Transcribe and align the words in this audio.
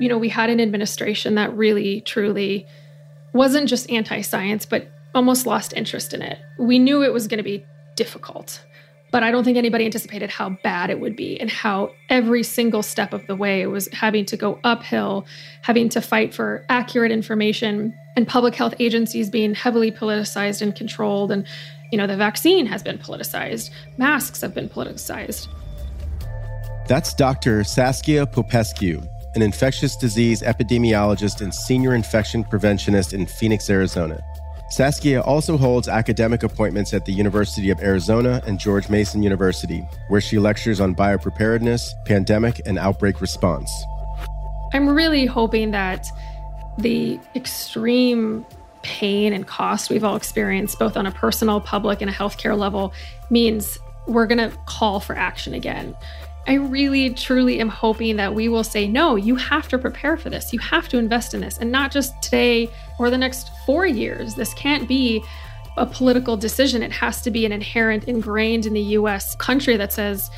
You 0.00 0.08
know, 0.08 0.18
we 0.18 0.28
had 0.28 0.50
an 0.50 0.60
administration 0.60 1.34
that 1.36 1.54
really, 1.56 2.00
truly 2.00 2.66
wasn't 3.32 3.68
just 3.68 3.90
anti 3.90 4.20
science, 4.20 4.66
but 4.66 4.88
almost 5.14 5.46
lost 5.46 5.72
interest 5.74 6.14
in 6.14 6.22
it. 6.22 6.38
We 6.58 6.78
knew 6.78 7.02
it 7.02 7.12
was 7.12 7.28
going 7.28 7.38
to 7.38 7.44
be 7.44 7.64
difficult, 7.96 8.62
but 9.10 9.22
I 9.22 9.30
don't 9.30 9.44
think 9.44 9.58
anybody 9.58 9.84
anticipated 9.84 10.30
how 10.30 10.56
bad 10.62 10.88
it 10.90 10.98
would 11.00 11.16
be 11.16 11.38
and 11.38 11.50
how 11.50 11.90
every 12.08 12.42
single 12.42 12.82
step 12.82 13.12
of 13.12 13.26
the 13.26 13.36
way 13.36 13.66
was 13.66 13.88
having 13.88 14.24
to 14.26 14.36
go 14.36 14.58
uphill, 14.64 15.26
having 15.60 15.88
to 15.90 16.00
fight 16.00 16.32
for 16.32 16.64
accurate 16.68 17.12
information, 17.12 17.94
and 18.16 18.26
public 18.26 18.54
health 18.54 18.74
agencies 18.78 19.28
being 19.28 19.54
heavily 19.54 19.92
politicized 19.92 20.62
and 20.62 20.74
controlled. 20.74 21.30
And, 21.30 21.46
you 21.90 21.98
know, 21.98 22.06
the 22.06 22.16
vaccine 22.16 22.66
has 22.66 22.82
been 22.82 22.98
politicized, 22.98 23.70
masks 23.98 24.40
have 24.40 24.54
been 24.54 24.68
politicized. 24.68 25.48
That's 26.88 27.14
Dr. 27.14 27.64
Saskia 27.64 28.26
Popescu, 28.26 29.02
an 29.34 29.42
infectious 29.42 29.96
disease 29.96 30.42
epidemiologist 30.42 31.40
and 31.40 31.54
senior 31.54 31.94
infection 31.94 32.44
preventionist 32.44 33.12
in 33.12 33.26
Phoenix, 33.26 33.70
Arizona. 33.70 34.22
Saskia 34.70 35.20
also 35.20 35.58
holds 35.58 35.86
academic 35.86 36.42
appointments 36.42 36.94
at 36.94 37.04
the 37.04 37.12
University 37.12 37.68
of 37.68 37.80
Arizona 37.80 38.42
and 38.46 38.58
George 38.58 38.88
Mason 38.88 39.22
University, 39.22 39.86
where 40.08 40.20
she 40.20 40.38
lectures 40.38 40.80
on 40.80 40.94
biopreparedness, 40.94 41.90
pandemic, 42.06 42.62
and 42.64 42.78
outbreak 42.78 43.20
response. 43.20 43.70
I'm 44.72 44.88
really 44.88 45.26
hoping 45.26 45.72
that 45.72 46.06
the 46.78 47.20
extreme 47.36 48.46
pain 48.80 49.32
and 49.32 49.46
cost 49.46 49.90
we've 49.90 50.04
all 50.04 50.16
experienced, 50.16 50.78
both 50.78 50.96
on 50.96 51.06
a 51.06 51.12
personal, 51.12 51.60
public, 51.60 52.00
and 52.00 52.10
a 52.10 52.12
healthcare 52.12 52.58
level, 52.58 52.94
means 53.28 53.78
we're 54.06 54.26
going 54.26 54.50
to 54.50 54.56
call 54.66 55.00
for 55.00 55.14
action 55.14 55.54
again. 55.54 55.94
I 56.46 56.54
really, 56.54 57.10
truly 57.14 57.60
am 57.60 57.68
hoping 57.68 58.16
that 58.16 58.34
we 58.34 58.48
will 58.48 58.64
say, 58.64 58.88
no, 58.88 59.14
you 59.14 59.36
have 59.36 59.68
to 59.68 59.78
prepare 59.78 60.16
for 60.16 60.28
this. 60.28 60.52
You 60.52 60.58
have 60.58 60.88
to 60.88 60.98
invest 60.98 61.34
in 61.34 61.40
this, 61.40 61.58
and 61.58 61.70
not 61.70 61.92
just 61.92 62.20
today 62.20 62.68
or 62.98 63.10
the 63.10 63.18
next 63.18 63.50
four 63.64 63.86
years. 63.86 64.34
This 64.34 64.52
can't 64.54 64.88
be 64.88 65.22
a 65.76 65.86
political 65.86 66.36
decision. 66.36 66.82
It 66.82 66.92
has 66.92 67.22
to 67.22 67.30
be 67.30 67.46
an 67.46 67.52
inherent, 67.52 68.04
ingrained 68.04 68.66
in 68.66 68.72
the 68.72 68.82
US 68.98 69.36
country 69.36 69.76
that 69.76 69.92
says, 69.92 70.30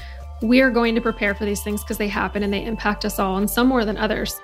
we 0.43 0.61
are 0.61 0.71
going 0.71 0.95
to 0.95 1.01
prepare 1.01 1.35
for 1.35 1.47
these 1.47 1.63
things 1.63 1.83
because 1.83 1.97
they 1.97 2.09
happen 2.09 2.43
and 2.43 2.53
they 2.53 2.65
impact 2.65 3.07
us 3.07 3.19
all, 3.19 3.39
and 3.39 3.49
some 3.49 3.67
more 3.67 3.87
than 3.87 3.97
others. 3.97 4.39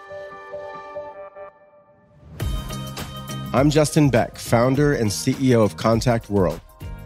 I'm 3.53 3.69
Justin 3.69 4.09
Beck, 4.09 4.39
founder 4.39 4.95
and 4.95 5.11
CEO 5.11 5.63
of 5.63 5.77
Contact 5.77 6.31
World. 6.31 6.61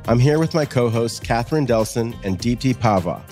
I'm 0.06 0.20
here 0.20 0.38
with 0.38 0.54
my 0.54 0.64
co 0.64 0.90
hosts, 0.90 1.18
Catherine 1.18 1.66
Delcin 1.66 2.14
and 2.22 2.38
Deepti 2.38 2.74
Pahwa. 2.74 3.22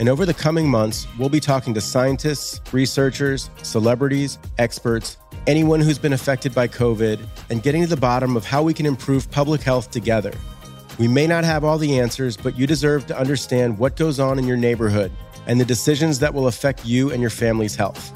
And 0.00 0.08
over 0.08 0.24
the 0.24 0.32
coming 0.32 0.66
months, 0.66 1.06
we'll 1.18 1.28
be 1.28 1.40
talking 1.40 1.74
to 1.74 1.80
scientists, 1.82 2.58
researchers, 2.72 3.50
celebrities, 3.62 4.38
experts, 4.56 5.18
anyone 5.46 5.78
who's 5.78 5.98
been 5.98 6.14
affected 6.14 6.54
by 6.54 6.68
COVID, 6.68 7.20
and 7.50 7.62
getting 7.62 7.82
to 7.82 7.86
the 7.86 7.98
bottom 7.98 8.34
of 8.34 8.46
how 8.46 8.62
we 8.62 8.72
can 8.72 8.86
improve 8.86 9.30
public 9.30 9.60
health 9.60 9.90
together. 9.90 10.32
We 10.98 11.06
may 11.06 11.26
not 11.26 11.44
have 11.44 11.64
all 11.64 11.76
the 11.76 11.98
answers, 11.98 12.34
but 12.34 12.56
you 12.56 12.66
deserve 12.66 13.08
to 13.08 13.18
understand 13.18 13.78
what 13.78 13.96
goes 13.96 14.18
on 14.18 14.38
in 14.38 14.46
your 14.46 14.56
neighborhood 14.56 15.12
and 15.46 15.60
the 15.60 15.66
decisions 15.66 16.18
that 16.20 16.32
will 16.32 16.46
affect 16.46 16.86
you 16.86 17.10
and 17.10 17.20
your 17.20 17.28
family's 17.28 17.76
health. 17.76 18.10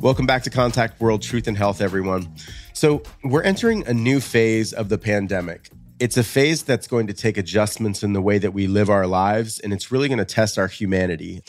Welcome 0.00 0.26
back 0.26 0.42
to 0.42 0.50
Contact 0.50 1.00
World 1.00 1.22
Truth 1.22 1.46
and 1.46 1.56
Health, 1.56 1.80
everyone. 1.80 2.26
So, 2.72 3.04
we're 3.22 3.42
entering 3.42 3.86
a 3.86 3.94
new 3.94 4.18
phase 4.18 4.72
of 4.72 4.88
the 4.88 4.98
pandemic. 4.98 5.70
It's 6.02 6.16
a 6.16 6.24
phase 6.24 6.64
that's 6.64 6.88
going 6.88 7.06
to 7.06 7.12
take 7.12 7.38
adjustments 7.38 8.02
in 8.02 8.12
the 8.12 8.20
way 8.20 8.38
that 8.38 8.52
we 8.52 8.66
live 8.66 8.90
our 8.90 9.06
lives, 9.06 9.60
and 9.60 9.72
it's 9.72 9.92
really 9.92 10.08
going 10.08 10.18
to 10.18 10.24
test 10.24 10.58
our 10.58 10.66
humanity. 10.66 11.44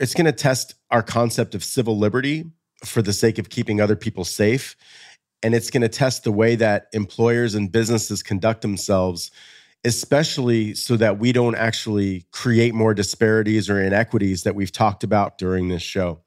It's 0.00 0.14
going 0.14 0.24
to 0.24 0.32
test 0.32 0.74
our 0.90 1.02
concept 1.02 1.54
of 1.54 1.62
civil 1.62 1.98
liberty 1.98 2.46
for 2.82 3.02
the 3.02 3.12
sake 3.12 3.38
of 3.38 3.50
keeping 3.50 3.82
other 3.82 3.94
people 3.94 4.24
safe. 4.24 4.74
And 5.42 5.54
it's 5.54 5.68
going 5.68 5.82
to 5.82 5.90
test 5.90 6.24
the 6.24 6.32
way 6.32 6.54
that 6.54 6.86
employers 6.94 7.54
and 7.54 7.70
businesses 7.70 8.22
conduct 8.22 8.62
themselves, 8.62 9.30
especially 9.84 10.72
so 10.72 10.96
that 10.96 11.18
we 11.18 11.32
don't 11.32 11.54
actually 11.54 12.24
create 12.32 12.72
more 12.72 12.94
disparities 12.94 13.68
or 13.68 13.78
inequities 13.78 14.44
that 14.44 14.54
we've 14.54 14.72
talked 14.72 15.04
about 15.04 15.36
during 15.36 15.68
this 15.68 15.82
show. 15.82 16.22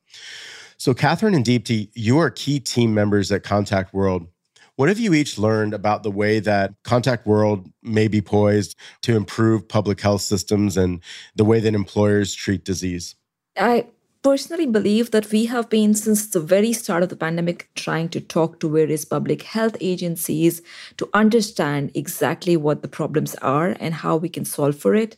So, 0.77 0.93
Catherine 0.93 1.33
and 1.33 1.43
Deepti, 1.43 1.89
you 1.95 2.19
are 2.19 2.29
key 2.29 2.59
team 2.59 2.93
members 2.93 3.31
at 3.31 3.41
Contact 3.41 3.95
World. 3.95 4.27
What 4.77 4.89
have 4.89 4.99
you 4.99 5.15
each 5.15 5.39
learned 5.39 5.73
about 5.73 6.03
the 6.03 6.11
way 6.11 6.39
that 6.39 6.75
Contact 6.83 7.25
World 7.25 7.67
may 7.81 8.07
be 8.07 8.21
poised 8.21 8.75
to 9.01 9.15
improve 9.15 9.67
public 9.67 9.99
health 9.99 10.21
systems 10.21 10.77
and 10.77 11.01
the 11.35 11.43
way 11.43 11.59
that 11.59 11.73
employers 11.73 12.35
treat 12.35 12.63
disease? 12.63 13.15
I 13.57 13.87
personally 14.21 14.67
believe 14.67 15.09
that 15.09 15.31
we 15.31 15.45
have 15.45 15.67
been, 15.67 15.95
since 15.95 16.27
the 16.27 16.39
very 16.39 16.73
start 16.73 17.01
of 17.01 17.09
the 17.09 17.15
pandemic, 17.15 17.71
trying 17.73 18.09
to 18.09 18.21
talk 18.21 18.59
to 18.59 18.69
various 18.69 19.03
public 19.03 19.41
health 19.41 19.75
agencies 19.81 20.61
to 20.97 21.09
understand 21.11 21.89
exactly 21.95 22.55
what 22.55 22.83
the 22.83 22.87
problems 22.87 23.33
are 23.35 23.75
and 23.79 23.95
how 23.95 24.15
we 24.15 24.29
can 24.29 24.45
solve 24.45 24.75
for 24.75 24.93
it. 24.93 25.17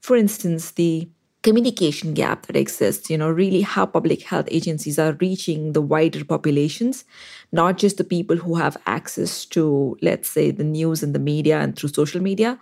For 0.00 0.16
instance, 0.16 0.72
the 0.72 1.08
communication 1.42 2.12
gap 2.12 2.46
that 2.46 2.56
exists, 2.56 3.08
you 3.08 3.16
know, 3.16 3.30
really 3.30 3.62
how 3.62 3.86
public 3.86 4.22
health 4.22 4.46
agencies 4.50 4.98
are 4.98 5.12
reaching 5.20 5.72
the 5.72 5.80
wider 5.80 6.24
populations, 6.24 7.04
not 7.50 7.78
just 7.78 7.96
the 7.96 8.04
people 8.04 8.36
who 8.36 8.56
have 8.56 8.76
access 8.86 9.46
to, 9.46 9.96
let's 10.02 10.28
say, 10.28 10.50
the 10.50 10.64
news 10.64 11.02
and 11.02 11.14
the 11.14 11.18
media 11.18 11.58
and 11.58 11.76
through 11.76 11.88
social 11.88 12.20
media, 12.20 12.58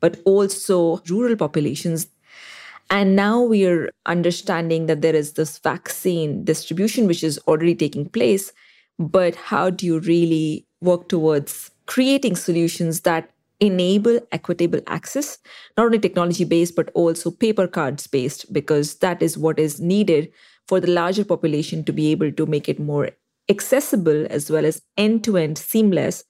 but 0.00 0.20
also 0.24 1.02
rural 1.08 1.36
populations. 1.36 2.06
And 2.90 3.16
now 3.16 3.40
we 3.42 3.66
are 3.66 3.90
understanding 4.06 4.86
that 4.86 5.02
there 5.02 5.16
is 5.16 5.32
this 5.32 5.58
vaccine 5.58 6.44
distribution 6.44 7.06
which 7.06 7.24
is 7.24 7.38
already 7.48 7.74
taking 7.74 8.08
place. 8.08 8.52
But 8.98 9.34
how 9.34 9.70
do 9.70 9.86
you 9.86 9.98
really 9.98 10.66
work 10.80 11.08
towards 11.08 11.70
creating 11.86 12.36
solutions 12.36 13.00
that 13.00 13.31
enable 13.62 14.18
equitable 14.32 14.80
access, 14.88 15.38
not 15.76 15.86
only 15.86 15.98
technology 15.98 16.44
based, 16.44 16.74
but 16.74 16.90
also 16.94 17.30
paper 17.30 17.68
cards 17.68 18.06
based, 18.08 18.52
because 18.52 18.96
that 18.96 19.22
is 19.22 19.38
what 19.38 19.58
is 19.58 19.80
needed 19.80 20.32
for 20.66 20.80
the 20.80 20.90
larger 20.90 21.24
population 21.24 21.84
to 21.84 21.92
be 21.92 22.10
able 22.10 22.32
to 22.32 22.44
make 22.44 22.68
it 22.68 22.80
more 22.80 23.10
accessible 23.48 24.26
as 24.30 24.50
well 24.50 24.66
as 24.66 24.82
end 24.96 25.22
to 25.22 25.36
end 25.36 25.56
seamless. 25.56 26.24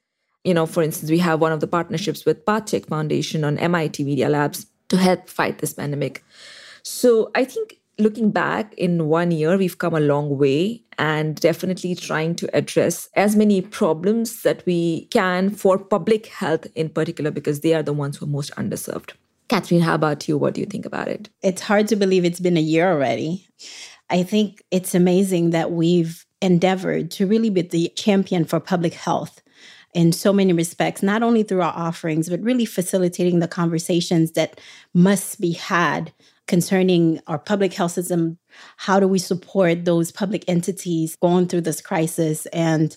You 0.44 0.52
know, 0.52 0.66
for 0.66 0.82
instance, 0.82 1.10
we 1.10 1.18
have 1.18 1.40
one 1.40 1.52
of 1.52 1.60
the 1.60 1.66
partnerships 1.66 2.26
with 2.26 2.44
PathCheck 2.44 2.86
Foundation 2.86 3.44
on 3.44 3.58
MIT 3.58 4.04
Media 4.04 4.28
Labs 4.28 4.66
to 4.88 4.96
help 4.98 5.28
fight 5.28 5.58
this 5.58 5.72
pandemic. 5.72 6.22
So 6.82 7.30
I 7.34 7.44
think 7.44 7.78
looking 7.98 8.30
back 8.30 8.74
in 8.74 9.08
one 9.08 9.30
year, 9.30 9.56
we've 9.56 9.78
come 9.78 9.94
a 9.94 10.00
long 10.00 10.38
way 10.38 10.82
and 10.98 11.36
definitely 11.36 11.94
trying 11.94 12.34
to 12.36 12.56
address 12.56 13.08
as 13.14 13.36
many 13.36 13.60
problems 13.60 14.42
that 14.42 14.64
we 14.66 15.06
can 15.06 15.50
for 15.50 15.78
public 15.78 16.26
health 16.26 16.66
in 16.74 16.88
particular, 16.88 17.30
because 17.30 17.60
they 17.60 17.74
are 17.74 17.82
the 17.82 17.92
ones 17.92 18.16
who 18.16 18.26
are 18.26 18.28
most 18.28 18.54
underserved. 18.56 19.12
Catherine, 19.48 19.82
how 19.82 19.94
about 19.94 20.28
you? 20.28 20.38
What 20.38 20.54
do 20.54 20.60
you 20.60 20.66
think 20.66 20.86
about 20.86 21.08
it? 21.08 21.28
It's 21.42 21.62
hard 21.62 21.88
to 21.88 21.96
believe 21.96 22.24
it's 22.24 22.40
been 22.40 22.56
a 22.56 22.60
year 22.60 22.90
already. 22.90 23.46
I 24.08 24.22
think 24.22 24.62
it's 24.70 24.94
amazing 24.94 25.50
that 25.50 25.72
we've 25.72 26.24
endeavored 26.40 27.10
to 27.12 27.26
really 27.26 27.50
be 27.50 27.62
the 27.62 27.92
champion 27.96 28.44
for 28.44 28.60
public 28.60 28.94
health 28.94 29.42
in 29.94 30.10
so 30.12 30.32
many 30.32 30.52
respects, 30.52 31.02
not 31.02 31.22
only 31.22 31.42
through 31.42 31.60
our 31.60 31.74
offerings, 31.76 32.30
but 32.30 32.40
really 32.40 32.64
facilitating 32.64 33.40
the 33.40 33.48
conversations 33.48 34.32
that 34.32 34.58
must 34.94 35.40
be 35.40 35.52
had 35.52 36.12
concerning 36.48 37.20
our 37.26 37.38
public 37.38 37.72
health 37.72 37.92
system. 37.92 38.38
How 38.76 38.98
do 39.00 39.06
we 39.06 39.18
support 39.18 39.84
those 39.84 40.10
public 40.10 40.44
entities 40.48 41.16
going 41.16 41.46
through 41.46 41.62
this 41.62 41.80
crisis 41.80 42.46
and 42.46 42.96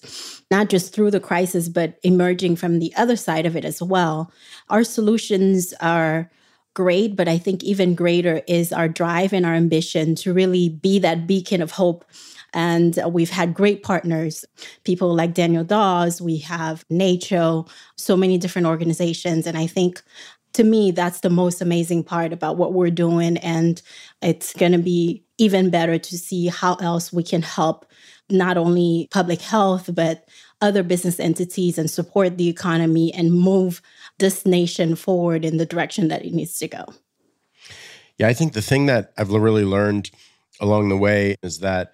not 0.49 0.69
just 0.69 0.93
through 0.93 1.11
the 1.11 1.19
crisis, 1.19 1.69
but 1.69 1.97
emerging 2.03 2.55
from 2.55 2.79
the 2.79 2.93
other 2.95 3.15
side 3.15 3.45
of 3.45 3.55
it 3.55 3.63
as 3.63 3.81
well? 3.81 4.31
Our 4.69 4.83
solutions 4.83 5.73
are 5.79 6.29
great, 6.73 7.15
but 7.15 7.27
I 7.27 7.37
think 7.37 7.63
even 7.63 7.95
greater 7.95 8.41
is 8.47 8.73
our 8.73 8.89
drive 8.89 9.31
and 9.31 9.45
our 9.45 9.53
ambition 9.53 10.15
to 10.15 10.33
really 10.33 10.69
be 10.69 10.99
that 10.99 11.25
beacon 11.25 11.61
of 11.61 11.71
hope. 11.71 12.03
And 12.53 12.97
we've 13.09 13.29
had 13.29 13.53
great 13.53 13.83
partners, 13.83 14.45
people 14.85 15.13
like 15.13 15.33
Daniel 15.33 15.63
Dawes, 15.65 16.21
we 16.21 16.37
have 16.39 16.85
NACCHO, 16.89 17.69
so 17.97 18.15
many 18.15 18.37
different 18.37 18.67
organizations. 18.67 19.45
And 19.45 19.57
I 19.57 19.67
think 19.67 20.01
to 20.55 20.63
me, 20.63 20.91
that's 20.91 21.19
the 21.19 21.29
most 21.29 21.61
amazing 21.61 22.03
part 22.03 22.33
about 22.33 22.57
what 22.57 22.73
we're 22.73 22.89
doing. 22.89 23.37
And 23.37 23.81
it's 24.21 24.53
going 24.53 24.71
to 24.71 24.77
be 24.77 25.23
even 25.37 25.69
better 25.69 25.97
to 25.97 26.17
see 26.17 26.47
how 26.47 26.75
else 26.75 27.11
we 27.11 27.23
can 27.23 27.41
help 27.41 27.85
not 28.29 28.57
only 28.57 29.07
public 29.11 29.41
health, 29.41 29.89
but 29.93 30.27
other 30.61 30.81
business 30.81 31.19
entities 31.19 31.77
and 31.77 31.91
support 31.91 32.37
the 32.37 32.47
economy 32.47 33.13
and 33.13 33.33
move 33.33 33.81
this 34.17 34.45
nation 34.45 34.95
forward 34.95 35.45
in 35.45 35.57
the 35.57 35.65
direction 35.65 36.07
that 36.07 36.25
it 36.25 36.33
needs 36.33 36.57
to 36.59 36.67
go. 36.67 36.85
Yeah, 38.17 38.27
I 38.27 38.33
think 38.33 38.53
the 38.53 38.61
thing 38.61 38.85
that 38.85 39.11
I've 39.17 39.31
really 39.31 39.65
learned 39.65 40.09
along 40.61 40.87
the 40.89 40.97
way 40.97 41.35
is 41.43 41.59
that 41.59 41.93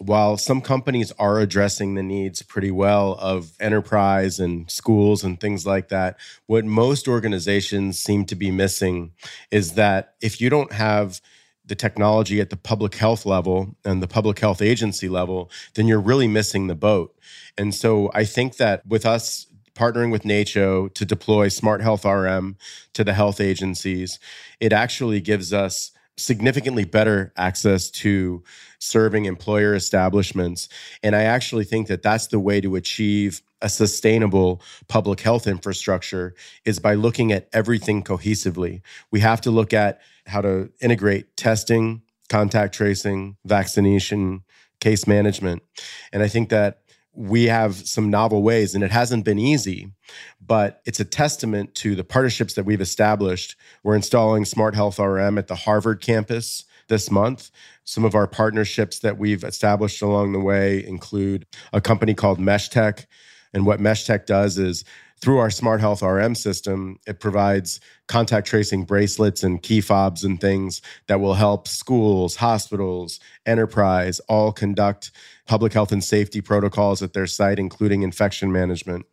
while 0.00 0.38
some 0.38 0.62
companies 0.62 1.12
are 1.18 1.40
addressing 1.40 1.94
the 1.94 2.02
needs 2.02 2.40
pretty 2.40 2.70
well 2.70 3.18
of 3.20 3.52
enterprise 3.60 4.38
and 4.40 4.70
schools 4.70 5.22
and 5.22 5.38
things 5.38 5.66
like 5.66 5.88
that, 5.88 6.18
what 6.46 6.64
most 6.64 7.06
organizations 7.06 7.98
seem 7.98 8.24
to 8.24 8.34
be 8.34 8.50
missing 8.50 9.12
is 9.50 9.74
that 9.74 10.14
if 10.22 10.40
you 10.40 10.48
don't 10.48 10.72
have 10.72 11.20
the 11.66 11.74
technology 11.74 12.40
at 12.40 12.48
the 12.48 12.56
public 12.56 12.94
health 12.94 13.26
level 13.26 13.76
and 13.84 14.02
the 14.02 14.08
public 14.08 14.38
health 14.38 14.62
agency 14.62 15.08
level, 15.08 15.50
then 15.74 15.86
you're 15.86 16.00
really 16.00 16.26
missing 16.26 16.66
the 16.66 16.74
boat. 16.74 17.14
And 17.58 17.74
so 17.74 18.10
I 18.14 18.24
think 18.24 18.56
that 18.56 18.86
with 18.86 19.04
us 19.04 19.46
partnering 19.74 20.10
with 20.10 20.22
NACCHO 20.22 20.94
to 20.94 21.04
deploy 21.04 21.48
Smart 21.48 21.82
Health 21.82 22.06
RM 22.06 22.56
to 22.94 23.04
the 23.04 23.12
health 23.12 23.38
agencies, 23.38 24.18
it 24.60 24.72
actually 24.72 25.20
gives 25.20 25.52
us 25.52 25.92
significantly 26.20 26.84
better 26.84 27.32
access 27.36 27.90
to 27.90 28.42
serving 28.78 29.24
employer 29.24 29.74
establishments. 29.74 30.68
And 31.02 31.14
I 31.16 31.22
actually 31.22 31.64
think 31.64 31.88
that 31.88 32.02
that's 32.02 32.28
the 32.28 32.40
way 32.40 32.60
to 32.60 32.76
achieve 32.76 33.42
a 33.62 33.68
sustainable 33.68 34.62
public 34.88 35.20
health 35.20 35.46
infrastructure 35.46 36.34
is 36.64 36.78
by 36.78 36.94
looking 36.94 37.32
at 37.32 37.48
everything 37.52 38.02
cohesively. 38.02 38.80
We 39.10 39.20
have 39.20 39.40
to 39.42 39.50
look 39.50 39.72
at 39.72 40.00
how 40.26 40.40
to 40.40 40.70
integrate 40.80 41.36
testing, 41.36 42.02
contact 42.28 42.74
tracing, 42.74 43.36
vaccination, 43.44 44.42
case 44.80 45.06
management. 45.06 45.62
And 46.12 46.22
I 46.22 46.28
think 46.28 46.48
that 46.48 46.79
we 47.12 47.44
have 47.44 47.74
some 47.74 48.10
novel 48.10 48.42
ways, 48.42 48.74
and 48.74 48.84
it 48.84 48.90
hasn't 48.90 49.24
been 49.24 49.38
easy, 49.38 49.90
but 50.40 50.80
it's 50.86 51.00
a 51.00 51.04
testament 51.04 51.74
to 51.76 51.94
the 51.94 52.04
partnerships 52.04 52.54
that 52.54 52.64
we've 52.64 52.80
established. 52.80 53.56
We're 53.82 53.96
installing 53.96 54.44
Smart 54.44 54.74
Health 54.74 54.98
RM 54.98 55.38
at 55.38 55.48
the 55.48 55.56
Harvard 55.56 56.00
campus 56.00 56.64
this 56.88 57.10
month. 57.10 57.50
Some 57.84 58.04
of 58.04 58.14
our 58.14 58.26
partnerships 58.26 59.00
that 59.00 59.18
we've 59.18 59.44
established 59.44 60.02
along 60.02 60.32
the 60.32 60.40
way 60.40 60.84
include 60.84 61.46
a 61.72 61.80
company 61.80 62.14
called 62.14 62.38
MeshTech. 62.38 63.06
And 63.52 63.66
what 63.66 63.80
MeshTech 63.80 64.26
does 64.26 64.58
is 64.58 64.84
through 65.20 65.38
our 65.38 65.50
Smart 65.50 65.80
Health 65.80 66.02
RM 66.02 66.34
system, 66.34 66.98
it 67.06 67.20
provides 67.20 67.80
contact 68.08 68.46
tracing 68.46 68.84
bracelets 68.84 69.42
and 69.42 69.62
key 69.62 69.80
fobs 69.80 70.24
and 70.24 70.40
things 70.40 70.80
that 71.08 71.20
will 71.20 71.34
help 71.34 71.68
schools, 71.68 72.36
hospitals, 72.36 73.20
enterprise 73.44 74.20
all 74.28 74.52
conduct 74.52 75.10
public 75.46 75.72
health 75.72 75.92
and 75.92 76.02
safety 76.02 76.40
protocols 76.40 77.02
at 77.02 77.12
their 77.12 77.26
site, 77.26 77.58
including 77.58 78.02
infection 78.02 78.50
management. 78.50 79.04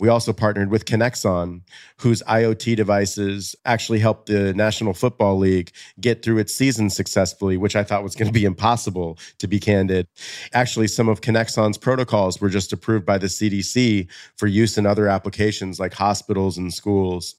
We 0.00 0.08
also 0.08 0.32
partnered 0.32 0.70
with 0.70 0.86
Kinexon, 0.86 1.62
whose 1.98 2.22
IoT 2.24 2.74
devices 2.76 3.54
actually 3.64 4.00
helped 4.00 4.26
the 4.26 4.52
National 4.52 4.92
Football 4.92 5.38
League 5.38 5.70
get 6.00 6.22
through 6.22 6.38
its 6.38 6.52
season 6.52 6.90
successfully, 6.90 7.56
which 7.56 7.76
I 7.76 7.84
thought 7.84 8.02
was 8.02 8.16
going 8.16 8.26
to 8.26 8.32
be 8.32 8.44
impossible, 8.44 9.18
to 9.38 9.46
be 9.46 9.60
candid. 9.60 10.08
Actually, 10.52 10.88
some 10.88 11.08
of 11.08 11.20
Kinexon's 11.20 11.78
protocols 11.78 12.40
were 12.40 12.48
just 12.48 12.72
approved 12.72 13.06
by 13.06 13.18
the 13.18 13.28
CDC 13.28 14.08
for 14.36 14.48
use 14.48 14.76
in 14.76 14.84
other 14.84 15.08
applications 15.08 15.78
like 15.78 15.94
hospitals 15.94 16.58
and 16.58 16.74
schools 16.74 17.36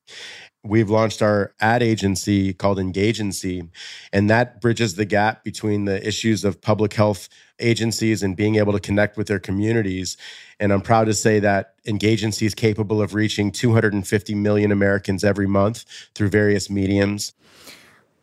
we've 0.66 0.90
launched 0.90 1.22
our 1.22 1.54
ad 1.60 1.84
agency 1.84 2.54
called 2.54 2.80
Engagency, 2.80 3.70
and 4.12 4.30
that 4.30 4.62
bridges 4.62 4.96
the 4.96 5.06
gap 5.06 5.44
between 5.44 5.86
the 5.86 6.06
issues 6.06 6.44
of 6.44 6.62
public 6.62 6.94
health 6.94 7.30
agencies 7.60 8.24
and 8.24 8.36
being 8.36 8.56
able 8.56 8.74
to 8.74 8.80
connect 8.80 9.16
with 9.18 9.28
their 9.28 9.40
communities. 9.40 10.18
And 10.60 10.74
I'm 10.74 10.82
proud 10.82 11.06
to 11.06 11.14
say 11.14 11.40
that 11.40 11.76
Engagency 11.86 12.46
is 12.46 12.56
capable 12.56 13.02
of 13.02 13.14
reaching 13.14 13.52
250 13.52 14.36
million 14.36 14.72
Americans 14.72 15.24
every 15.24 15.48
month 15.48 15.86
through 16.16 16.30
various 16.30 16.70
mediums. 16.70 17.34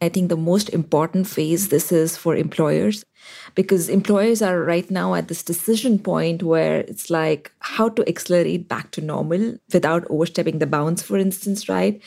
I 0.02 0.08
think 0.08 0.28
the 0.28 0.36
most 0.36 0.68
important 0.70 1.28
phase 1.28 1.68
this 1.68 1.92
is 1.92 2.16
for 2.16 2.34
employers 2.34 3.04
because 3.54 3.88
employers 3.88 4.42
are 4.42 4.60
right 4.60 4.90
now 4.90 5.14
at 5.14 5.28
this 5.28 5.44
decision 5.44 6.00
point 6.00 6.42
where 6.42 6.80
it's 6.80 7.08
like 7.08 7.52
how 7.60 7.88
to 7.90 8.06
accelerate 8.08 8.68
back 8.68 8.90
to 8.90 9.00
normal 9.00 9.58
without 9.72 10.04
overstepping 10.10 10.58
the 10.58 10.66
bounds, 10.66 11.02
for 11.02 11.16
instance, 11.16 11.68
right? 11.68 12.02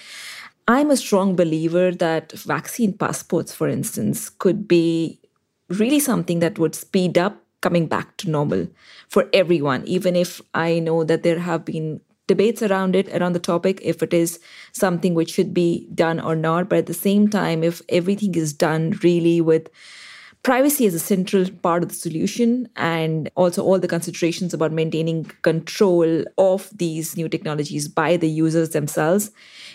I'm 0.67 0.91
a 0.91 0.97
strong 0.97 1.37
believer 1.37 1.91
that 1.91 2.33
vaccine 2.33 2.91
passports, 2.91 3.53
for 3.53 3.69
instance, 3.69 4.29
could 4.29 4.67
be 4.67 5.21
really 5.69 6.01
something 6.01 6.39
that 6.39 6.59
would 6.59 6.75
speed 6.75 7.17
up 7.17 7.41
coming 7.61 7.87
back 7.87 8.17
to 8.17 8.29
normal 8.29 8.67
for 9.07 9.29
everyone, 9.31 9.83
even 9.85 10.17
if 10.17 10.41
I 10.53 10.79
know 10.79 11.05
that 11.05 11.23
there 11.23 11.39
have 11.39 11.63
been 11.63 12.01
debates 12.27 12.61
around 12.61 12.95
it, 12.95 13.07
around 13.09 13.33
the 13.33 13.39
topic, 13.39 13.79
if 13.83 14.01
it 14.01 14.13
is 14.13 14.39
something 14.71 15.13
which 15.13 15.31
should 15.31 15.53
be 15.53 15.87
done 15.93 16.19
or 16.19 16.35
not. 16.35 16.69
But 16.69 16.79
at 16.79 16.85
the 16.87 16.93
same 16.93 17.27
time, 17.27 17.63
if 17.63 17.81
everything 17.89 18.35
is 18.35 18.53
done 18.53 18.99
really 19.03 19.41
with 19.41 19.69
privacy 20.43 20.85
as 20.85 20.93
a 20.93 20.99
central 20.99 21.49
part 21.63 21.81
of 21.81 21.89
the 21.89 21.95
solution 21.95 22.69
and 22.75 23.31
also 23.35 23.63
all 23.63 23.79
the 23.79 23.87
considerations 23.87 24.53
about 24.53 24.71
maintaining 24.71 25.23
control 25.41 26.23
of 26.37 26.69
these 26.71 27.17
new 27.17 27.27
technologies 27.27 27.87
by 27.87 28.15
the 28.15 28.29
users 28.29 28.69
themselves, 28.69 29.31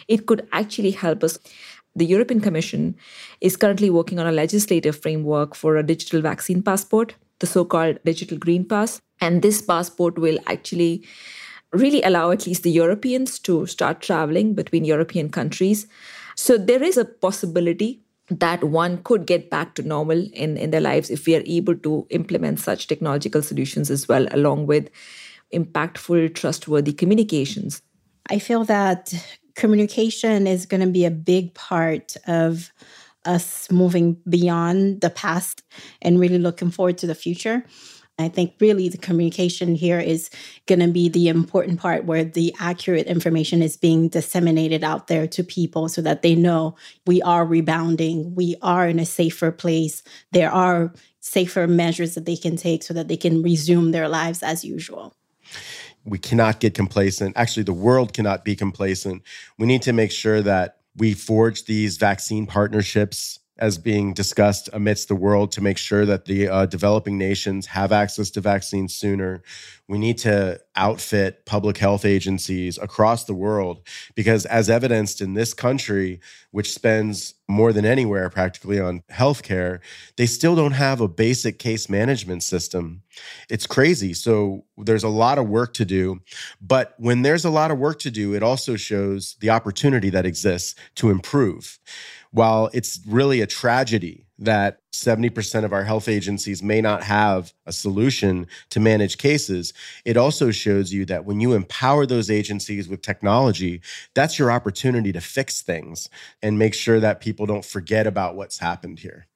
it 0.06 0.26
could 0.26 0.46
actually 0.52 0.92
help 0.92 1.24
us. 1.24 1.40
The 1.96 2.06
European 2.06 2.40
Commission 2.40 2.94
is 3.40 3.56
currently 3.56 3.90
working 3.90 4.20
on 4.20 4.28
a 4.28 4.32
legislative 4.32 4.96
framework 4.96 5.56
for 5.56 5.76
a 5.76 5.82
digital 5.82 6.20
vaccine 6.20 6.62
passport, 6.62 7.16
the 7.40 7.48
so 7.48 7.64
called 7.64 7.98
Digital 8.04 8.38
Green 8.38 8.64
Pass. 8.64 9.00
And 9.20 9.42
this 9.42 9.60
passport 9.60 10.20
will 10.20 10.38
actually 10.46 11.04
really 11.72 12.02
allow 12.02 12.30
at 12.30 12.46
least 12.46 12.62
the 12.62 12.70
Europeans 12.70 13.38
to 13.40 13.66
start 13.66 14.00
traveling 14.00 14.54
between 14.54 14.84
European 14.84 15.30
countries. 15.30 15.86
So 16.36 16.58
there 16.58 16.82
is 16.82 16.96
a 16.96 17.04
possibility 17.04 18.02
that 18.30 18.62
one 18.64 19.02
could 19.02 19.26
get 19.26 19.50
back 19.50 19.74
to 19.74 19.82
normal 19.82 20.18
in, 20.32 20.56
in 20.56 20.70
their 20.70 20.80
lives 20.80 21.10
if 21.10 21.26
we 21.26 21.34
are 21.34 21.42
able 21.46 21.76
to 21.76 22.06
implement 22.10 22.60
such 22.60 22.86
technological 22.86 23.42
solutions 23.42 23.90
as 23.90 24.08
well, 24.08 24.26
along 24.30 24.66
with 24.66 24.88
impactful, 25.52 26.34
trustworthy 26.34 26.92
communications. 26.92 27.82
I 28.28 28.38
feel 28.38 28.64
that 28.64 29.12
communication 29.56 30.46
is 30.46 30.66
going 30.66 30.80
to 30.80 30.86
be 30.86 31.04
a 31.04 31.10
big 31.10 31.54
part 31.54 32.16
of 32.26 32.72
us 33.24 33.70
moving 33.70 34.16
beyond 34.28 35.00
the 35.00 35.10
past 35.10 35.62
and 36.00 36.18
really 36.18 36.38
looking 36.38 36.70
forward 36.70 36.98
to 36.98 37.06
the 37.06 37.14
future. 37.14 37.64
I 38.20 38.28
think 38.28 38.54
really 38.60 38.88
the 38.88 38.98
communication 38.98 39.74
here 39.74 39.98
is 39.98 40.30
going 40.66 40.80
to 40.80 40.88
be 40.88 41.08
the 41.08 41.28
important 41.28 41.80
part 41.80 42.04
where 42.04 42.24
the 42.24 42.54
accurate 42.60 43.06
information 43.06 43.62
is 43.62 43.76
being 43.76 44.08
disseminated 44.08 44.84
out 44.84 45.08
there 45.08 45.26
to 45.28 45.42
people 45.42 45.88
so 45.88 46.00
that 46.02 46.22
they 46.22 46.34
know 46.34 46.76
we 47.06 47.20
are 47.22 47.44
rebounding, 47.44 48.34
we 48.34 48.56
are 48.62 48.88
in 48.88 48.98
a 48.98 49.06
safer 49.06 49.50
place, 49.50 50.02
there 50.32 50.50
are 50.50 50.92
safer 51.20 51.66
measures 51.66 52.14
that 52.14 52.24
they 52.26 52.36
can 52.36 52.56
take 52.56 52.82
so 52.82 52.94
that 52.94 53.08
they 53.08 53.16
can 53.16 53.42
resume 53.42 53.90
their 53.90 54.08
lives 54.08 54.42
as 54.42 54.64
usual. 54.64 55.14
We 56.04 56.18
cannot 56.18 56.60
get 56.60 56.74
complacent. 56.74 57.36
Actually, 57.36 57.64
the 57.64 57.74
world 57.74 58.14
cannot 58.14 58.44
be 58.44 58.56
complacent. 58.56 59.22
We 59.58 59.66
need 59.66 59.82
to 59.82 59.92
make 59.92 60.12
sure 60.12 60.40
that 60.40 60.78
we 60.96 61.12
forge 61.14 61.64
these 61.64 61.98
vaccine 61.98 62.46
partnerships 62.46 63.39
as 63.60 63.78
being 63.78 64.14
discussed 64.14 64.68
amidst 64.72 65.08
the 65.08 65.14
world 65.14 65.52
to 65.52 65.60
make 65.60 65.78
sure 65.78 66.06
that 66.06 66.24
the 66.24 66.48
uh, 66.48 66.66
developing 66.66 67.18
nations 67.18 67.66
have 67.66 67.92
access 67.92 68.30
to 68.30 68.40
vaccines 68.40 68.94
sooner. 68.94 69.42
We 69.86 69.98
need 69.98 70.18
to 70.18 70.60
outfit 70.76 71.44
public 71.44 71.76
health 71.76 72.04
agencies 72.04 72.78
across 72.78 73.24
the 73.24 73.34
world 73.34 73.86
because, 74.14 74.46
as 74.46 74.70
evidenced 74.70 75.20
in 75.20 75.34
this 75.34 75.52
country, 75.52 76.20
which 76.50 76.72
spends 76.72 77.34
more 77.50 77.72
than 77.72 77.84
anywhere 77.84 78.30
practically 78.30 78.80
on 78.80 79.02
healthcare, 79.10 79.80
they 80.16 80.26
still 80.26 80.54
don't 80.54 80.72
have 80.72 81.00
a 81.00 81.08
basic 81.08 81.58
case 81.58 81.88
management 81.88 82.42
system. 82.42 83.02
It's 83.48 83.66
crazy. 83.66 84.14
So, 84.14 84.64
there's 84.76 85.04
a 85.04 85.08
lot 85.08 85.38
of 85.38 85.48
work 85.48 85.74
to 85.74 85.84
do. 85.84 86.20
But 86.60 86.94
when 86.98 87.22
there's 87.22 87.44
a 87.44 87.50
lot 87.50 87.70
of 87.70 87.78
work 87.78 87.98
to 88.00 88.10
do, 88.10 88.34
it 88.34 88.42
also 88.42 88.76
shows 88.76 89.36
the 89.40 89.50
opportunity 89.50 90.10
that 90.10 90.26
exists 90.26 90.74
to 90.96 91.10
improve 91.10 91.78
while 92.30 92.70
it's 92.72 93.00
really 93.06 93.40
a 93.40 93.46
tragedy 93.46 94.26
that 94.40 94.80
70% 94.92 95.64
of 95.64 95.72
our 95.72 95.84
health 95.84 96.08
agencies 96.08 96.62
may 96.62 96.80
not 96.80 97.02
have 97.04 97.52
a 97.66 97.72
solution 97.72 98.46
to 98.70 98.80
manage 98.80 99.18
cases, 99.18 99.72
it 100.04 100.16
also 100.16 100.50
shows 100.50 100.92
you 100.92 101.04
that 101.04 101.24
when 101.24 101.40
you 101.40 101.52
empower 101.52 102.06
those 102.06 102.30
agencies 102.30 102.88
with 102.88 103.02
technology, 103.02 103.82
that's 104.14 104.38
your 104.38 104.50
opportunity 104.50 105.12
to 105.12 105.20
fix 105.20 105.62
things 105.62 106.08
and 106.42 106.58
make 106.58 106.74
sure 106.74 106.98
that 107.00 107.20
people 107.20 107.46
don't 107.46 107.64
forget 107.64 108.06
about 108.06 108.34
what's 108.34 108.58
happened 108.58 108.98
here. 108.98 109.26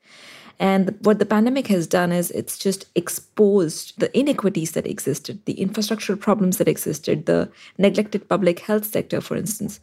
And 0.59 0.97
what 1.01 1.19
the 1.19 1.27
pandemic 1.27 1.67
has 1.67 1.87
done 1.87 2.13
is 2.13 2.31
it's 2.31 2.57
just 2.57 2.87
exposed 2.95 3.99
the 3.99 4.17
inequities 4.17 4.73
that 4.73 4.87
existed, 4.87 5.45
the 5.47 5.55
infrastructural 5.55 6.19
problems 6.19 6.59
that 6.59 6.69
existed, 6.69 7.27
the 7.27 7.51
neglected 7.77 8.29
public 8.29 8.61
health 8.61 8.85
sector, 8.87 9.21
for 9.21 9.37
instance. 9.37 9.81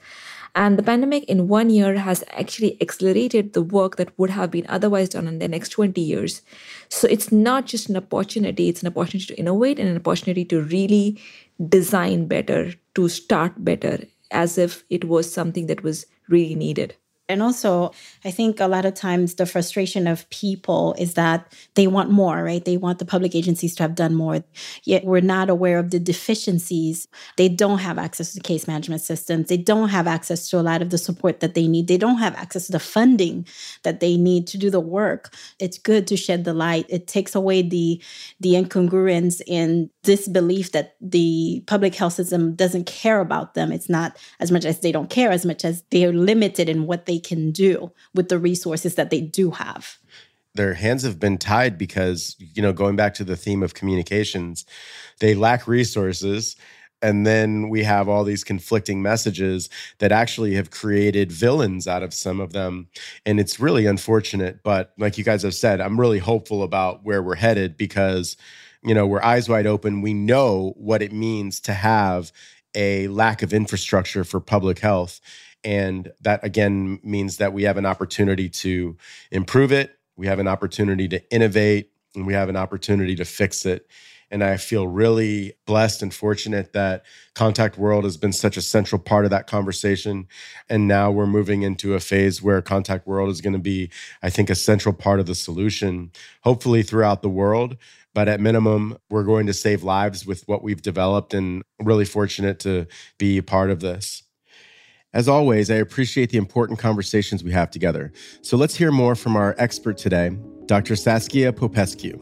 And 0.53 0.77
the 0.77 0.83
pandemic 0.83 1.23
in 1.25 1.47
one 1.47 1.69
year 1.69 1.97
has 1.97 2.23
actually 2.31 2.81
accelerated 2.81 3.53
the 3.53 3.61
work 3.61 3.95
that 3.95 4.17
would 4.19 4.31
have 4.31 4.51
been 4.51 4.65
otherwise 4.67 5.09
done 5.09 5.27
in 5.27 5.39
the 5.39 5.47
next 5.47 5.69
20 5.69 6.01
years. 6.01 6.41
So 6.89 7.07
it's 7.07 7.31
not 7.31 7.65
just 7.65 7.87
an 7.87 7.95
opportunity, 7.95 8.67
it's 8.67 8.81
an 8.81 8.89
opportunity 8.89 9.33
to 9.33 9.39
innovate 9.39 9.79
and 9.79 9.87
an 9.87 9.97
opportunity 9.97 10.43
to 10.45 10.61
really 10.61 11.21
design 11.69 12.27
better, 12.27 12.73
to 12.95 13.07
start 13.07 13.63
better, 13.63 14.03
as 14.29 14.57
if 14.57 14.83
it 14.89 15.05
was 15.05 15.31
something 15.31 15.67
that 15.67 15.83
was 15.83 16.05
really 16.27 16.55
needed. 16.55 16.95
And 17.31 17.41
also, 17.41 17.91
I 18.23 18.31
think 18.31 18.59
a 18.59 18.67
lot 18.67 18.85
of 18.85 18.93
times 18.93 19.35
the 19.35 19.45
frustration 19.45 20.07
of 20.07 20.29
people 20.29 20.95
is 20.97 21.15
that 21.15 21.53
they 21.75 21.87
want 21.87 22.11
more, 22.11 22.43
right? 22.43 22.63
They 22.63 22.77
want 22.77 22.99
the 22.99 23.05
public 23.05 23.33
agencies 23.35 23.75
to 23.75 23.83
have 23.83 23.95
done 23.95 24.13
more, 24.13 24.43
yet 24.83 25.05
we're 25.05 25.21
not 25.21 25.49
aware 25.49 25.79
of 25.79 25.91
the 25.91 25.99
deficiencies. 25.99 27.07
They 27.37 27.49
don't 27.49 27.79
have 27.79 27.97
access 27.97 28.33
to 28.33 28.41
case 28.41 28.67
management 28.67 29.01
systems. 29.01 29.47
They 29.47 29.57
don't 29.57 29.89
have 29.89 30.07
access 30.07 30.49
to 30.49 30.59
a 30.59 30.61
lot 30.61 30.81
of 30.81 30.89
the 30.89 30.97
support 30.97 31.39
that 31.39 31.55
they 31.55 31.67
need. 31.67 31.87
They 31.87 31.97
don't 31.97 32.19
have 32.19 32.35
access 32.35 32.67
to 32.67 32.73
the 32.73 32.79
funding 32.79 33.47
that 33.83 33.99
they 33.99 34.17
need 34.17 34.47
to 34.47 34.57
do 34.57 34.69
the 34.69 34.79
work. 34.79 35.33
It's 35.59 35.77
good 35.77 36.07
to 36.07 36.17
shed 36.17 36.43
the 36.43 36.53
light. 36.53 36.85
It 36.89 37.07
takes 37.07 37.35
away 37.35 37.61
the 37.61 38.01
the 38.39 38.53
incongruence 38.53 39.41
in 39.47 39.89
this 40.03 40.27
belief 40.27 40.71
that 40.71 40.95
the 40.99 41.63
public 41.67 41.95
health 41.95 42.13
system 42.13 42.55
doesn't 42.55 42.85
care 42.85 43.19
about 43.19 43.53
them. 43.53 43.71
It's 43.71 43.89
not 43.89 44.17
as 44.39 44.51
much 44.51 44.65
as 44.65 44.79
they 44.79 44.91
don't 44.91 45.09
care, 45.09 45.31
as 45.31 45.45
much 45.45 45.63
as 45.63 45.83
they're 45.91 46.13
limited 46.13 46.69
in 46.69 46.87
what 46.87 47.05
they 47.05 47.19
can 47.23 47.51
do 47.51 47.91
with 48.13 48.29
the 48.29 48.39
resources 48.39 48.95
that 48.95 49.09
they 49.09 49.21
do 49.21 49.51
have. 49.51 49.97
Their 50.53 50.73
hands 50.73 51.03
have 51.03 51.19
been 51.19 51.37
tied 51.37 51.77
because 51.77 52.35
you 52.39 52.61
know 52.61 52.73
going 52.73 52.95
back 52.95 53.13
to 53.15 53.23
the 53.23 53.37
theme 53.37 53.63
of 53.63 53.73
communications 53.73 54.65
they 55.19 55.35
lack 55.35 55.67
resources. 55.67 56.57
And 57.03 57.25
then 57.25 57.69
we 57.69 57.83
have 57.83 58.07
all 58.07 58.23
these 58.23 58.43
conflicting 58.43 59.01
messages 59.01 59.69
that 59.97 60.11
actually 60.11 60.53
have 60.55 60.69
created 60.69 61.31
villains 61.31 61.87
out 61.87 62.03
of 62.03 62.13
some 62.13 62.39
of 62.39 62.53
them. 62.53 62.89
And 63.25 63.39
it's 63.39 63.59
really 63.59 63.87
unfortunate. 63.87 64.61
But 64.63 64.93
like 64.99 65.17
you 65.17 65.23
guys 65.23 65.41
have 65.43 65.55
said 65.55 65.79
i'm 65.81 65.99
really 65.99 66.19
hopeful 66.19 66.61
about 66.63 67.03
where 67.03 67.23
we're 67.23 67.35
headed 67.35 67.77
because 67.77 68.35
you 68.83 68.93
know 68.93 69.07
we're 69.07 69.23
eyes 69.23 69.47
wide 69.47 69.67
open. 69.67 70.01
We 70.01 70.13
know 70.13 70.73
what 70.75 71.01
it 71.01 71.13
means 71.13 71.59
to 71.61 71.73
have 71.73 72.31
a 72.73 73.07
lack 73.09 73.43
of 73.43 73.53
infrastructure 73.53 74.23
for 74.23 74.39
public 74.39 74.79
health 74.79 75.19
and 75.63 76.11
that 76.21 76.43
again 76.43 76.99
means 77.03 77.37
that 77.37 77.53
we 77.53 77.63
have 77.63 77.77
an 77.77 77.85
opportunity 77.85 78.49
to 78.49 78.97
improve 79.31 79.71
it, 79.71 79.97
we 80.15 80.27
have 80.27 80.39
an 80.39 80.47
opportunity 80.47 81.07
to 81.07 81.33
innovate, 81.33 81.91
and 82.15 82.25
we 82.27 82.33
have 82.33 82.49
an 82.49 82.57
opportunity 82.57 83.15
to 83.15 83.25
fix 83.25 83.65
it. 83.65 83.87
And 84.31 84.43
I 84.45 84.55
feel 84.55 84.87
really 84.87 85.55
blessed 85.65 86.01
and 86.01 86.13
fortunate 86.13 86.71
that 86.71 87.03
Contact 87.35 87.77
World 87.77 88.05
has 88.05 88.15
been 88.15 88.31
such 88.31 88.55
a 88.55 88.61
central 88.61 88.99
part 88.99 89.25
of 89.25 89.31
that 89.31 89.45
conversation. 89.45 90.27
And 90.69 90.87
now 90.87 91.11
we're 91.11 91.27
moving 91.27 91.63
into 91.63 91.95
a 91.95 91.99
phase 91.99 92.41
where 92.41 92.61
Contact 92.61 93.05
World 93.05 93.29
is 93.29 93.41
going 93.41 93.53
to 93.53 93.59
be, 93.59 93.91
I 94.23 94.29
think, 94.29 94.49
a 94.49 94.55
central 94.55 94.93
part 94.95 95.19
of 95.19 95.25
the 95.25 95.35
solution, 95.35 96.11
hopefully 96.43 96.81
throughout 96.81 97.21
the 97.21 97.29
world. 97.29 97.75
But 98.13 98.29
at 98.29 98.39
minimum, 98.39 98.97
we're 99.09 99.23
going 99.23 99.47
to 99.47 99.53
save 99.53 99.83
lives 99.83 100.25
with 100.25 100.47
what 100.47 100.63
we've 100.63 100.81
developed 100.81 101.33
and 101.33 101.63
really 101.81 102.05
fortunate 102.05 102.59
to 102.59 102.87
be 103.17 103.41
part 103.41 103.69
of 103.69 103.81
this. 103.81 104.23
As 105.13 105.27
always, 105.27 105.69
I 105.69 105.75
appreciate 105.75 106.29
the 106.29 106.37
important 106.37 106.79
conversations 106.79 107.43
we 107.43 107.51
have 107.51 107.69
together. 107.69 108.13
So 108.41 108.55
let's 108.55 108.75
hear 108.75 108.91
more 108.91 109.13
from 109.15 109.35
our 109.35 109.55
expert 109.57 109.97
today, 109.97 110.37
Dr. 110.67 110.95
Saskia 110.95 111.51
Popescu. 111.51 112.17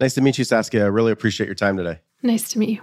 Nice 0.00 0.14
to 0.14 0.20
meet 0.20 0.38
you, 0.38 0.44
Saskia. 0.44 0.84
I 0.84 0.88
really 0.88 1.12
appreciate 1.12 1.46
your 1.46 1.54
time 1.54 1.76
today. 1.76 1.98
Nice 2.22 2.50
to 2.50 2.58
meet 2.58 2.68
you. 2.68 2.82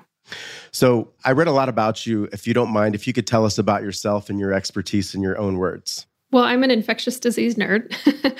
So, 0.71 1.11
I 1.23 1.33
read 1.33 1.47
a 1.47 1.51
lot 1.51 1.69
about 1.69 2.05
you. 2.05 2.27
If 2.31 2.47
you 2.47 2.53
don't 2.53 2.71
mind, 2.71 2.95
if 2.95 3.05
you 3.05 3.13
could 3.13 3.27
tell 3.27 3.45
us 3.45 3.57
about 3.57 3.83
yourself 3.83 4.29
and 4.29 4.39
your 4.39 4.53
expertise 4.53 5.13
in 5.13 5.21
your 5.21 5.37
own 5.37 5.57
words. 5.57 6.07
Well, 6.31 6.45
I'm 6.45 6.63
an 6.63 6.71
infectious 6.71 7.19
disease 7.19 7.55
nerd. 7.55 7.93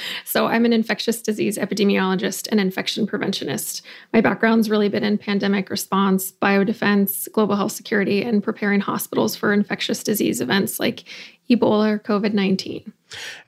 so 0.26 0.48
I'm 0.48 0.64
an 0.64 0.72
infectious 0.72 1.22
disease 1.22 1.58
epidemiologist 1.58 2.48
and 2.50 2.60
infection 2.60 3.06
preventionist. 3.06 3.82
My 4.14 4.22
background's 4.22 4.70
really 4.70 4.88
been 4.88 5.04
in 5.04 5.18
pandemic 5.18 5.70
response, 5.70 6.32
biodefense, 6.32 7.30
global 7.34 7.58
health 7.58 7.74
security, 7.74 8.24
and 8.24 8.42
preparing 8.42 8.80
hospitals 8.80 9.36
for 9.36 9.52
infectious 9.52 10.04
disease 10.04 10.40
events 10.40 10.80
like 10.80 11.04
Ebola 11.50 11.92
or 11.92 12.00
COVID 12.00 12.34
19. 12.34 12.94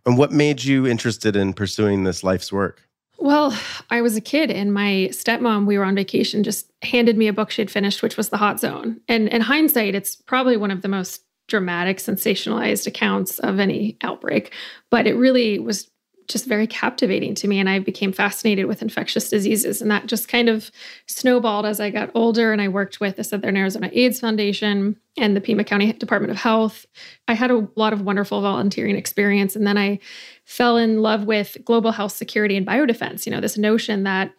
And 0.05 0.17
what 0.17 0.33
made 0.33 0.63
you 0.63 0.85
interested 0.85 1.37
in 1.37 1.53
pursuing 1.53 2.03
this 2.03 2.21
life's 2.21 2.51
work? 2.51 2.81
Well, 3.19 3.57
I 3.89 4.01
was 4.01 4.17
a 4.17 4.21
kid 4.21 4.51
and 4.51 4.73
my 4.73 5.07
stepmom, 5.11 5.65
we 5.65 5.77
were 5.77 5.85
on 5.85 5.95
vacation, 5.95 6.43
just 6.43 6.69
handed 6.81 7.17
me 7.17 7.29
a 7.29 7.33
book 7.33 7.51
she 7.51 7.61
had 7.61 7.71
finished, 7.71 8.03
which 8.03 8.17
was 8.17 8.27
The 8.27 8.37
Hot 8.37 8.59
Zone. 8.59 8.99
And 9.07 9.29
in 9.29 9.39
hindsight, 9.39 9.95
it's 9.95 10.17
probably 10.17 10.57
one 10.57 10.71
of 10.71 10.81
the 10.81 10.89
most 10.89 11.21
dramatic, 11.53 11.99
sensationalized 11.99 12.87
accounts 12.87 13.37
of 13.37 13.59
any 13.59 13.95
outbreak, 14.01 14.51
but 14.89 15.05
it 15.05 15.13
really 15.13 15.59
was 15.59 15.87
just 16.27 16.47
very 16.47 16.65
captivating 16.65 17.35
to 17.35 17.47
me. 17.47 17.59
And 17.59 17.69
I 17.69 17.77
became 17.77 18.11
fascinated 18.11 18.65
with 18.65 18.81
infectious 18.81 19.29
diseases. 19.29 19.79
And 19.79 19.91
that 19.91 20.07
just 20.07 20.27
kind 20.27 20.49
of 20.49 20.71
snowballed 21.05 21.67
as 21.67 21.79
I 21.79 21.91
got 21.91 22.09
older. 22.15 22.51
And 22.51 22.59
I 22.59 22.69
worked 22.69 22.99
with 22.99 23.17
the 23.17 23.23
Southern 23.23 23.55
Arizona 23.55 23.91
AIDS 23.93 24.19
Foundation 24.19 24.99
and 25.15 25.35
the 25.35 25.41
Pima 25.41 25.63
County 25.63 25.93
Department 25.93 26.31
of 26.31 26.37
Health. 26.37 26.87
I 27.27 27.35
had 27.35 27.51
a 27.51 27.67
lot 27.75 27.93
of 27.93 28.01
wonderful 28.01 28.41
volunteering 28.41 28.95
experience. 28.95 29.55
And 29.55 29.67
then 29.67 29.77
I 29.77 29.99
fell 30.45 30.77
in 30.77 31.03
love 31.03 31.25
with 31.25 31.55
global 31.65 31.91
health 31.91 32.13
security 32.13 32.57
and 32.57 32.65
biodefense. 32.65 33.27
You 33.27 33.31
know, 33.31 33.41
this 33.41 33.59
notion 33.59 34.01
that 34.05 34.33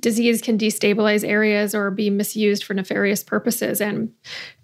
disease 0.00 0.40
can 0.40 0.58
destabilize 0.58 1.26
areas 1.26 1.74
or 1.74 1.90
be 1.90 2.10
misused 2.10 2.64
for 2.64 2.74
nefarious 2.74 3.22
purposes. 3.22 3.80
And, 3.80 4.12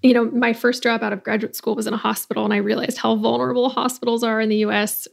you 0.02 0.12
know, 0.12 0.25
my 0.30 0.52
first 0.52 0.82
job 0.82 1.02
out 1.02 1.12
of 1.12 1.22
graduate 1.22 1.54
school 1.54 1.75
was 1.75 1.87
in 1.87 1.94
a 1.94 1.99
hospital, 1.99 2.44
and 2.44 2.52
I 2.52 2.58
realized 2.58 2.99
how 2.99 3.16
vulnerable 3.16 3.68
hospitals 3.68 4.22
are 4.22 4.40
in 4.40 4.49
the 4.49 4.64
US. 4.66 5.06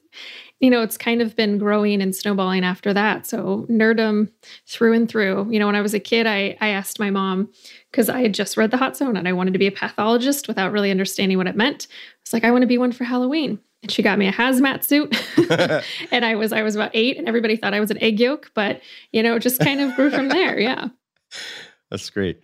You 0.59 0.71
know, 0.71 0.81
it's 0.81 0.97
kind 0.97 1.21
of 1.21 1.35
been 1.35 1.59
growing 1.59 2.01
and 2.01 2.15
snowballing 2.15 2.63
after 2.63 2.91
that. 2.93 3.27
So, 3.27 3.67
nerdum 3.69 4.31
through 4.67 4.93
and 4.93 5.07
through. 5.07 5.51
You 5.51 5.59
know, 5.59 5.67
when 5.67 5.75
I 5.75 5.81
was 5.81 5.93
a 5.93 5.99
kid, 5.99 6.25
I, 6.25 6.57
I 6.59 6.69
asked 6.69 6.99
my 6.99 7.11
mom, 7.11 7.51
because 7.91 8.09
I 8.09 8.21
had 8.21 8.33
just 8.33 8.57
read 8.57 8.71
The 8.71 8.77
Hot 8.77 8.97
Zone 8.97 9.17
and 9.17 9.27
I 9.27 9.33
wanted 9.33 9.53
to 9.53 9.59
be 9.59 9.67
a 9.67 9.71
pathologist 9.71 10.47
without 10.47 10.71
really 10.71 10.89
understanding 10.89 11.37
what 11.37 11.47
it 11.47 11.55
meant. 11.55 11.87
I 11.89 11.95
was 12.25 12.33
like, 12.33 12.43
I 12.43 12.51
want 12.51 12.63
to 12.63 12.67
be 12.67 12.79
one 12.79 12.91
for 12.91 13.03
Halloween 13.03 13.59
and 13.83 13.91
she 13.91 14.01
got 14.01 14.17
me 14.17 14.27
a 14.27 14.31
hazmat 14.31 14.83
suit. 14.83 15.15
And 16.11 16.25
i 16.25 16.35
was 16.35 16.51
i 16.51 16.61
was 16.61 16.75
about 16.75 16.91
eight 16.93 17.17
and 17.17 17.27
everybody 17.27 17.55
thought 17.55 17.73
i 17.73 17.79
was 17.79 17.91
an 17.91 18.01
egg 18.01 18.19
yolk 18.19 18.51
but 18.53 18.81
you 19.11 19.21
know 19.23 19.39
just 19.39 19.59
kind 19.59 19.81
of 19.81 19.95
grew 19.95 20.09
from 20.09 20.29
there. 20.29 20.59
Yeah. 20.59 20.87
That's 21.91 22.09
great 22.09 22.41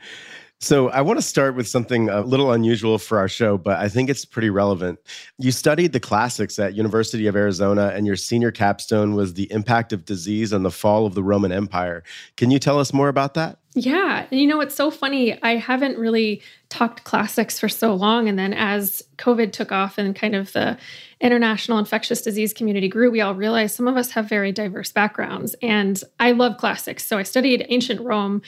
so 0.63 0.89
i 0.89 1.01
want 1.01 1.17
to 1.17 1.25
start 1.25 1.55
with 1.55 1.67
something 1.67 2.09
a 2.09 2.21
little 2.21 2.51
unusual 2.51 2.97
for 2.97 3.17
our 3.17 3.27
show 3.27 3.57
but 3.57 3.77
i 3.79 3.87
think 3.89 4.09
it's 4.09 4.25
pretty 4.25 4.49
relevant 4.49 4.99
you 5.37 5.51
studied 5.51 5.91
the 5.91 5.99
classics 5.99 6.57
at 6.59 6.73
university 6.73 7.27
of 7.27 7.35
arizona 7.35 7.91
and 7.93 8.07
your 8.07 8.15
senior 8.15 8.51
capstone 8.51 9.15
was 9.15 9.33
the 9.33 9.51
impact 9.51 9.93
of 9.93 10.05
disease 10.05 10.53
on 10.53 10.63
the 10.63 10.71
fall 10.71 11.05
of 11.05 11.13
the 11.13 11.23
roman 11.23 11.51
empire 11.51 12.03
can 12.37 12.49
you 12.51 12.59
tell 12.59 12.79
us 12.79 12.93
more 12.93 13.09
about 13.09 13.33
that 13.33 13.59
yeah. 13.75 14.27
And 14.29 14.39
you 14.39 14.47
know, 14.47 14.61
it's 14.61 14.75
so 14.75 14.91
funny. 14.91 15.41
I 15.41 15.55
haven't 15.55 15.97
really 15.97 16.41
talked 16.69 17.05
classics 17.05 17.59
for 17.59 17.67
so 17.67 17.93
long. 17.95 18.29
And 18.29 18.37
then 18.37 18.53
as 18.53 19.01
COVID 19.17 19.51
took 19.51 19.71
off 19.71 19.97
and 19.97 20.15
kind 20.15 20.35
of 20.35 20.53
the 20.53 20.77
international 21.19 21.79
infectious 21.79 22.21
disease 22.21 22.53
community 22.53 22.87
grew, 22.87 23.09
we 23.09 23.21
all 23.21 23.33
realized 23.33 23.75
some 23.75 23.87
of 23.87 23.97
us 23.97 24.11
have 24.11 24.29
very 24.29 24.51
diverse 24.51 24.91
backgrounds. 24.91 25.55
And 25.61 26.01
I 26.19 26.33
love 26.33 26.57
classics. 26.57 27.05
So 27.05 27.17
I 27.17 27.23
studied 27.23 27.65
ancient 27.69 28.01
Rome. 28.01 28.43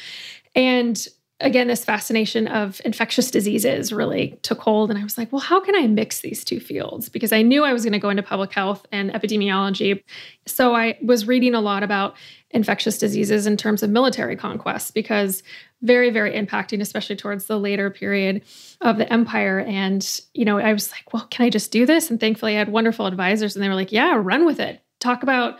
And 0.53 1.07
again, 1.41 1.67
this 1.67 1.83
fascination 1.83 2.47
of 2.47 2.79
infectious 2.85 3.29
diseases 3.29 3.91
really 3.91 4.39
took 4.41 4.59
hold. 4.59 4.89
And 4.89 4.97
I 4.97 5.03
was 5.03 5.17
like, 5.17 5.31
well, 5.31 5.41
how 5.41 5.59
can 5.59 5.75
I 5.75 5.85
mix 5.87 6.21
these 6.21 6.45
two 6.45 6.59
fields? 6.59 7.09
Because 7.09 7.33
I 7.33 7.41
knew 7.41 7.65
I 7.65 7.73
was 7.73 7.83
going 7.83 7.93
to 7.93 7.99
go 7.99 8.09
into 8.09 8.23
public 8.23 8.53
health 8.53 8.85
and 8.91 9.11
epidemiology. 9.11 10.01
So 10.45 10.75
I 10.75 10.97
was 11.01 11.27
reading 11.27 11.53
a 11.53 11.61
lot 11.61 11.83
about 11.83 12.15
infectious 12.51 12.97
diseases 12.97 13.45
in 13.45 13.57
terms 13.57 13.83
of 13.83 13.89
military 13.89 14.37
conquests 14.37 14.89
because 14.89 15.43
very 15.81 16.09
very 16.09 16.31
impacting 16.31 16.79
especially 16.79 17.15
towards 17.15 17.47
the 17.47 17.59
later 17.59 17.89
period 17.89 18.41
of 18.79 18.97
the 18.97 19.11
empire 19.11 19.59
and 19.59 20.21
you 20.33 20.45
know 20.45 20.57
i 20.57 20.71
was 20.71 20.89
like 20.91 21.13
well 21.13 21.27
can 21.29 21.45
i 21.45 21.49
just 21.49 21.69
do 21.69 21.85
this 21.85 22.09
and 22.09 22.21
thankfully 22.21 22.55
i 22.55 22.57
had 22.57 22.69
wonderful 22.69 23.07
advisors 23.07 23.55
and 23.55 23.63
they 23.63 23.67
were 23.67 23.75
like 23.75 23.91
yeah 23.91 24.15
run 24.17 24.45
with 24.45 24.59
it 24.59 24.81
talk 25.01 25.21
about 25.21 25.57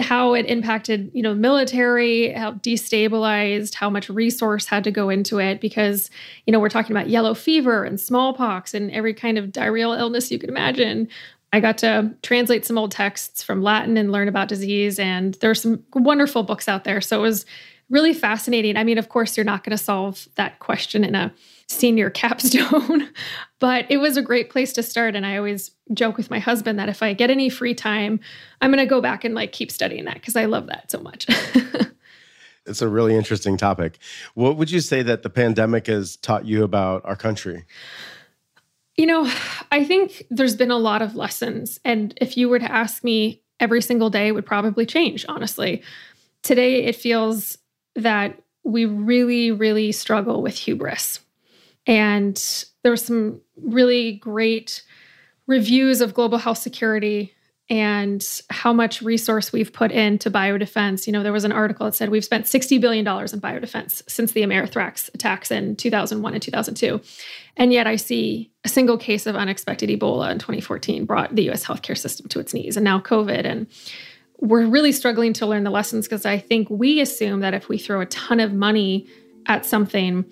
how 0.00 0.34
it 0.34 0.46
impacted 0.46 1.10
you 1.14 1.22
know 1.22 1.32
military 1.32 2.32
how 2.32 2.52
destabilized 2.54 3.74
how 3.74 3.88
much 3.88 4.08
resource 4.08 4.66
had 4.66 4.82
to 4.82 4.90
go 4.90 5.08
into 5.08 5.38
it 5.38 5.60
because 5.60 6.10
you 6.44 6.52
know 6.52 6.58
we're 6.58 6.68
talking 6.68 6.94
about 6.94 7.08
yellow 7.08 7.34
fever 7.34 7.84
and 7.84 8.00
smallpox 8.00 8.74
and 8.74 8.90
every 8.90 9.14
kind 9.14 9.38
of 9.38 9.46
diarrheal 9.46 9.96
illness 9.96 10.30
you 10.30 10.38
could 10.40 10.50
imagine 10.50 11.08
I 11.52 11.60
got 11.60 11.78
to 11.78 12.12
translate 12.22 12.66
some 12.66 12.76
old 12.76 12.90
texts 12.90 13.42
from 13.42 13.62
Latin 13.62 13.96
and 13.96 14.12
learn 14.12 14.28
about 14.28 14.48
disease. 14.48 14.98
And 14.98 15.34
there 15.34 15.50
are 15.50 15.54
some 15.54 15.82
wonderful 15.94 16.42
books 16.42 16.68
out 16.68 16.84
there. 16.84 17.00
So 17.00 17.18
it 17.18 17.22
was 17.22 17.46
really 17.88 18.12
fascinating. 18.12 18.76
I 18.76 18.84
mean, 18.84 18.98
of 18.98 19.08
course, 19.08 19.36
you're 19.36 19.44
not 19.44 19.64
going 19.64 19.76
to 19.76 19.82
solve 19.82 20.28
that 20.34 20.58
question 20.58 21.04
in 21.04 21.14
a 21.14 21.32
senior 21.68 22.10
capstone, 22.22 23.08
but 23.58 23.86
it 23.90 23.98
was 23.98 24.16
a 24.16 24.22
great 24.22 24.50
place 24.50 24.72
to 24.74 24.82
start. 24.82 25.16
And 25.16 25.26
I 25.26 25.36
always 25.36 25.70
joke 25.92 26.16
with 26.16 26.30
my 26.30 26.38
husband 26.38 26.78
that 26.78 26.88
if 26.88 27.02
I 27.02 27.12
get 27.12 27.30
any 27.30 27.48
free 27.48 27.74
time, 27.74 28.20
I'm 28.60 28.70
going 28.70 28.84
to 28.84 28.88
go 28.88 29.00
back 29.00 29.24
and 29.24 29.34
like 29.34 29.52
keep 29.52 29.70
studying 29.70 30.04
that 30.04 30.14
because 30.14 30.36
I 30.36 30.46
love 30.46 30.66
that 30.66 30.90
so 30.90 31.00
much. 31.00 31.26
it's 32.66 32.82
a 32.82 32.88
really 32.88 33.16
interesting 33.16 33.56
topic. 33.56 33.98
What 34.34 34.56
would 34.56 34.70
you 34.70 34.80
say 34.80 35.02
that 35.02 35.22
the 35.22 35.30
pandemic 35.30 35.86
has 35.86 36.16
taught 36.16 36.46
you 36.46 36.64
about 36.64 37.02
our 37.04 37.16
country? 37.16 37.64
You 38.96 39.06
know, 39.06 39.30
I 39.70 39.84
think 39.84 40.26
there's 40.30 40.56
been 40.56 40.70
a 40.70 40.78
lot 40.78 41.02
of 41.02 41.14
lessons. 41.14 41.78
And 41.84 42.16
if 42.20 42.36
you 42.36 42.48
were 42.48 42.58
to 42.58 42.70
ask 42.70 43.04
me 43.04 43.42
every 43.60 43.82
single 43.82 44.10
day, 44.10 44.32
would 44.32 44.46
probably 44.46 44.86
change, 44.86 45.24
honestly. 45.28 45.82
today 46.42 46.84
it 46.84 46.96
feels 46.96 47.58
that 47.94 48.38
we 48.64 48.84
really, 48.84 49.50
really 49.50 49.92
struggle 49.92 50.42
with 50.42 50.56
hubris. 50.56 51.20
And 51.86 52.36
there 52.82 52.92
were 52.92 52.96
some 52.96 53.40
really 53.56 54.14
great 54.14 54.82
reviews 55.46 56.00
of 56.00 56.14
global 56.14 56.38
health 56.38 56.58
security 56.58 57.32
and 57.68 58.42
how 58.48 58.72
much 58.72 59.02
resource 59.02 59.52
we've 59.52 59.72
put 59.72 59.90
into 59.90 60.30
biodefense. 60.30 61.06
You 61.06 61.12
know, 61.12 61.24
there 61.24 61.32
was 61.32 61.44
an 61.44 61.50
article 61.50 61.86
that 61.86 61.96
said 61.96 62.10
we've 62.10 62.24
spent 62.24 62.46
$60 62.46 62.80
billion 62.80 63.04
in 63.04 63.40
biodefense 63.40 64.02
since 64.08 64.32
the 64.32 64.42
Amerithrax 64.42 65.12
attacks 65.14 65.50
in 65.50 65.74
2001 65.74 66.32
and 66.32 66.42
2002. 66.42 67.00
And 67.56 67.72
yet 67.72 67.88
I 67.88 67.96
see 67.96 68.52
a 68.64 68.68
single 68.68 68.96
case 68.96 69.26
of 69.26 69.34
unexpected 69.34 69.90
Ebola 69.90 70.30
in 70.30 70.38
2014 70.38 71.06
brought 71.06 71.34
the 71.34 71.50
US 71.50 71.64
healthcare 71.64 71.98
system 71.98 72.28
to 72.28 72.38
its 72.38 72.54
knees, 72.54 72.76
and 72.76 72.84
now 72.84 73.00
COVID. 73.00 73.44
And 73.44 73.66
we're 74.38 74.66
really 74.66 74.92
struggling 74.92 75.32
to 75.34 75.46
learn 75.46 75.64
the 75.64 75.70
lessons 75.70 76.06
because 76.06 76.24
I 76.24 76.38
think 76.38 76.70
we 76.70 77.00
assume 77.00 77.40
that 77.40 77.54
if 77.54 77.68
we 77.68 77.78
throw 77.78 78.00
a 78.00 78.06
ton 78.06 78.38
of 78.38 78.52
money 78.52 79.08
at 79.46 79.66
something, 79.66 80.24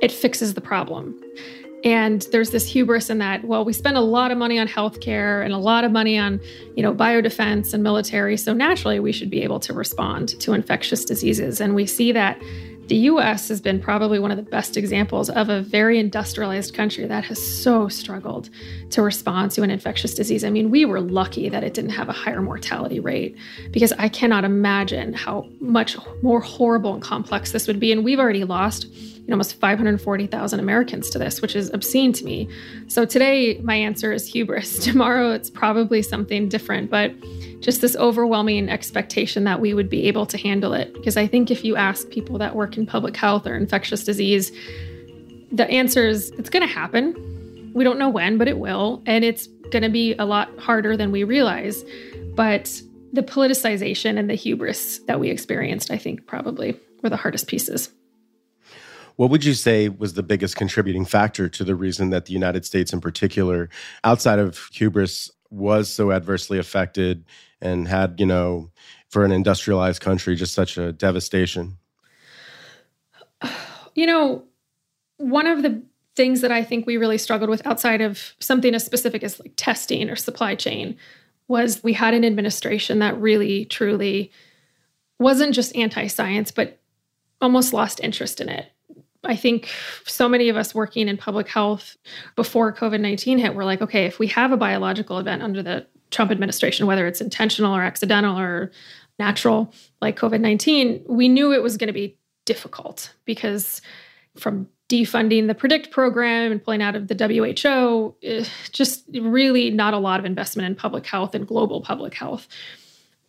it 0.00 0.12
fixes 0.12 0.54
the 0.54 0.60
problem. 0.60 1.20
And 1.84 2.26
there's 2.32 2.50
this 2.50 2.66
hubris 2.66 3.08
in 3.08 3.18
that, 3.18 3.44
well, 3.44 3.64
we 3.64 3.72
spend 3.72 3.96
a 3.96 4.00
lot 4.00 4.32
of 4.32 4.38
money 4.38 4.58
on 4.58 4.66
healthcare 4.66 5.44
and 5.44 5.52
a 5.52 5.58
lot 5.58 5.84
of 5.84 5.92
money 5.92 6.18
on, 6.18 6.40
you 6.74 6.82
know, 6.82 6.92
biodefense 6.92 7.72
and 7.72 7.82
military. 7.82 8.36
So 8.36 8.52
naturally 8.52 8.98
we 8.98 9.12
should 9.12 9.30
be 9.30 9.42
able 9.42 9.60
to 9.60 9.72
respond 9.72 10.40
to 10.40 10.54
infectious 10.54 11.04
diseases. 11.04 11.60
And 11.60 11.76
we 11.76 11.86
see 11.86 12.10
that 12.12 12.40
the 12.88 12.96
US 12.96 13.48
has 13.48 13.60
been 13.60 13.80
probably 13.80 14.18
one 14.18 14.30
of 14.30 14.36
the 14.36 14.42
best 14.42 14.76
examples 14.76 15.30
of 15.30 15.48
a 15.48 15.62
very 15.62 15.98
industrialized 15.98 16.74
country 16.74 17.06
that 17.06 17.24
has 17.24 17.40
so 17.40 17.88
struggled 17.88 18.50
to 18.90 19.02
respond 19.02 19.50
to 19.52 19.62
an 19.62 19.70
infectious 19.70 20.14
disease. 20.14 20.42
I 20.42 20.50
mean, 20.50 20.70
we 20.70 20.84
were 20.84 21.00
lucky 21.00 21.48
that 21.48 21.62
it 21.62 21.74
didn't 21.74 21.90
have 21.90 22.08
a 22.08 22.12
higher 22.12 22.40
mortality 22.40 22.98
rate 22.98 23.36
because 23.70 23.92
I 23.92 24.08
cannot 24.08 24.44
imagine 24.44 25.12
how 25.12 25.48
much 25.60 25.96
more 26.22 26.40
horrible 26.40 26.94
and 26.94 27.02
complex 27.02 27.52
this 27.52 27.66
would 27.66 27.78
be. 27.78 27.92
And 27.92 28.04
we've 28.04 28.18
already 28.18 28.44
lost 28.44 28.86
know, 29.28 29.34
almost 29.34 29.60
540,000 29.60 30.60
Americans 30.60 31.10
to 31.10 31.18
this, 31.18 31.42
which 31.42 31.54
is 31.54 31.70
obscene 31.72 32.12
to 32.14 32.24
me. 32.24 32.48
So 32.88 33.04
today, 33.04 33.58
my 33.62 33.74
answer 33.74 34.12
is 34.12 34.26
hubris. 34.26 34.78
Tomorrow, 34.84 35.32
it's 35.32 35.50
probably 35.50 36.02
something 36.02 36.48
different, 36.48 36.90
but 36.90 37.12
just 37.60 37.80
this 37.80 37.96
overwhelming 37.96 38.68
expectation 38.68 39.44
that 39.44 39.60
we 39.60 39.74
would 39.74 39.88
be 39.88 40.06
able 40.06 40.26
to 40.26 40.38
handle 40.38 40.72
it. 40.72 40.92
Because 40.94 41.16
I 41.16 41.26
think 41.26 41.50
if 41.50 41.64
you 41.64 41.76
ask 41.76 42.08
people 42.10 42.38
that 42.38 42.54
work 42.54 42.76
in 42.76 42.86
public 42.86 43.16
health 43.16 43.46
or 43.46 43.56
infectious 43.56 44.04
disease, 44.04 44.52
the 45.50 45.68
answer 45.68 46.06
is 46.06 46.30
it's 46.38 46.50
going 46.50 46.66
to 46.66 46.72
happen. 46.72 47.72
We 47.74 47.84
don't 47.84 47.98
know 47.98 48.08
when, 48.08 48.38
but 48.38 48.48
it 48.48 48.58
will. 48.58 49.02
And 49.06 49.24
it's 49.24 49.46
going 49.70 49.82
to 49.82 49.88
be 49.88 50.14
a 50.14 50.24
lot 50.24 50.56
harder 50.58 50.96
than 50.96 51.10
we 51.12 51.24
realize. 51.24 51.84
But 52.34 52.80
the 53.12 53.22
politicization 53.22 54.18
and 54.18 54.28
the 54.28 54.34
hubris 54.34 54.98
that 55.06 55.18
we 55.18 55.30
experienced, 55.30 55.90
I 55.90 55.98
think, 55.98 56.26
probably 56.26 56.78
were 57.02 57.10
the 57.10 57.16
hardest 57.16 57.46
pieces. 57.46 57.90
What 59.16 59.30
would 59.30 59.44
you 59.44 59.54
say 59.54 59.88
was 59.88 60.14
the 60.14 60.22
biggest 60.22 60.54
contributing 60.54 61.04
factor 61.04 61.48
to 61.48 61.64
the 61.64 61.74
reason 61.74 62.10
that 62.10 62.26
the 62.26 62.32
United 62.32 62.64
States, 62.64 62.92
in 62.92 63.00
particular, 63.00 63.68
outside 64.04 64.38
of 64.38 64.68
hubris, 64.72 65.30
was 65.50 65.88
so 65.92 66.12
adversely 66.12 66.58
affected 66.58 67.24
and 67.60 67.88
had, 67.88 68.18
you 68.18 68.26
know, 68.26 68.70
for 69.08 69.24
an 69.24 69.32
industrialized 69.32 70.00
country, 70.00 70.34
just 70.36 70.54
such 70.54 70.76
a 70.76 70.92
devastation? 70.92 71.78
You 73.94 74.06
know, 74.06 74.44
one 75.16 75.46
of 75.46 75.62
the 75.62 75.82
things 76.14 76.40
that 76.40 76.52
I 76.52 76.64
think 76.64 76.86
we 76.86 76.96
really 76.96 77.18
struggled 77.18 77.50
with 77.50 77.66
outside 77.66 78.00
of 78.00 78.34
something 78.40 78.74
as 78.74 78.84
specific 78.84 79.22
as 79.22 79.38
like 79.40 79.52
testing 79.56 80.10
or 80.10 80.16
supply 80.16 80.54
chain 80.54 80.96
was 81.48 81.82
we 81.82 81.94
had 81.94 82.14
an 82.14 82.24
administration 82.24 82.98
that 82.98 83.18
really, 83.20 83.64
truly 83.64 84.30
wasn't 85.18 85.54
just 85.54 85.74
anti 85.74 86.06
science, 86.06 86.50
but 86.50 86.78
almost 87.40 87.72
lost 87.72 88.00
interest 88.00 88.40
in 88.40 88.48
it. 88.48 88.66
I 89.24 89.36
think 89.36 89.68
so 90.06 90.28
many 90.28 90.48
of 90.48 90.56
us 90.56 90.74
working 90.74 91.08
in 91.08 91.16
public 91.16 91.48
health 91.48 91.96
before 92.36 92.72
COVID 92.72 93.00
19 93.00 93.38
hit 93.38 93.54
were 93.54 93.64
like, 93.64 93.82
okay, 93.82 94.06
if 94.06 94.18
we 94.18 94.28
have 94.28 94.52
a 94.52 94.56
biological 94.56 95.18
event 95.18 95.42
under 95.42 95.62
the 95.62 95.86
Trump 96.10 96.30
administration, 96.30 96.86
whether 96.86 97.06
it's 97.06 97.20
intentional 97.20 97.74
or 97.74 97.82
accidental 97.82 98.38
or 98.38 98.70
natural, 99.18 99.72
like 100.00 100.18
COVID 100.18 100.40
19, 100.40 101.04
we 101.08 101.28
knew 101.28 101.52
it 101.52 101.62
was 101.62 101.76
going 101.76 101.88
to 101.88 101.92
be 101.92 102.16
difficult 102.44 103.12
because 103.24 103.82
from 104.38 104.68
defunding 104.88 105.48
the 105.48 105.54
PREDICT 105.54 105.90
program 105.90 106.50
and 106.50 106.64
pulling 106.64 106.80
out 106.80 106.96
of 106.96 107.08
the 107.08 107.14
WHO, 107.14 108.14
eh, 108.22 108.44
just 108.72 109.04
really 109.20 109.70
not 109.70 109.92
a 109.92 109.98
lot 109.98 110.18
of 110.18 110.24
investment 110.24 110.66
in 110.66 110.74
public 110.74 111.06
health 111.06 111.34
and 111.34 111.46
global 111.46 111.82
public 111.82 112.14
health. 112.14 112.48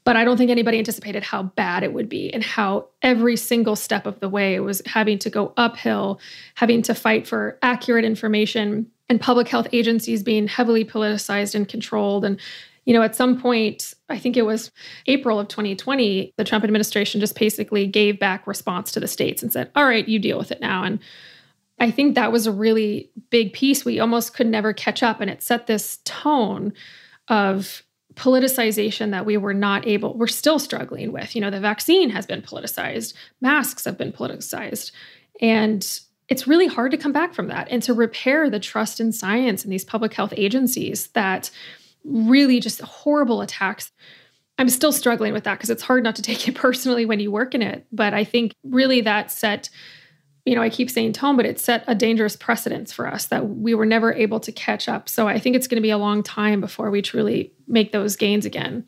But 0.06 0.16
I 0.16 0.24
don't 0.24 0.38
think 0.38 0.50
anybody 0.50 0.80
anticipated 0.80 1.24
how 1.24 1.44
bad 1.44 1.84
it 1.84 1.94
would 1.94 2.08
be 2.08 2.34
and 2.34 2.44
how 2.44 2.88
every 3.02 3.36
single 3.36 3.76
step 3.76 4.06
of 4.06 4.20
the 4.22 4.30
way 4.30 4.60
was 4.60 4.82
having 4.86 5.20
to 5.20 5.30
go 5.30 5.54
uphill, 5.58 6.20
having 6.56 6.82
to 6.84 6.96
fight 6.96 7.28
for 7.28 7.60
accurate 7.62 8.06
information, 8.06 8.90
and 9.10 9.20
public 9.20 9.48
health 9.48 9.68
agencies 9.74 10.24
being 10.24 10.48
heavily 10.48 10.86
politicized 10.86 11.56
and 11.56 11.68
controlled. 11.68 12.24
And, 12.24 12.40
you 12.86 12.94
know, 12.94 13.02
at 13.02 13.16
some 13.16 13.42
point, 13.42 13.94
I 14.08 14.18
think 14.18 14.38
it 14.38 14.46
was 14.46 14.72
April 15.08 15.40
of 15.40 15.48
2020, 15.48 16.34
the 16.38 16.44
Trump 16.44 16.64
administration 16.64 17.20
just 17.20 17.38
basically 17.38 17.88
gave 17.88 18.20
back 18.20 18.46
response 18.46 18.92
to 18.92 19.00
the 19.00 19.08
states 19.08 19.42
and 19.42 19.52
said, 19.52 19.72
all 19.76 19.86
right, 19.86 20.08
you 20.08 20.20
deal 20.20 20.38
with 20.38 20.52
it 20.52 20.62
now. 20.62 20.84
And 20.84 21.00
I 21.80 21.92
think 21.92 22.16
that 22.16 22.32
was 22.32 22.46
a 22.46 22.52
really 22.52 23.10
big 23.30 23.54
piece. 23.54 23.84
We 23.84 24.00
almost 24.00 24.36
could 24.36 24.48
never 24.48 24.74
catch 24.74 25.02
up. 25.02 25.22
And 25.22 25.30
it 25.30 25.42
set 25.42 25.68
this 25.68 26.00
tone 26.06 26.74
of 27.30 27.84
politicization 28.16 29.12
that 29.12 29.26
we 29.26 29.38
were 29.38 29.54
not 29.54 29.88
able, 29.88 30.18
we're 30.18 30.28
still 30.28 30.60
struggling 30.60 31.12
with. 31.12 31.36
You 31.36 31.42
know, 31.42 31.50
the 31.50 31.60
vaccine 31.60 32.10
has 32.10 32.26
been 32.26 32.42
politicized, 32.42 33.14
masks 33.40 33.86
have 33.86 33.98
been 33.98 34.12
politicized. 34.12 34.92
And 35.42 36.00
it's 36.30 36.48
really 36.48 36.68
hard 36.68 36.92
to 36.92 36.98
come 36.98 37.12
back 37.12 37.34
from 37.34 37.48
that 37.48 37.68
and 37.70 37.82
to 37.84 37.94
repair 37.94 38.50
the 38.50 38.60
trust 38.60 39.00
in 39.00 39.12
science 39.12 39.64
and 39.64 39.74
these 39.74 39.84
public 39.84 40.14
health 40.14 40.34
agencies 40.38 41.08
that 41.08 41.50
really 42.04 42.60
just 42.60 42.82
horrible 42.82 43.42
attacks. 43.42 43.92
I'm 44.58 44.70
still 44.70 44.92
struggling 44.92 45.34
with 45.34 45.44
that 45.46 45.56
because 45.56 45.70
it's 45.70 45.84
hard 45.84 46.04
not 46.04 46.16
to 46.18 46.22
take 46.30 46.48
it 46.48 46.56
personally 46.56 47.06
when 47.06 47.20
you 47.20 47.32
work 47.32 47.56
in 47.56 47.62
it. 47.62 47.86
But 47.92 48.14
I 48.14 48.24
think 48.24 48.54
really 48.64 49.02
that 49.02 49.32
set 49.32 49.70
you 50.46 50.56
know, 50.56 50.64
I 50.64 50.70
keep 50.70 50.90
saying 50.90 51.14
tone, 51.14 51.38
but 51.38 51.46
it 51.46 51.60
set 51.60 51.84
a 51.86 51.94
dangerous 51.94 52.36
precedence 52.36 52.92
for 52.92 53.06
us 53.06 53.28
that 53.28 53.48
we 53.50 53.76
were 53.76 53.86
never 53.86 54.14
able 54.14 54.40
to 54.40 54.52
catch 54.52 54.90
up. 54.90 55.08
So 55.08 55.28
I 55.28 55.38
think 55.38 55.56
it's 55.56 55.68
going 55.68 55.76
to 55.76 55.82
be 55.82 55.92
a 55.92 55.98
long 55.98 56.24
time 56.24 56.60
before 56.60 56.90
we 56.90 57.04
truly 57.04 57.54
make 57.68 57.92
those 57.92 58.16
gains 58.16 58.46
again. 58.46 58.86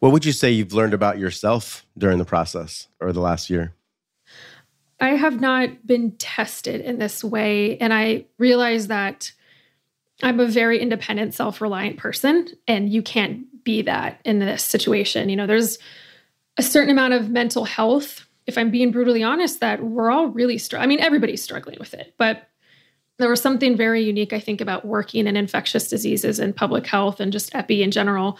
What 0.00 0.12
would 0.12 0.26
you 0.26 0.32
say 0.32 0.50
you've 0.50 0.74
learned 0.74 0.92
about 0.92 1.18
yourself 1.18 1.86
during 1.96 2.18
the 2.18 2.26
process 2.26 2.88
or 3.00 3.12
the 3.12 3.20
last 3.20 3.48
year? 3.48 3.72
I 5.02 5.10
have 5.10 5.40
not 5.40 5.86
been 5.86 6.12
tested 6.12 6.80
in 6.80 6.98
this 6.98 7.22
way. 7.22 7.76
And 7.78 7.92
I 7.92 8.24
realize 8.38 8.86
that 8.86 9.32
I'm 10.22 10.40
a 10.40 10.46
very 10.46 10.78
independent, 10.78 11.34
self 11.34 11.60
reliant 11.60 11.98
person, 11.98 12.48
and 12.66 12.90
you 12.90 13.02
can't 13.02 13.64
be 13.64 13.82
that 13.82 14.20
in 14.24 14.38
this 14.38 14.64
situation. 14.64 15.28
You 15.28 15.36
know, 15.36 15.46
there's 15.46 15.78
a 16.56 16.62
certain 16.62 16.90
amount 16.90 17.14
of 17.14 17.30
mental 17.30 17.64
health 17.64 18.26
if 18.46 18.58
I'm 18.58 18.70
being 18.70 18.90
brutally 18.90 19.22
honest, 19.22 19.60
that 19.60 19.82
we're 19.82 20.10
all 20.10 20.26
really 20.26 20.58
struggling. 20.58 20.84
I 20.84 20.88
mean, 20.88 21.00
everybody's 21.00 21.42
struggling 21.42 21.76
with 21.78 21.94
it, 21.94 22.14
but 22.18 22.48
there 23.18 23.28
was 23.28 23.40
something 23.40 23.76
very 23.76 24.02
unique, 24.02 24.32
I 24.32 24.40
think, 24.40 24.60
about 24.60 24.84
working 24.84 25.26
in 25.26 25.36
infectious 25.36 25.88
diseases 25.88 26.38
and 26.38 26.56
public 26.56 26.86
health 26.86 27.20
and 27.20 27.32
just 27.32 27.54
epi 27.54 27.82
in 27.82 27.90
general. 27.90 28.38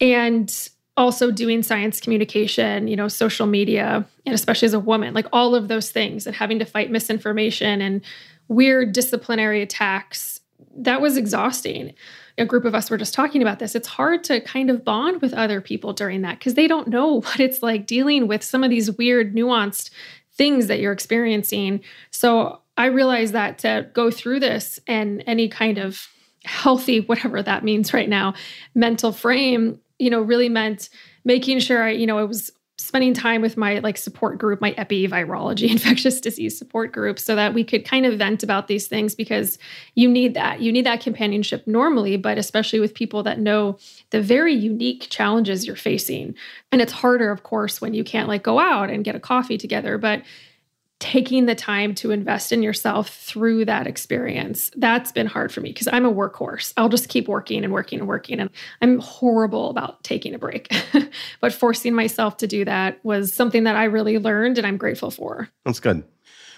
And 0.00 0.52
also 0.96 1.30
doing 1.30 1.62
science 1.62 2.00
communication, 2.00 2.86
you 2.86 2.96
know, 2.96 3.08
social 3.08 3.46
media, 3.46 4.06
and 4.24 4.34
especially 4.34 4.66
as 4.66 4.74
a 4.74 4.80
woman, 4.80 5.12
like 5.14 5.26
all 5.32 5.54
of 5.54 5.68
those 5.68 5.90
things 5.90 6.26
and 6.26 6.36
having 6.36 6.58
to 6.58 6.64
fight 6.64 6.90
misinformation 6.90 7.80
and 7.80 8.00
weird 8.48 8.92
disciplinary 8.92 9.62
attacks. 9.62 10.40
That 10.76 11.00
was 11.00 11.16
exhausting 11.16 11.94
a 12.36 12.44
group 12.44 12.64
of 12.64 12.74
us 12.74 12.90
were 12.90 12.98
just 12.98 13.14
talking 13.14 13.42
about 13.42 13.58
this, 13.58 13.74
it's 13.74 13.88
hard 13.88 14.24
to 14.24 14.40
kind 14.40 14.70
of 14.70 14.84
bond 14.84 15.22
with 15.22 15.32
other 15.34 15.60
people 15.60 15.92
during 15.92 16.22
that 16.22 16.38
because 16.38 16.54
they 16.54 16.66
don't 16.66 16.88
know 16.88 17.20
what 17.20 17.40
it's 17.40 17.62
like 17.62 17.86
dealing 17.86 18.26
with 18.26 18.42
some 18.42 18.64
of 18.64 18.70
these 18.70 18.90
weird, 18.92 19.34
nuanced 19.34 19.90
things 20.32 20.66
that 20.66 20.80
you're 20.80 20.92
experiencing. 20.92 21.80
So 22.10 22.60
I 22.76 22.86
realized 22.86 23.34
that 23.34 23.58
to 23.58 23.88
go 23.92 24.10
through 24.10 24.40
this 24.40 24.80
and 24.86 25.22
any 25.26 25.48
kind 25.48 25.78
of 25.78 26.08
healthy, 26.44 27.00
whatever 27.06 27.42
that 27.42 27.64
means 27.64 27.94
right 27.94 28.08
now, 28.08 28.34
mental 28.74 29.12
frame, 29.12 29.80
you 29.98 30.10
know, 30.10 30.20
really 30.20 30.48
meant 30.48 30.88
making 31.24 31.60
sure 31.60 31.82
I, 31.82 31.90
you 31.90 32.06
know, 32.06 32.18
it 32.18 32.28
was 32.28 32.50
spending 32.76 33.14
time 33.14 33.40
with 33.40 33.56
my 33.56 33.78
like 33.78 33.96
support 33.96 34.36
group, 34.36 34.60
my 34.60 34.72
epi 34.72 35.06
virology 35.06 35.70
infectious 35.70 36.20
disease 36.20 36.58
support 36.58 36.92
group 36.92 37.18
so 37.18 37.36
that 37.36 37.54
we 37.54 37.62
could 37.62 37.84
kind 37.84 38.04
of 38.04 38.18
vent 38.18 38.42
about 38.42 38.66
these 38.66 38.88
things 38.88 39.14
because 39.14 39.58
you 39.94 40.08
need 40.08 40.34
that. 40.34 40.60
You 40.60 40.72
need 40.72 40.84
that 40.86 41.00
companionship 41.00 41.66
normally, 41.66 42.16
but 42.16 42.36
especially 42.36 42.80
with 42.80 42.94
people 42.94 43.22
that 43.22 43.38
know 43.38 43.78
the 44.10 44.20
very 44.20 44.52
unique 44.52 45.06
challenges 45.08 45.66
you're 45.66 45.76
facing. 45.76 46.34
And 46.72 46.82
it's 46.82 46.92
harder 46.92 47.30
of 47.30 47.44
course 47.44 47.80
when 47.80 47.94
you 47.94 48.02
can't 48.02 48.28
like 48.28 48.42
go 48.42 48.58
out 48.58 48.90
and 48.90 49.04
get 49.04 49.14
a 49.14 49.20
coffee 49.20 49.58
together, 49.58 49.96
but 49.96 50.22
taking 51.00 51.46
the 51.46 51.54
time 51.54 51.94
to 51.94 52.10
invest 52.10 52.52
in 52.52 52.62
yourself 52.62 53.08
through 53.08 53.64
that 53.64 53.86
experience. 53.86 54.70
That's 54.76 55.12
been 55.12 55.26
hard 55.26 55.52
for 55.52 55.60
me 55.60 55.70
because 55.70 55.88
I'm 55.88 56.06
a 56.06 56.12
workhorse. 56.12 56.72
I'll 56.76 56.88
just 56.88 57.08
keep 57.08 57.28
working 57.28 57.64
and 57.64 57.72
working 57.72 57.98
and 57.98 58.08
working. 58.08 58.40
And 58.40 58.50
I'm 58.80 59.00
horrible 59.00 59.70
about 59.70 60.02
taking 60.04 60.34
a 60.34 60.38
break. 60.38 60.72
but 61.40 61.52
forcing 61.52 61.94
myself 61.94 62.36
to 62.38 62.46
do 62.46 62.64
that 62.64 63.04
was 63.04 63.34
something 63.34 63.64
that 63.64 63.76
I 63.76 63.84
really 63.84 64.18
learned 64.18 64.56
and 64.56 64.66
I'm 64.66 64.76
grateful 64.76 65.10
for. 65.10 65.48
That's 65.64 65.80
good. 65.80 66.04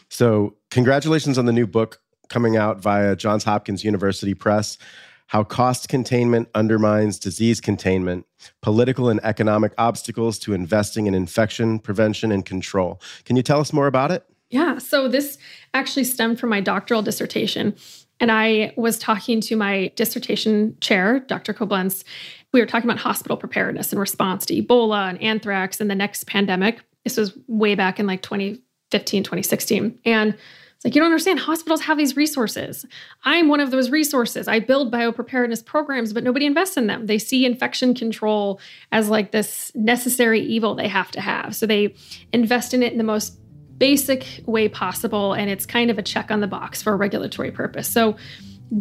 So, 0.08 0.54
congratulations 0.70 1.38
on 1.38 1.46
the 1.46 1.52
new 1.52 1.66
book 1.66 2.00
coming 2.28 2.56
out 2.56 2.80
via 2.80 3.16
Johns 3.16 3.42
Hopkins 3.42 3.84
University 3.84 4.34
Press 4.34 4.78
how 5.26 5.44
cost 5.44 5.88
containment 5.88 6.48
undermines 6.54 7.18
disease 7.18 7.60
containment, 7.60 8.26
political 8.62 9.08
and 9.08 9.20
economic 9.24 9.72
obstacles 9.78 10.38
to 10.40 10.52
investing 10.52 11.06
in 11.06 11.14
infection 11.14 11.78
prevention 11.78 12.30
and 12.32 12.44
control. 12.44 13.00
Can 13.24 13.36
you 13.36 13.42
tell 13.42 13.60
us 13.60 13.72
more 13.72 13.86
about 13.86 14.10
it? 14.10 14.24
Yeah. 14.50 14.78
So, 14.78 15.08
this 15.08 15.38
actually 15.74 16.04
stemmed 16.04 16.38
from 16.38 16.50
my 16.50 16.60
doctoral 16.60 17.02
dissertation. 17.02 17.74
And 18.20 18.32
I 18.32 18.72
was 18.76 18.98
talking 18.98 19.40
to 19.42 19.56
my 19.56 19.92
dissertation 19.96 20.76
chair, 20.80 21.20
Dr. 21.20 21.52
Koblentz. 21.52 22.04
We 22.52 22.60
were 22.60 22.66
talking 22.66 22.88
about 22.88 23.00
hospital 23.00 23.36
preparedness 23.36 23.92
in 23.92 23.98
response 23.98 24.46
to 24.46 24.62
Ebola 24.62 25.10
and 25.10 25.20
anthrax 25.20 25.80
and 25.80 25.90
the 25.90 25.94
next 25.94 26.26
pandemic. 26.26 26.80
This 27.04 27.16
was 27.16 27.36
way 27.46 27.74
back 27.74 28.00
in 28.00 28.06
like 28.06 28.22
2015, 28.22 29.22
2016. 29.22 29.98
And 30.06 30.36
it's 30.76 30.84
like, 30.84 30.94
you 30.94 31.00
don't 31.00 31.10
understand. 31.10 31.38
Hospitals 31.38 31.80
have 31.82 31.96
these 31.96 32.16
resources. 32.16 32.84
I'm 33.24 33.48
one 33.48 33.60
of 33.60 33.70
those 33.70 33.88
resources. 33.90 34.46
I 34.46 34.60
build 34.60 34.92
biopreparedness 34.92 35.64
programs, 35.64 36.12
but 36.12 36.22
nobody 36.22 36.44
invests 36.44 36.76
in 36.76 36.86
them. 36.86 37.06
They 37.06 37.18
see 37.18 37.46
infection 37.46 37.94
control 37.94 38.60
as 38.92 39.08
like 39.08 39.32
this 39.32 39.72
necessary 39.74 40.40
evil 40.40 40.74
they 40.74 40.88
have 40.88 41.10
to 41.12 41.20
have. 41.22 41.56
So 41.56 41.64
they 41.66 41.94
invest 42.32 42.74
in 42.74 42.82
it 42.82 42.92
in 42.92 42.98
the 42.98 43.04
most 43.04 43.38
basic 43.78 44.26
way 44.44 44.68
possible. 44.68 45.32
And 45.32 45.50
it's 45.50 45.64
kind 45.64 45.90
of 45.90 45.98
a 45.98 46.02
check 46.02 46.30
on 46.30 46.40
the 46.40 46.46
box 46.46 46.82
for 46.82 46.92
a 46.92 46.96
regulatory 46.96 47.50
purpose. 47.50 47.88
So 47.88 48.16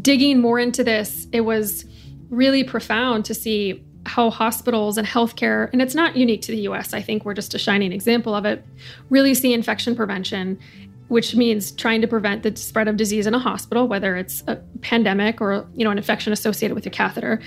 digging 0.02 0.42
more 0.42 0.60
into 0.60 0.84
this, 0.84 1.28
it 1.32 1.42
was 1.42 1.86
really 2.30 2.66
profound 2.66 3.24
to 3.26 3.34
see 3.34 3.86
how 4.06 4.30
hospitals 4.30 4.98
and 4.98 5.08
healthcare, 5.08 5.70
and 5.72 5.82
it's 5.82 5.96
not 5.96 6.16
unique 6.16 6.42
to 6.44 6.52
the 6.52 6.60
US, 6.70 6.94
I 6.94 7.02
think 7.02 7.26
we're 7.26 7.34
just 7.34 7.56
a 7.56 7.58
shining 7.58 7.92
example 7.92 8.36
of 8.36 8.46
it, 8.46 8.64
really 9.10 9.34
see 9.34 9.54
infection 9.54 9.96
prevention 9.96 10.60
which 11.08 11.36
means 11.36 11.72
trying 11.72 12.02
to 12.02 12.08
prevent 12.08 12.44
the 12.44 12.56
spread 12.56 12.88
of 12.88 12.98
disease 12.98 13.28
in 13.28 13.34
a 13.34 13.40
hospital, 13.40 13.88
whether 13.88 14.16
it's 14.16 14.44
a 14.48 14.56
pandemic 14.82 15.42
or 15.42 15.68
you 15.76 15.84
know 15.84 15.92
an 15.92 15.98
infection 15.98 16.34
associated 16.34 16.76
with 16.76 16.86
your 16.86 16.92
catheter. 16.92 17.42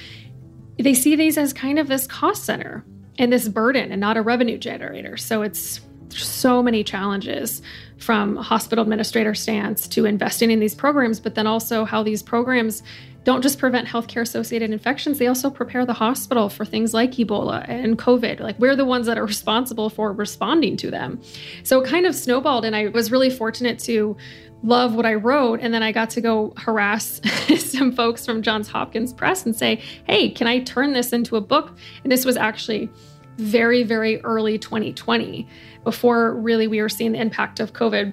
They 0.78 0.94
see 0.94 1.16
these 1.16 1.36
as 1.36 1.52
kind 1.52 1.78
of 1.78 1.88
this 1.88 2.06
cost 2.06 2.44
center 2.44 2.84
and 3.18 3.32
this 3.32 3.48
burden 3.48 3.90
and 3.90 4.00
not 4.00 4.16
a 4.16 4.22
revenue 4.22 4.58
generator. 4.58 5.16
So 5.16 5.42
it's 5.42 5.80
so 6.10 6.62
many 6.62 6.84
challenges 6.84 7.62
from 7.98 8.36
hospital 8.36 8.82
administrator 8.82 9.34
stance 9.34 9.88
to 9.88 10.04
investing 10.04 10.50
in 10.50 10.60
these 10.60 10.74
programs, 10.74 11.20
but 11.20 11.34
then 11.34 11.46
also 11.46 11.84
how 11.84 12.02
these 12.02 12.22
programs 12.22 12.82
don't 13.24 13.42
just 13.42 13.58
prevent 13.58 13.88
healthcare 13.88 14.22
associated 14.22 14.70
infections, 14.70 15.18
they 15.18 15.26
also 15.26 15.50
prepare 15.50 15.84
the 15.84 15.92
hospital 15.92 16.48
for 16.48 16.64
things 16.64 16.94
like 16.94 17.12
Ebola 17.12 17.68
and 17.68 17.98
COVID. 17.98 18.40
Like 18.40 18.58
we're 18.58 18.76
the 18.76 18.84
ones 18.84 19.06
that 19.06 19.18
are 19.18 19.26
responsible 19.26 19.90
for 19.90 20.12
responding 20.12 20.76
to 20.78 20.90
them. 20.90 21.20
So 21.62 21.80
it 21.82 21.88
kind 21.88 22.06
of 22.06 22.14
snowballed. 22.14 22.64
And 22.64 22.74
I 22.74 22.86
was 22.88 23.10
really 23.10 23.30
fortunate 23.30 23.78
to 23.80 24.16
love 24.62 24.94
what 24.94 25.06
I 25.06 25.14
wrote. 25.14 25.60
And 25.60 25.72
then 25.74 25.82
I 25.82 25.92
got 25.92 26.10
to 26.10 26.20
go 26.20 26.52
harass 26.56 27.20
some 27.58 27.92
folks 27.92 28.24
from 28.24 28.42
Johns 28.42 28.68
Hopkins 28.68 29.12
Press 29.12 29.44
and 29.44 29.54
say, 29.54 29.82
hey, 30.04 30.30
can 30.30 30.46
I 30.46 30.60
turn 30.60 30.92
this 30.92 31.12
into 31.12 31.36
a 31.36 31.40
book? 31.40 31.76
And 32.02 32.10
this 32.10 32.24
was 32.24 32.36
actually 32.36 32.90
very, 33.36 33.84
very 33.84 34.20
early 34.22 34.58
2020, 34.58 35.46
before 35.84 36.34
really 36.34 36.66
we 36.66 36.82
were 36.82 36.88
seeing 36.88 37.12
the 37.12 37.20
impact 37.20 37.60
of 37.60 37.72
COVID. 37.72 38.12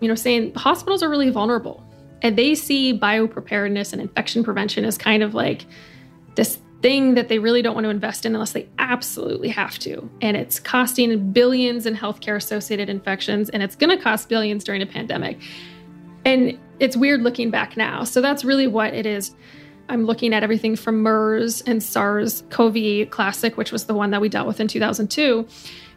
You 0.00 0.08
know, 0.08 0.16
saying 0.16 0.54
hospitals 0.54 1.02
are 1.02 1.08
really 1.08 1.30
vulnerable 1.30 1.84
and 2.22 2.38
they 2.38 2.54
see 2.54 2.98
biopreparedness 2.98 3.92
and 3.92 4.00
infection 4.00 4.42
prevention 4.42 4.84
as 4.84 4.96
kind 4.96 5.22
of 5.22 5.34
like 5.34 5.66
this 6.34 6.58
thing 6.80 7.14
that 7.14 7.28
they 7.28 7.38
really 7.38 7.62
don't 7.62 7.74
want 7.74 7.84
to 7.84 7.90
invest 7.90 8.26
in 8.26 8.34
unless 8.34 8.52
they 8.52 8.68
absolutely 8.78 9.48
have 9.48 9.78
to. 9.80 10.08
And 10.20 10.36
it's 10.36 10.58
costing 10.58 11.32
billions 11.32 11.86
in 11.86 11.94
healthcare 11.94 12.36
associated 12.36 12.88
infections, 12.88 13.48
and 13.50 13.62
it's 13.62 13.76
going 13.76 13.96
to 13.96 14.02
cost 14.02 14.28
billions 14.28 14.64
during 14.64 14.82
a 14.82 14.86
pandemic. 14.86 15.38
And 16.24 16.58
it's 16.80 16.96
weird 16.96 17.22
looking 17.22 17.50
back 17.50 17.76
now. 17.76 18.04
So 18.04 18.20
that's 18.20 18.44
really 18.44 18.66
what 18.66 18.94
it 18.94 19.06
is. 19.06 19.34
I'm 19.88 20.04
looking 20.06 20.32
at 20.32 20.42
everything 20.42 20.76
from 20.76 21.02
MERS 21.02 21.60
and 21.62 21.82
SARS 21.82 22.44
CoV 22.50 23.10
Classic, 23.10 23.56
which 23.56 23.72
was 23.72 23.86
the 23.86 23.94
one 23.94 24.10
that 24.10 24.20
we 24.20 24.28
dealt 24.28 24.46
with 24.46 24.60
in 24.60 24.68
2002, 24.68 25.46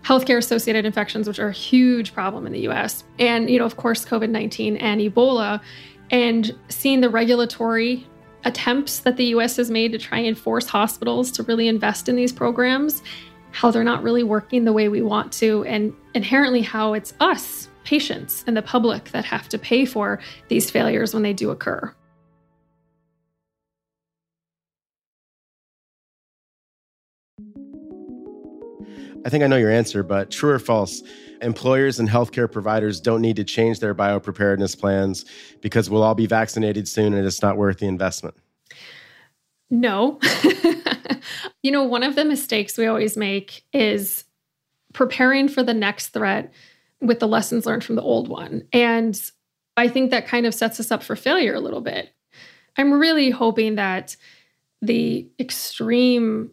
healthcare 0.04 0.38
associated 0.38 0.86
infections, 0.86 1.28
which 1.28 1.40
are 1.40 1.48
a 1.48 1.54
huge 1.54 2.14
problem 2.14 2.46
in 2.46 2.52
the 2.52 2.68
US, 2.68 3.04
and, 3.18 3.50
you 3.50 3.58
know, 3.58 3.66
of 3.66 3.78
course, 3.78 4.06
COVID 4.06 4.30
19 4.30 4.78
and 4.78 5.02
Ebola 5.02 5.62
and 6.12 6.56
seeing 6.70 7.02
the 7.02 7.10
regulatory 7.10 8.08
attempts 8.44 9.00
that 9.00 9.18
the 9.18 9.26
US 9.26 9.56
has 9.58 9.72
made 9.72 9.92
to 9.92 9.98
try 9.98 10.20
and 10.20 10.38
force 10.38 10.68
hospitals 10.68 11.32
to 11.32 11.44
really 11.44 11.68
invest 11.68 12.08
in 12.08 12.16
these 12.16 12.32
programs, 12.32 13.02
how 13.52 13.72
they're 13.72 13.84
not 13.84 14.04
really 14.04 14.24
working 14.24 14.66
the 14.66 14.74
way 14.74 14.88
we 14.88 15.02
want 15.02 15.32
to, 15.34 15.64
and 15.66 15.94
inherently 16.14 16.62
how 16.62 16.94
it's 16.94 17.14
us, 17.20 17.70
patients, 17.84 18.44
and 18.48 18.56
the 18.56 18.62
public 18.62 19.06
that 19.12 19.26
have 19.26 19.50
to 19.50 19.58
pay 19.58 19.86
for 19.86 20.20
these 20.48 20.70
failures 20.70 21.14
when 21.14 21.24
they 21.24 21.34
do 21.34 21.50
occur. 21.50 21.94
I 29.26 29.30
think 29.30 29.44
I 29.44 29.48
know 29.48 29.58
your 29.58 29.72
answer, 29.72 30.04
but 30.04 30.30
true 30.30 30.52
or 30.52 30.60
false? 30.60 31.02
Employers 31.42 32.00
and 32.00 32.08
healthcare 32.08 32.50
providers 32.50 33.02
don't 33.02 33.22
need 33.22 33.36
to 33.38 33.44
change 33.44 33.80
their 33.80 33.96
biopreparedness 33.96 34.80
plans 34.80 35.26
because 35.62 35.90
we'll 35.90 36.04
all 36.04 36.16
be 36.16 36.28
vaccinated 36.28 36.88
soon 36.88 37.14
and 37.14 37.26
it's 37.26 37.42
not 37.42 37.58
worth 37.58 37.80
the 37.80 37.88
investment. 37.88 38.36
No. 39.72 40.20
you 41.64 41.72
know, 41.72 41.84
one 41.84 42.04
of 42.04 42.16
the 42.16 42.24
mistakes 42.24 42.78
we 42.78 42.86
always 42.86 43.18
make 43.18 43.66
is 43.74 44.26
preparing 44.94 45.48
for 45.50 45.64
the 45.64 45.74
next 45.74 46.10
threat 46.10 46.54
with 47.02 47.20
the 47.20 47.28
lessons 47.28 47.66
learned 47.66 47.84
from 47.84 47.96
the 47.96 48.04
old 48.04 48.28
one. 48.28 48.64
And 48.72 49.20
I 49.76 49.88
think 49.88 50.12
that 50.12 50.28
kind 50.28 50.46
of 50.46 50.54
sets 50.54 50.80
us 50.80 50.92
up 50.92 51.02
for 51.02 51.16
failure 51.16 51.56
a 51.56 51.60
little 51.60 51.82
bit. 51.82 52.12
I'm 52.78 52.94
really 52.94 53.32
hoping 53.32 53.76
that 53.76 54.16
the 54.82 55.28
extreme 55.40 56.52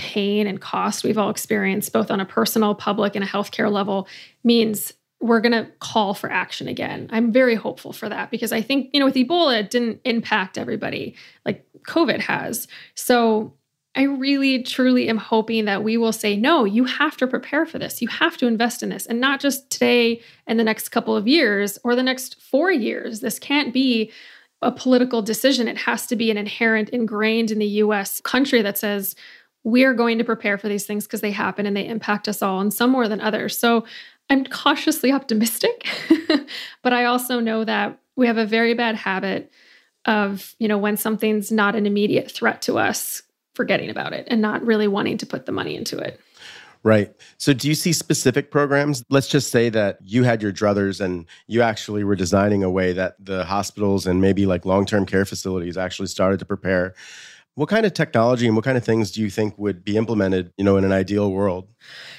pain 0.00 0.46
and 0.46 0.62
cost 0.62 1.04
we've 1.04 1.18
all 1.18 1.28
experienced, 1.28 1.92
both 1.92 2.10
on 2.10 2.20
a 2.20 2.24
personal, 2.24 2.74
public, 2.74 3.14
and 3.14 3.22
a 3.22 3.28
healthcare 3.28 3.70
level, 3.70 4.08
means 4.42 4.94
we're 5.20 5.42
going 5.42 5.52
to 5.52 5.70
call 5.80 6.14
for 6.14 6.32
action 6.32 6.66
again. 6.68 7.06
I'm 7.12 7.30
very 7.30 7.54
hopeful 7.54 7.92
for 7.92 8.08
that 8.08 8.30
because 8.30 8.50
I 8.50 8.62
think, 8.62 8.88
you 8.94 9.00
know, 9.00 9.04
with 9.04 9.14
Ebola, 9.14 9.60
it 9.60 9.70
didn't 9.70 10.00
impact 10.06 10.56
everybody 10.56 11.14
like 11.44 11.66
COVID 11.82 12.20
has. 12.20 12.66
So 12.94 13.52
I 13.94 14.04
really, 14.04 14.62
truly 14.62 15.10
am 15.10 15.18
hoping 15.18 15.66
that 15.66 15.84
we 15.84 15.98
will 15.98 16.12
say, 16.12 16.34
no, 16.34 16.64
you 16.64 16.84
have 16.84 17.18
to 17.18 17.26
prepare 17.26 17.66
for 17.66 17.78
this. 17.78 18.00
You 18.00 18.08
have 18.08 18.38
to 18.38 18.46
invest 18.46 18.82
in 18.82 18.88
this. 18.88 19.04
And 19.04 19.20
not 19.20 19.40
just 19.40 19.68
today 19.68 20.22
and 20.46 20.58
the 20.58 20.64
next 20.64 20.88
couple 20.88 21.14
of 21.14 21.28
years 21.28 21.78
or 21.84 21.94
the 21.94 22.02
next 22.02 22.40
four 22.40 22.72
years. 22.72 23.20
This 23.20 23.38
can't 23.38 23.74
be 23.74 24.10
a 24.62 24.72
political 24.72 25.20
decision. 25.20 25.68
It 25.68 25.78
has 25.78 26.06
to 26.06 26.16
be 26.16 26.30
an 26.30 26.36
inherent, 26.36 26.90
ingrained 26.90 27.50
in 27.50 27.58
the 27.58 27.66
US 27.66 28.20
country 28.20 28.62
that 28.62 28.78
says, 28.78 29.16
we 29.64 29.84
are 29.84 29.94
going 29.94 30.18
to 30.18 30.24
prepare 30.24 30.58
for 30.58 30.68
these 30.68 30.86
things 30.86 31.06
because 31.06 31.20
they 31.20 31.30
happen 31.30 31.66
and 31.66 31.76
they 31.76 31.86
impact 31.86 32.28
us 32.28 32.42
all, 32.42 32.60
and 32.60 32.72
some 32.72 32.90
more 32.90 33.08
than 33.08 33.20
others. 33.20 33.58
So 33.58 33.84
I'm 34.28 34.44
cautiously 34.44 35.12
optimistic, 35.12 35.86
but 36.82 36.92
I 36.92 37.04
also 37.04 37.40
know 37.40 37.64
that 37.64 37.98
we 38.16 38.26
have 38.26 38.38
a 38.38 38.46
very 38.46 38.74
bad 38.74 38.96
habit 38.96 39.50
of, 40.06 40.54
you 40.58 40.68
know, 40.68 40.78
when 40.78 40.96
something's 40.96 41.52
not 41.52 41.76
an 41.76 41.86
immediate 41.86 42.30
threat 42.30 42.62
to 42.62 42.78
us, 42.78 43.22
forgetting 43.54 43.90
about 43.90 44.12
it 44.12 44.26
and 44.30 44.40
not 44.40 44.64
really 44.64 44.88
wanting 44.88 45.18
to 45.18 45.26
put 45.26 45.44
the 45.44 45.52
money 45.52 45.76
into 45.76 45.98
it. 45.98 46.20
Right. 46.82 47.12
So, 47.36 47.52
do 47.52 47.68
you 47.68 47.74
see 47.74 47.92
specific 47.92 48.50
programs? 48.50 49.04
Let's 49.10 49.28
just 49.28 49.50
say 49.50 49.68
that 49.68 49.98
you 50.02 50.22
had 50.22 50.40
your 50.40 50.50
druthers 50.50 50.98
and 50.98 51.26
you 51.46 51.60
actually 51.60 52.04
were 52.04 52.16
designing 52.16 52.64
a 52.64 52.70
way 52.70 52.94
that 52.94 53.22
the 53.22 53.44
hospitals 53.44 54.06
and 54.06 54.22
maybe 54.22 54.46
like 54.46 54.64
long 54.64 54.86
term 54.86 55.04
care 55.04 55.26
facilities 55.26 55.76
actually 55.76 56.08
started 56.08 56.38
to 56.38 56.46
prepare 56.46 56.94
what 57.54 57.68
kind 57.68 57.84
of 57.84 57.94
technology 57.94 58.46
and 58.46 58.56
what 58.56 58.64
kind 58.64 58.78
of 58.78 58.84
things 58.84 59.10
do 59.10 59.20
you 59.20 59.30
think 59.30 59.58
would 59.58 59.84
be 59.84 59.96
implemented, 59.96 60.52
you 60.56 60.64
know, 60.64 60.76
in 60.76 60.84
an 60.84 60.92
ideal 60.92 61.30
world? 61.30 61.68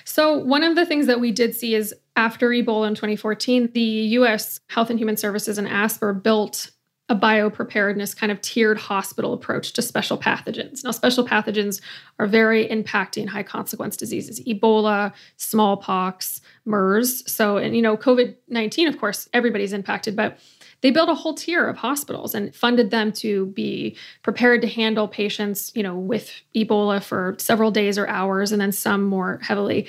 So, 0.06 0.38
one 0.38 0.64
of 0.64 0.76
the 0.76 0.86
things 0.86 1.08
that 1.08 1.20
we 1.20 1.32
did 1.32 1.56
see 1.56 1.76
is 1.76 1.94
after 2.16 2.50
Ebola 2.50 2.88
in 2.88 2.96
2014, 2.96 3.72
the 3.74 3.82
US 3.82 4.60
Health 4.70 4.90
and 4.90 5.00
Human 5.00 5.18
Services 5.18 5.58
and 5.58 5.68
ASPR 5.68 6.22
built 6.22 6.72
a 7.12 7.16
biopreparedness 7.16 8.16
kind 8.16 8.32
of 8.32 8.40
tiered 8.40 8.78
hospital 8.78 9.34
approach 9.34 9.74
to 9.74 9.82
special 9.82 10.18
pathogens. 10.18 10.86
Now, 10.86 10.92
special 10.92 11.28
pathogens 11.28 11.82
are 12.20 12.26
very 12.26 12.66
impacting 12.68 13.28
high 13.28 13.44
consequence 13.44 13.98
diseases 13.98 14.40
Ebola, 14.42 15.12
smallpox, 15.36 16.40
MERS. 16.66 17.30
So, 17.30 17.58
and 17.58 17.76
you 17.76 17.82
know, 17.82 17.98
COVID 17.98 18.36
19, 18.48 18.88
of 18.88 18.98
course, 18.98 19.28
everybody's 19.34 19.74
impacted, 19.74 20.16
but 20.16 20.40
they 20.82 20.92
built 20.92 21.10
a 21.10 21.16
whole 21.16 21.34
tier 21.34 21.68
of 21.68 21.78
hospitals 21.78 22.34
and 22.34 22.54
funded 22.54 22.92
them 22.92 23.12
to 23.14 23.48
be 23.48 23.96
prepared 24.24 24.62
to 24.62 24.68
handle 24.68 25.08
patients, 25.08 25.72
you 25.76 25.84
know, 25.84 25.96
with 25.96 26.32
Ebola 26.56 27.02
for 27.04 27.36
several 27.38 27.72
days 27.72 27.98
or 27.98 28.08
hours, 28.08 28.52
and 28.52 28.60
then 28.60 28.72
some 28.72 29.04
more 29.04 29.40
heavily. 29.44 29.88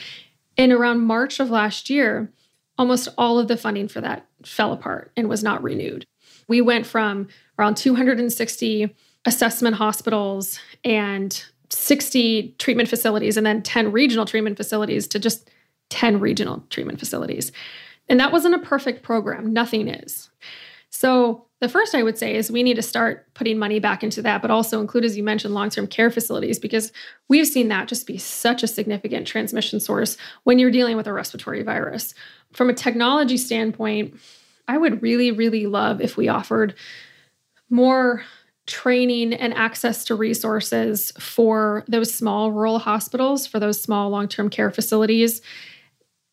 In 0.56 0.70
around 0.70 1.00
March 1.00 1.40
of 1.40 1.50
last 1.50 1.88
year, 1.88 2.30
almost 2.78 3.08
all 3.16 3.38
of 3.38 3.48
the 3.48 3.56
funding 3.56 3.88
for 3.88 4.00
that 4.00 4.26
fell 4.44 4.72
apart 4.72 5.12
and 5.16 5.28
was 5.28 5.42
not 5.42 5.62
renewed. 5.62 6.06
We 6.48 6.60
went 6.60 6.86
from 6.86 7.28
around 7.58 7.76
260 7.76 8.94
assessment 9.24 9.76
hospitals 9.76 10.58
and 10.84 11.44
60 11.70 12.54
treatment 12.58 12.88
facilities 12.88 13.36
and 13.36 13.46
then 13.46 13.62
10 13.62 13.92
regional 13.92 14.26
treatment 14.26 14.56
facilities 14.56 15.06
to 15.08 15.18
just 15.18 15.48
10 15.90 16.20
regional 16.20 16.64
treatment 16.70 16.98
facilities. 16.98 17.52
And 18.08 18.18
that 18.20 18.32
wasn't 18.32 18.54
a 18.54 18.58
perfect 18.58 19.02
program. 19.02 19.52
Nothing 19.52 19.88
is. 19.88 20.30
So, 20.92 21.46
the 21.60 21.68
first 21.68 21.94
I 21.94 22.02
would 22.02 22.18
say 22.18 22.34
is 22.34 22.50
we 22.50 22.64
need 22.64 22.74
to 22.74 22.82
start 22.82 23.32
putting 23.34 23.56
money 23.56 23.78
back 23.78 24.02
into 24.02 24.20
that, 24.22 24.42
but 24.42 24.50
also 24.50 24.80
include, 24.80 25.04
as 25.04 25.16
you 25.16 25.22
mentioned, 25.22 25.54
long 25.54 25.70
term 25.70 25.86
care 25.86 26.10
facilities, 26.10 26.58
because 26.58 26.92
we've 27.28 27.46
seen 27.46 27.68
that 27.68 27.88
just 27.88 28.06
be 28.06 28.18
such 28.18 28.62
a 28.62 28.66
significant 28.66 29.26
transmission 29.26 29.78
source 29.78 30.16
when 30.42 30.58
you're 30.58 30.72
dealing 30.72 30.96
with 30.96 31.06
a 31.06 31.12
respiratory 31.12 31.62
virus. 31.62 32.14
From 32.52 32.68
a 32.68 32.74
technology 32.74 33.36
standpoint, 33.36 34.14
I 34.66 34.76
would 34.76 35.02
really, 35.02 35.30
really 35.30 35.66
love 35.66 36.00
if 36.00 36.16
we 36.16 36.28
offered 36.28 36.74
more 37.70 38.24
training 38.66 39.32
and 39.32 39.54
access 39.54 40.04
to 40.04 40.14
resources 40.14 41.12
for 41.18 41.84
those 41.88 42.12
small 42.12 42.52
rural 42.52 42.80
hospitals, 42.80 43.46
for 43.46 43.60
those 43.60 43.80
small 43.80 44.10
long 44.10 44.28
term 44.28 44.50
care 44.50 44.70
facilities. 44.70 45.40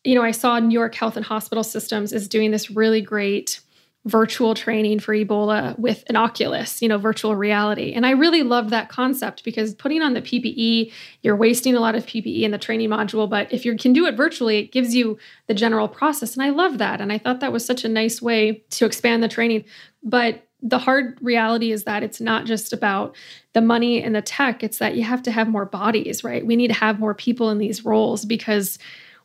You 0.02 0.16
know, 0.16 0.22
I 0.22 0.32
saw 0.32 0.58
New 0.58 0.78
York 0.78 0.94
Health 0.94 1.16
and 1.16 1.24
Hospital 1.24 1.62
Systems 1.64 2.12
is 2.12 2.28
doing 2.28 2.50
this 2.50 2.70
really 2.70 3.00
great 3.00 3.60
virtual 4.06 4.54
training 4.54 4.98
for 4.98 5.14
Ebola 5.14 5.78
with 5.78 6.04
an 6.08 6.16
Oculus, 6.16 6.80
you 6.80 6.88
know, 6.88 6.96
virtual 6.96 7.36
reality. 7.36 7.92
And 7.92 8.06
I 8.06 8.12
really 8.12 8.42
loved 8.42 8.70
that 8.70 8.88
concept 8.88 9.44
because 9.44 9.74
putting 9.74 10.00
on 10.00 10.14
the 10.14 10.22
PPE, 10.22 10.90
you're 11.22 11.36
wasting 11.36 11.76
a 11.76 11.80
lot 11.80 11.94
of 11.94 12.06
PPE 12.06 12.40
in 12.40 12.50
the 12.50 12.58
training 12.58 12.88
module, 12.88 13.28
but 13.28 13.52
if 13.52 13.66
you 13.66 13.76
can 13.76 13.92
do 13.92 14.06
it 14.06 14.16
virtually, 14.16 14.58
it 14.58 14.72
gives 14.72 14.94
you 14.94 15.18
the 15.48 15.54
general 15.54 15.86
process. 15.86 16.34
And 16.34 16.42
I 16.42 16.48
love 16.48 16.78
that. 16.78 17.02
And 17.02 17.12
I 17.12 17.18
thought 17.18 17.40
that 17.40 17.52
was 17.52 17.64
such 17.64 17.84
a 17.84 17.88
nice 17.88 18.22
way 18.22 18.64
to 18.70 18.86
expand 18.86 19.22
the 19.22 19.28
training. 19.28 19.66
But 20.02 20.46
the 20.62 20.78
hard 20.78 21.18
reality 21.20 21.70
is 21.70 21.84
that 21.84 22.02
it's 22.02 22.22
not 22.22 22.46
just 22.46 22.72
about 22.72 23.14
the 23.52 23.60
money 23.60 24.02
and 24.02 24.14
the 24.14 24.22
tech, 24.22 24.62
it's 24.62 24.78
that 24.78 24.94
you 24.94 25.04
have 25.04 25.22
to 25.24 25.30
have 25.30 25.48
more 25.48 25.66
bodies, 25.66 26.24
right? 26.24 26.44
We 26.44 26.56
need 26.56 26.68
to 26.68 26.74
have 26.74 27.00
more 27.00 27.14
people 27.14 27.50
in 27.50 27.58
these 27.58 27.84
roles 27.84 28.24
because 28.24 28.78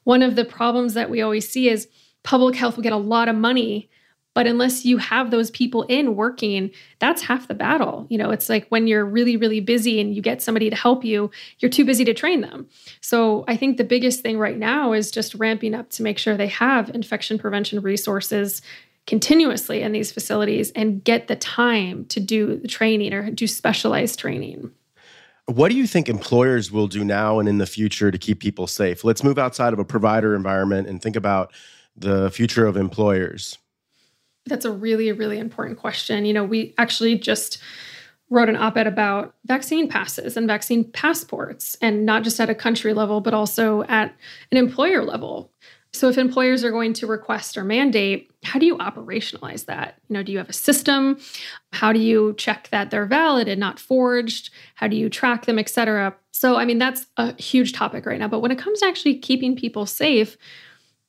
one 0.03 0.21
of 0.21 0.35
the 0.35 0.45
problems 0.45 0.95
that 0.95 1.09
we 1.09 1.21
always 1.21 1.49
see 1.49 1.69
is 1.69 1.87
public 2.23 2.55
health 2.55 2.75
will 2.75 2.83
get 2.83 2.93
a 2.93 2.97
lot 2.97 3.29
of 3.29 3.35
money 3.35 3.89
but 4.35 4.45
unless 4.45 4.85
you 4.85 4.97
have 4.97 5.31
those 5.31 5.49
people 5.49 5.81
in 5.83 6.15
working 6.15 6.69
that's 6.99 7.23
half 7.23 7.47
the 7.47 7.55
battle 7.55 8.05
you 8.09 8.17
know 8.17 8.29
it's 8.29 8.49
like 8.49 8.67
when 8.67 8.85
you're 8.85 9.05
really 9.05 9.35
really 9.35 9.59
busy 9.59 9.99
and 9.99 10.15
you 10.15 10.21
get 10.21 10.43
somebody 10.43 10.69
to 10.69 10.75
help 10.75 11.03
you 11.03 11.31
you're 11.59 11.71
too 11.71 11.85
busy 11.85 12.05
to 12.05 12.13
train 12.13 12.41
them 12.41 12.67
so 13.01 13.43
i 13.47 13.57
think 13.57 13.77
the 13.77 13.83
biggest 13.83 14.21
thing 14.21 14.37
right 14.37 14.59
now 14.59 14.93
is 14.93 15.09
just 15.09 15.33
ramping 15.35 15.73
up 15.73 15.89
to 15.89 16.03
make 16.03 16.19
sure 16.19 16.37
they 16.37 16.47
have 16.47 16.89
infection 16.93 17.39
prevention 17.39 17.81
resources 17.81 18.61
continuously 19.07 19.81
in 19.81 19.91
these 19.91 20.11
facilities 20.11 20.71
and 20.71 21.03
get 21.03 21.27
the 21.27 21.35
time 21.35 22.05
to 22.05 22.19
do 22.19 22.57
the 22.57 22.67
training 22.67 23.13
or 23.13 23.29
do 23.31 23.47
specialized 23.47 24.19
training. 24.19 24.71
What 25.45 25.69
do 25.69 25.77
you 25.77 25.85
think 25.85 26.09
employers 26.09 26.71
will 26.71 26.87
do 26.87 27.03
now 27.03 27.37
and 27.37 27.47
in 27.47 27.59
the 27.59 27.67
future 27.67 28.09
to 28.09 28.17
keep 28.17 28.39
people 28.39 28.65
safe? 28.65 29.03
Let's 29.03 29.23
move 29.23 29.37
outside 29.37 29.73
of 29.73 29.79
a 29.79 29.85
provider 29.85 30.35
environment 30.35 30.87
and 30.87 31.01
think 31.01 31.15
about 31.15 31.53
the 31.95 32.31
future 32.31 32.65
of 32.65 32.77
employers. 32.77 33.59
That's 34.45 34.65
a 34.65 34.71
really, 34.71 35.11
really 35.11 35.39
important 35.39 35.79
question. 35.79 36.25
You 36.25 36.33
know, 36.33 36.43
we 36.43 36.73
actually 36.77 37.17
just 37.17 37.57
wrote 38.29 38.49
an 38.49 38.55
op 38.55 38.75
ed 38.77 38.87
about 38.87 39.35
vaccine 39.45 39.87
passes 39.87 40.35
and 40.35 40.47
vaccine 40.47 40.83
passports, 40.83 41.77
and 41.81 42.05
not 42.05 42.23
just 42.23 42.39
at 42.39 42.49
a 42.49 42.55
country 42.55 42.93
level, 42.93 43.21
but 43.21 43.33
also 43.33 43.83
at 43.83 44.15
an 44.51 44.57
employer 44.57 45.03
level. 45.03 45.51
So 45.93 46.09
if 46.09 46.17
employers 46.17 46.63
are 46.63 46.71
going 46.71 46.91
to 46.93 47.07
request 47.07 47.55
or 47.55 47.63
mandate, 47.63 48.29
how 48.43 48.59
do 48.59 48.65
you 48.65 48.77
operationalize 48.77 49.65
that? 49.67 49.99
You 50.09 50.15
know, 50.15 50.23
do 50.23 50.31
you 50.31 50.39
have 50.39 50.49
a 50.49 50.53
system? 50.53 51.17
How 51.71 51.93
do 51.93 51.99
you 51.99 52.33
check 52.37 52.67
that 52.71 52.91
they're 52.91 53.05
valid 53.05 53.47
and 53.47 53.59
not 53.59 53.79
forged? 53.79 54.49
How 54.73 54.87
do 54.87 54.97
you 54.97 55.09
track 55.09 55.45
them, 55.45 55.57
et 55.57 55.69
cetera? 55.69 56.13
So, 56.31 56.57
I 56.57 56.65
mean, 56.65 56.79
that's 56.79 57.05
a 57.15 57.39
huge 57.41 57.71
topic 57.71 58.05
right 58.05 58.19
now. 58.19 58.27
But 58.27 58.41
when 58.41 58.51
it 58.51 58.57
comes 58.57 58.81
to 58.81 58.87
actually 58.87 59.19
keeping 59.19 59.55
people 59.55 59.85
safe, 59.85 60.35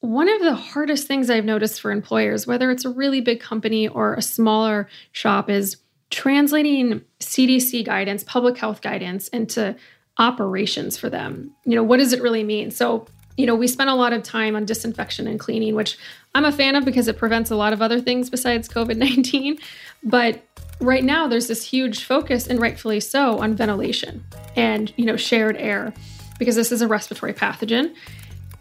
one 0.06 0.28
of 0.28 0.40
the 0.40 0.54
hardest 0.54 1.08
things 1.08 1.28
I've 1.28 1.44
noticed 1.44 1.80
for 1.80 1.90
employers, 1.90 2.46
whether 2.46 2.70
it's 2.70 2.84
a 2.84 2.90
really 2.90 3.20
big 3.20 3.40
company 3.40 3.88
or 3.88 4.14
a 4.14 4.22
smaller 4.22 4.88
shop, 5.10 5.50
is 5.50 5.78
translating 6.10 7.02
CDC 7.18 7.84
guidance, 7.84 8.22
public 8.22 8.56
health 8.56 8.82
guidance 8.82 9.26
into 9.28 9.74
operations 10.18 10.96
for 10.96 11.10
them. 11.10 11.50
You 11.64 11.74
know, 11.74 11.82
what 11.82 11.96
does 11.96 12.12
it 12.12 12.22
really 12.22 12.44
mean? 12.44 12.70
So, 12.70 13.06
you 13.36 13.46
know, 13.46 13.56
we 13.56 13.66
spent 13.66 13.90
a 13.90 13.94
lot 13.94 14.12
of 14.12 14.22
time 14.22 14.54
on 14.54 14.64
disinfection 14.64 15.26
and 15.26 15.40
cleaning, 15.40 15.74
which 15.74 15.98
I'm 16.36 16.44
a 16.44 16.52
fan 16.52 16.76
of 16.76 16.84
because 16.84 17.08
it 17.08 17.18
prevents 17.18 17.50
a 17.50 17.56
lot 17.56 17.72
of 17.72 17.82
other 17.82 18.00
things 18.00 18.30
besides 18.30 18.68
COVID 18.68 18.96
19. 18.96 19.58
But 20.04 20.40
right 20.80 21.02
now, 21.02 21.26
there's 21.26 21.48
this 21.48 21.64
huge 21.64 22.04
focus, 22.04 22.46
and 22.46 22.60
rightfully 22.60 23.00
so, 23.00 23.40
on 23.40 23.54
ventilation 23.54 24.24
and, 24.54 24.92
you 24.96 25.04
know, 25.04 25.16
shared 25.16 25.56
air 25.56 25.92
because 26.38 26.54
this 26.54 26.70
is 26.70 26.80
a 26.80 26.86
respiratory 26.86 27.34
pathogen. 27.34 27.92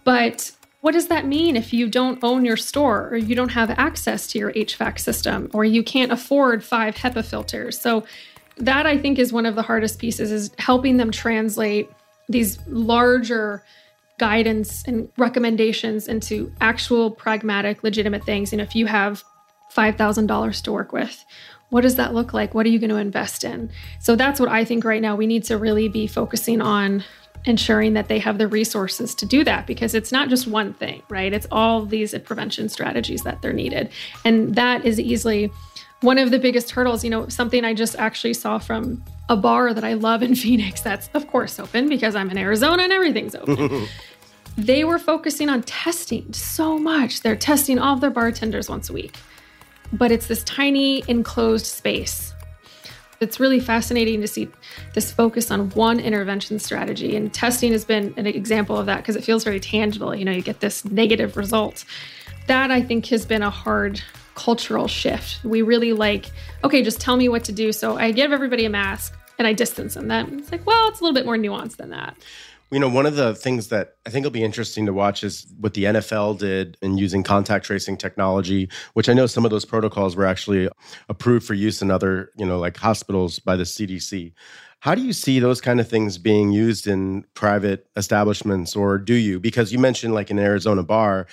But 0.05 0.51
what 0.85 0.93
does 0.93 1.07
that 1.07 1.25
mean 1.25 1.55
if 1.55 1.73
you 1.73 1.89
don't 1.89 2.23
own 2.23 2.45
your 2.45 2.55
store 2.55 3.09
or 3.09 3.17
you 3.17 3.33
don't 3.33 3.49
have 3.49 3.71
access 3.71 4.27
to 4.27 4.37
your 4.37 4.53
HVAC 4.53 4.99
system 4.99 5.49
or 5.51 5.65
you 5.65 5.81
can't 5.81 6.11
afford 6.11 6.63
five 6.63 6.93
HEPA 6.93 7.25
filters? 7.25 7.81
So, 7.81 8.05
that 8.57 8.85
I 8.85 8.95
think 8.95 9.17
is 9.17 9.33
one 9.33 9.47
of 9.47 9.55
the 9.55 9.63
hardest 9.63 9.97
pieces 9.97 10.31
is 10.31 10.51
helping 10.59 10.97
them 10.97 11.09
translate 11.09 11.89
these 12.29 12.59
larger 12.67 13.63
guidance 14.19 14.83
and 14.85 15.09
recommendations 15.17 16.07
into 16.07 16.53
actual 16.61 17.09
pragmatic, 17.09 17.81
legitimate 17.81 18.23
things. 18.23 18.53
And 18.53 18.61
if 18.61 18.75
you 18.75 18.85
have 18.85 19.23
$5,000 19.75 20.61
to 20.61 20.71
work 20.71 20.93
with, 20.93 21.25
what 21.69 21.81
does 21.81 21.95
that 21.95 22.13
look 22.13 22.31
like? 22.31 22.53
What 22.53 22.67
are 22.67 22.69
you 22.69 22.77
going 22.77 22.91
to 22.91 22.97
invest 22.97 23.43
in? 23.43 23.71
So 23.99 24.15
that's 24.15 24.39
what 24.39 24.49
I 24.49 24.63
think 24.63 24.85
right 24.85 25.01
now 25.01 25.15
we 25.15 25.25
need 25.25 25.45
to 25.45 25.57
really 25.57 25.87
be 25.87 26.05
focusing 26.05 26.61
on 26.61 27.03
ensuring 27.45 27.93
that 27.93 28.07
they 28.07 28.19
have 28.19 28.37
the 28.37 28.47
resources 28.47 29.13
to 29.15 29.25
do 29.25 29.43
that 29.43 29.67
because 29.67 29.93
it's 29.93 30.11
not 30.11 30.29
just 30.29 30.47
one 30.47 30.73
thing, 30.73 31.01
right? 31.09 31.33
It's 31.33 31.47
all 31.51 31.85
these 31.85 32.17
prevention 32.19 32.69
strategies 32.69 33.21
that 33.21 33.41
they're 33.41 33.53
needed. 33.53 33.89
And 34.23 34.55
that 34.55 34.85
is 34.85 34.99
easily 34.99 35.51
one 36.01 36.17
of 36.17 36.31
the 36.31 36.39
biggest 36.39 36.71
hurdles, 36.71 37.03
you 37.03 37.09
know, 37.09 37.27
something 37.29 37.65
I 37.65 37.73
just 37.73 37.95
actually 37.95 38.33
saw 38.33 38.59
from 38.59 39.03
a 39.29 39.35
bar 39.35 39.73
that 39.73 39.83
I 39.83 39.93
love 39.93 40.21
in 40.21 40.35
Phoenix 40.43 40.81
that's, 40.81 41.09
of 41.13 41.27
course, 41.27 41.59
open 41.59 41.89
because 41.89 42.15
I'm 42.15 42.29
in 42.29 42.37
Arizona 42.37 42.83
and 42.83 42.93
everything's 42.93 43.35
open. 43.35 43.87
they 44.57 44.83
were 44.83 44.99
focusing 44.99 45.49
on 45.49 45.63
testing 45.63 46.31
so 46.33 46.77
much. 46.77 47.21
They're 47.21 47.35
testing 47.35 47.79
all 47.79 47.95
of 47.95 48.01
their 48.01 48.11
bartenders 48.11 48.69
once 48.69 48.89
a 48.89 48.93
week, 48.93 49.17
but 49.91 50.11
it's 50.11 50.27
this 50.27 50.43
tiny 50.43 51.03
enclosed 51.07 51.65
space. 51.65 52.34
It's 53.19 53.39
really 53.39 53.59
fascinating 53.59 54.21
to 54.21 54.27
see 54.27 54.49
this 54.93 55.11
focus 55.11 55.51
on 55.51 55.69
one 55.71 55.99
intervention 55.99 56.59
strategy. 56.59 57.15
And 57.15 57.33
testing 57.33 57.71
has 57.71 57.85
been 57.85 58.13
an 58.17 58.27
example 58.27 58.77
of 58.77 58.85
that 58.87 58.97
because 58.97 59.15
it 59.15 59.23
feels 59.23 59.43
very 59.43 59.59
tangible. 59.59 60.13
You 60.13 60.25
know, 60.25 60.31
you 60.31 60.41
get 60.41 60.59
this 60.59 60.85
negative 60.85 61.37
result. 61.37 61.85
That 62.47 62.71
I 62.71 62.81
think 62.81 63.07
has 63.07 63.25
been 63.25 63.41
a 63.41 63.49
hard 63.49 64.01
cultural 64.35 64.87
shift. 64.87 65.43
We 65.43 65.61
really 65.61 65.93
like, 65.93 66.29
okay, 66.63 66.83
just 66.83 66.99
tell 66.99 67.17
me 67.17 67.29
what 67.29 67.43
to 67.45 67.51
do. 67.51 67.71
So 67.71 67.97
I 67.97 68.11
give 68.11 68.31
everybody 68.31 68.65
a 68.65 68.69
mask 68.69 69.13
and 69.39 69.47
I 69.47 69.53
distance 69.53 69.95
them. 69.95 70.39
It's 70.39 70.51
like, 70.51 70.65
well, 70.65 70.89
it's 70.89 70.99
a 70.99 71.03
little 71.03 71.15
bit 71.15 71.25
more 71.25 71.37
nuanced 71.37 71.77
than 71.77 71.89
that. 71.89 72.15
You 72.71 72.79
know, 72.79 72.89
one 72.89 73.05
of 73.05 73.15
the 73.15 73.35
things 73.35 73.67
that 73.67 73.97
I 74.05 74.09
think 74.09 74.23
will 74.23 74.31
be 74.31 74.43
interesting 74.43 74.87
to 74.87 74.93
watch 74.93 75.23
is 75.23 75.45
what 75.59 75.75
the 75.75 75.83
NFL 75.83 76.39
did 76.39 76.77
in 76.81 76.97
using 76.97 77.21
contact 77.21 77.65
tracing 77.65 77.95
technology, 77.95 78.69
which 78.93 79.07
I 79.07 79.13
know 79.13 79.27
some 79.27 79.45
of 79.45 79.51
those 79.51 79.65
protocols 79.65 80.15
were 80.15 80.25
actually 80.25 80.67
approved 81.07 81.45
for 81.45 81.53
use 81.53 81.81
in 81.81 81.91
other, 81.91 82.31
you 82.35 82.45
know, 82.45 82.57
like 82.57 82.75
hospitals 82.77 83.37
by 83.37 83.55
the 83.55 83.63
CDC. 83.63 84.33
How 84.79 84.95
do 84.95 85.01
you 85.01 85.13
see 85.13 85.39
those 85.39 85.61
kind 85.61 85.79
of 85.79 85.87
things 85.87 86.17
being 86.17 86.51
used 86.51 86.87
in 86.87 87.25
private 87.33 87.87
establishments, 87.95 88.75
or 88.75 88.97
do 88.97 89.13
you? 89.13 89.39
Because 89.39 89.71
you 89.71 89.79
mentioned, 89.79 90.13
like 90.13 90.29
an 90.29 90.39
Arizona 90.39 90.83
bar, 90.83 91.27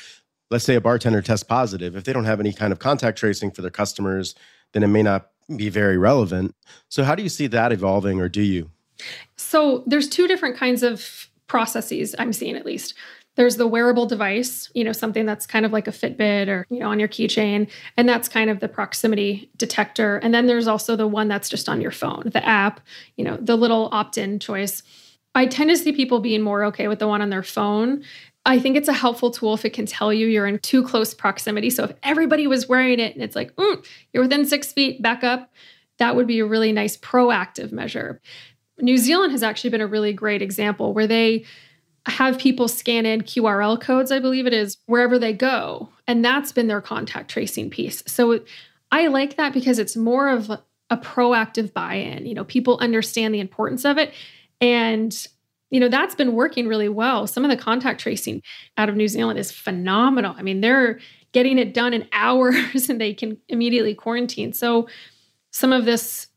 let's 0.51 0.65
say 0.65 0.75
a 0.75 0.81
bartender 0.81 1.23
tests 1.23 1.45
positive, 1.45 1.97
if 1.97 2.05
they 2.05 2.13
don't 2.13 2.25
have 2.25 2.41
any 2.41 2.53
kind 2.53 2.73
of 2.73 2.79
contact 2.79 3.19
tracing 3.19 3.51
for 3.51 3.63
their 3.63 3.71
customers, 3.71 4.35
then 4.73 4.83
it 4.83 4.89
may 4.89 5.03
not 5.03 5.31
be 5.57 5.69
very 5.69 5.99
relevant. 5.99 6.55
So, 6.89 7.05
how 7.05 7.15
do 7.15 7.23
you 7.23 7.29
see 7.29 7.47
that 7.49 7.73
evolving, 7.73 8.21
or 8.21 8.29
do 8.29 8.43
you? 8.43 8.71
So, 9.37 9.85
there's 9.87 10.09
two 10.09 10.27
different 10.27 10.57
kinds 10.57 10.83
of 10.83 11.29
processes 11.47 12.15
I'm 12.19 12.33
seeing 12.33 12.57
at 12.57 12.67
least. 12.67 12.95
There's 13.35 13.57
the 13.57 13.67
wearable 13.67 14.05
device, 14.05 14.71
you 14.75 14.85
know, 14.85 14.93
something 14.93 15.25
that's 15.25 15.47
kind 15.47 15.65
of 15.65 15.73
like 15.73 15.89
a 15.89 15.91
Fitbit 15.91 16.49
or, 16.49 16.67
you 16.69 16.81
know, 16.81 16.91
on 16.91 16.99
your 16.99 17.09
keychain. 17.09 17.71
And 17.97 18.07
that's 18.07 18.29
kind 18.29 18.51
of 18.51 18.61
the 18.61 18.69
proximity 18.69 19.51
detector. 19.57 20.19
And 20.19 20.35
then 20.35 20.47
there's 20.47 20.69
also 20.69 20.97
the 20.97 21.07
one 21.07 21.29
that's 21.29 21.49
just 21.49 21.67
on 21.67 21.81
your 21.81 21.93
phone, 21.93 22.25
the 22.27 22.47
app, 22.47 22.81
you 23.17 23.25
know, 23.25 23.39
the 23.41 23.57
little 23.57 23.89
opt 23.91 24.19
in 24.19 24.39
choice. 24.39 24.83
I 25.35 25.47
tend 25.47 25.71
to 25.71 25.79
see 25.79 25.93
people 25.93 26.21
being 26.21 26.43
more 26.43 26.63
okay 26.67 26.89
with 26.89 26.99
the 26.99 27.09
one 27.09 27.23
on 27.23 27.31
their 27.31 27.43
phone 27.43 28.05
I 28.45 28.59
think 28.59 28.77
it's 28.77 28.89
a 28.89 28.93
helpful 28.93 29.31
tool 29.31 29.55
if 29.55 29.65
it 29.65 29.73
can 29.73 29.87
tell 29.87 30.13
you 30.13 30.27
you're 30.27 30.47
in 30.47 30.59
too 30.59 30.83
close 30.83 31.15
proximity. 31.15 31.71
So 31.71 31.85
if 31.85 31.93
everybody 32.03 32.47
was 32.47 32.69
wearing 32.69 32.99
it 32.99 33.15
and 33.15 33.23
it's 33.23 33.37
like, 33.37 33.55
mm, 33.55 33.87
you're 34.13 34.25
within 34.25 34.45
six 34.45 34.73
feet, 34.73 35.01
back 35.01 35.23
up, 35.23 35.53
that 35.99 36.17
would 36.17 36.27
be 36.27 36.41
a 36.41 36.47
really 36.47 36.73
nice 36.73 36.97
proactive 36.97 37.71
measure. 37.71 38.21
New 38.83 38.99
Zealand 38.99 39.33
has 39.33 39.43
actually 39.43 39.71
been 39.71 39.81
a 39.81 39.87
really 39.87 40.13
great 40.13 40.43
example 40.43 40.93
where 40.93 41.07
they 41.07 41.45
have 42.07 42.37
people 42.39 42.67
scan 42.67 43.07
in 43.07 43.23
QRL 43.23 43.81
codes, 43.81 44.11
I 44.11 44.19
believe 44.19 44.47
it 44.47 44.53
is, 44.53 44.77
wherever 44.87 45.19
they 45.19 45.33
go. 45.33 45.89
And 46.09 46.25
that's 46.25 46.51
been 46.51 46.67
their 46.67 46.81
contact 46.81 47.31
tracing 47.31 47.71
piece. 47.71 48.03
So 48.09 48.41
I 48.91 49.07
like 49.07 49.37
that 49.37 49.53
because 49.55 49.79
it's 49.79 49.97
more 49.97 50.29
of 50.29 50.51
a 50.51 50.97
proactive 50.97 51.73
buy 51.73 51.95
in. 51.95 52.27
You 52.27 52.35
know, 52.35 52.45
people 52.45 52.77
understand 52.81 53.33
the 53.33 53.41
importance 53.41 53.85
of 53.85 53.99
it. 53.99 54.13
And, 54.61 55.27
you 55.71 55.79
know, 55.79 55.89
that's 55.89 56.17
been 56.17 56.35
working 56.35 56.67
really 56.67 56.89
well. 56.89 57.29
Some 57.29 57.45
of 57.45 57.51
the 57.51 57.57
contact 57.57 58.01
tracing 58.01 58.43
out 58.77 58.89
of 58.89 58.97
New 58.97 59.09
Zealand 59.09 59.39
is 59.39 59.53
phenomenal. 59.53 60.35
I 60.37 60.43
mean, 60.43 60.61
they're 60.61 60.99
getting 61.31 61.57
it 61.57 61.73
done 61.73 61.95
in 61.95 62.09
hours 62.13 62.91
and 62.91 63.01
they 63.01 63.15
can 63.15 63.39
immediately 63.49 63.95
quarantine. 63.95 64.53
So, 64.53 64.89
some 65.55 65.73
of 65.73 65.85
this 65.85 66.29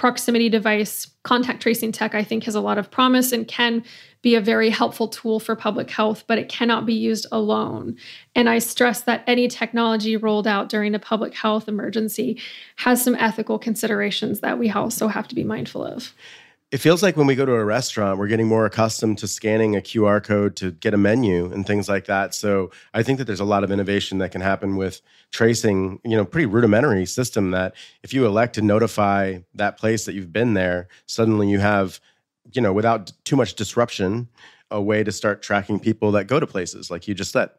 proximity 0.00 0.48
device 0.48 1.08
contact 1.24 1.60
tracing 1.60 1.92
tech, 1.92 2.14
I 2.14 2.24
think, 2.24 2.44
has 2.44 2.54
a 2.54 2.60
lot 2.62 2.78
of 2.78 2.90
promise 2.90 3.32
and 3.32 3.46
can 3.46 3.84
be 4.22 4.34
a 4.34 4.40
very 4.40 4.70
helpful 4.70 5.08
tool 5.08 5.38
for 5.38 5.54
public 5.54 5.90
health, 5.90 6.24
but 6.26 6.38
it 6.38 6.48
cannot 6.48 6.86
be 6.86 6.94
used 6.94 7.26
alone. 7.30 7.98
And 8.34 8.48
I 8.48 8.60
stress 8.60 9.02
that 9.02 9.22
any 9.26 9.46
technology 9.46 10.16
rolled 10.16 10.46
out 10.46 10.70
during 10.70 10.94
a 10.94 10.98
public 10.98 11.34
health 11.34 11.68
emergency 11.68 12.40
has 12.76 13.04
some 13.04 13.14
ethical 13.16 13.58
considerations 13.58 14.40
that 14.40 14.58
we 14.58 14.70
also 14.70 15.06
have 15.06 15.28
to 15.28 15.34
be 15.34 15.44
mindful 15.44 15.84
of. 15.84 16.14
It 16.70 16.78
feels 16.78 17.02
like 17.02 17.16
when 17.16 17.26
we 17.26 17.34
go 17.34 17.44
to 17.44 17.52
a 17.52 17.64
restaurant, 17.64 18.16
we're 18.16 18.28
getting 18.28 18.46
more 18.46 18.64
accustomed 18.64 19.18
to 19.18 19.26
scanning 19.26 19.74
a 19.74 19.80
QR 19.80 20.22
code 20.22 20.54
to 20.56 20.70
get 20.70 20.94
a 20.94 20.96
menu 20.96 21.52
and 21.52 21.66
things 21.66 21.88
like 21.88 22.04
that. 22.04 22.32
So 22.32 22.70
I 22.94 23.02
think 23.02 23.18
that 23.18 23.24
there's 23.24 23.40
a 23.40 23.44
lot 23.44 23.64
of 23.64 23.72
innovation 23.72 24.18
that 24.18 24.30
can 24.30 24.40
happen 24.40 24.76
with 24.76 25.00
tracing, 25.32 25.98
you 26.04 26.16
know, 26.16 26.24
pretty 26.24 26.46
rudimentary 26.46 27.06
system 27.06 27.50
that 27.50 27.74
if 28.04 28.14
you 28.14 28.24
elect 28.24 28.54
to 28.54 28.62
notify 28.62 29.38
that 29.54 29.78
place 29.78 30.04
that 30.04 30.14
you've 30.14 30.32
been 30.32 30.54
there, 30.54 30.86
suddenly 31.06 31.48
you 31.48 31.58
have, 31.58 31.98
you 32.52 32.62
know, 32.62 32.72
without 32.72 33.12
too 33.24 33.34
much 33.34 33.54
disruption, 33.54 34.28
a 34.70 34.80
way 34.80 35.02
to 35.02 35.10
start 35.10 35.42
tracking 35.42 35.80
people 35.80 36.12
that 36.12 36.28
go 36.28 36.38
to 36.38 36.46
places 36.46 36.88
like 36.88 37.08
you 37.08 37.14
just 37.14 37.32
said. 37.32 37.50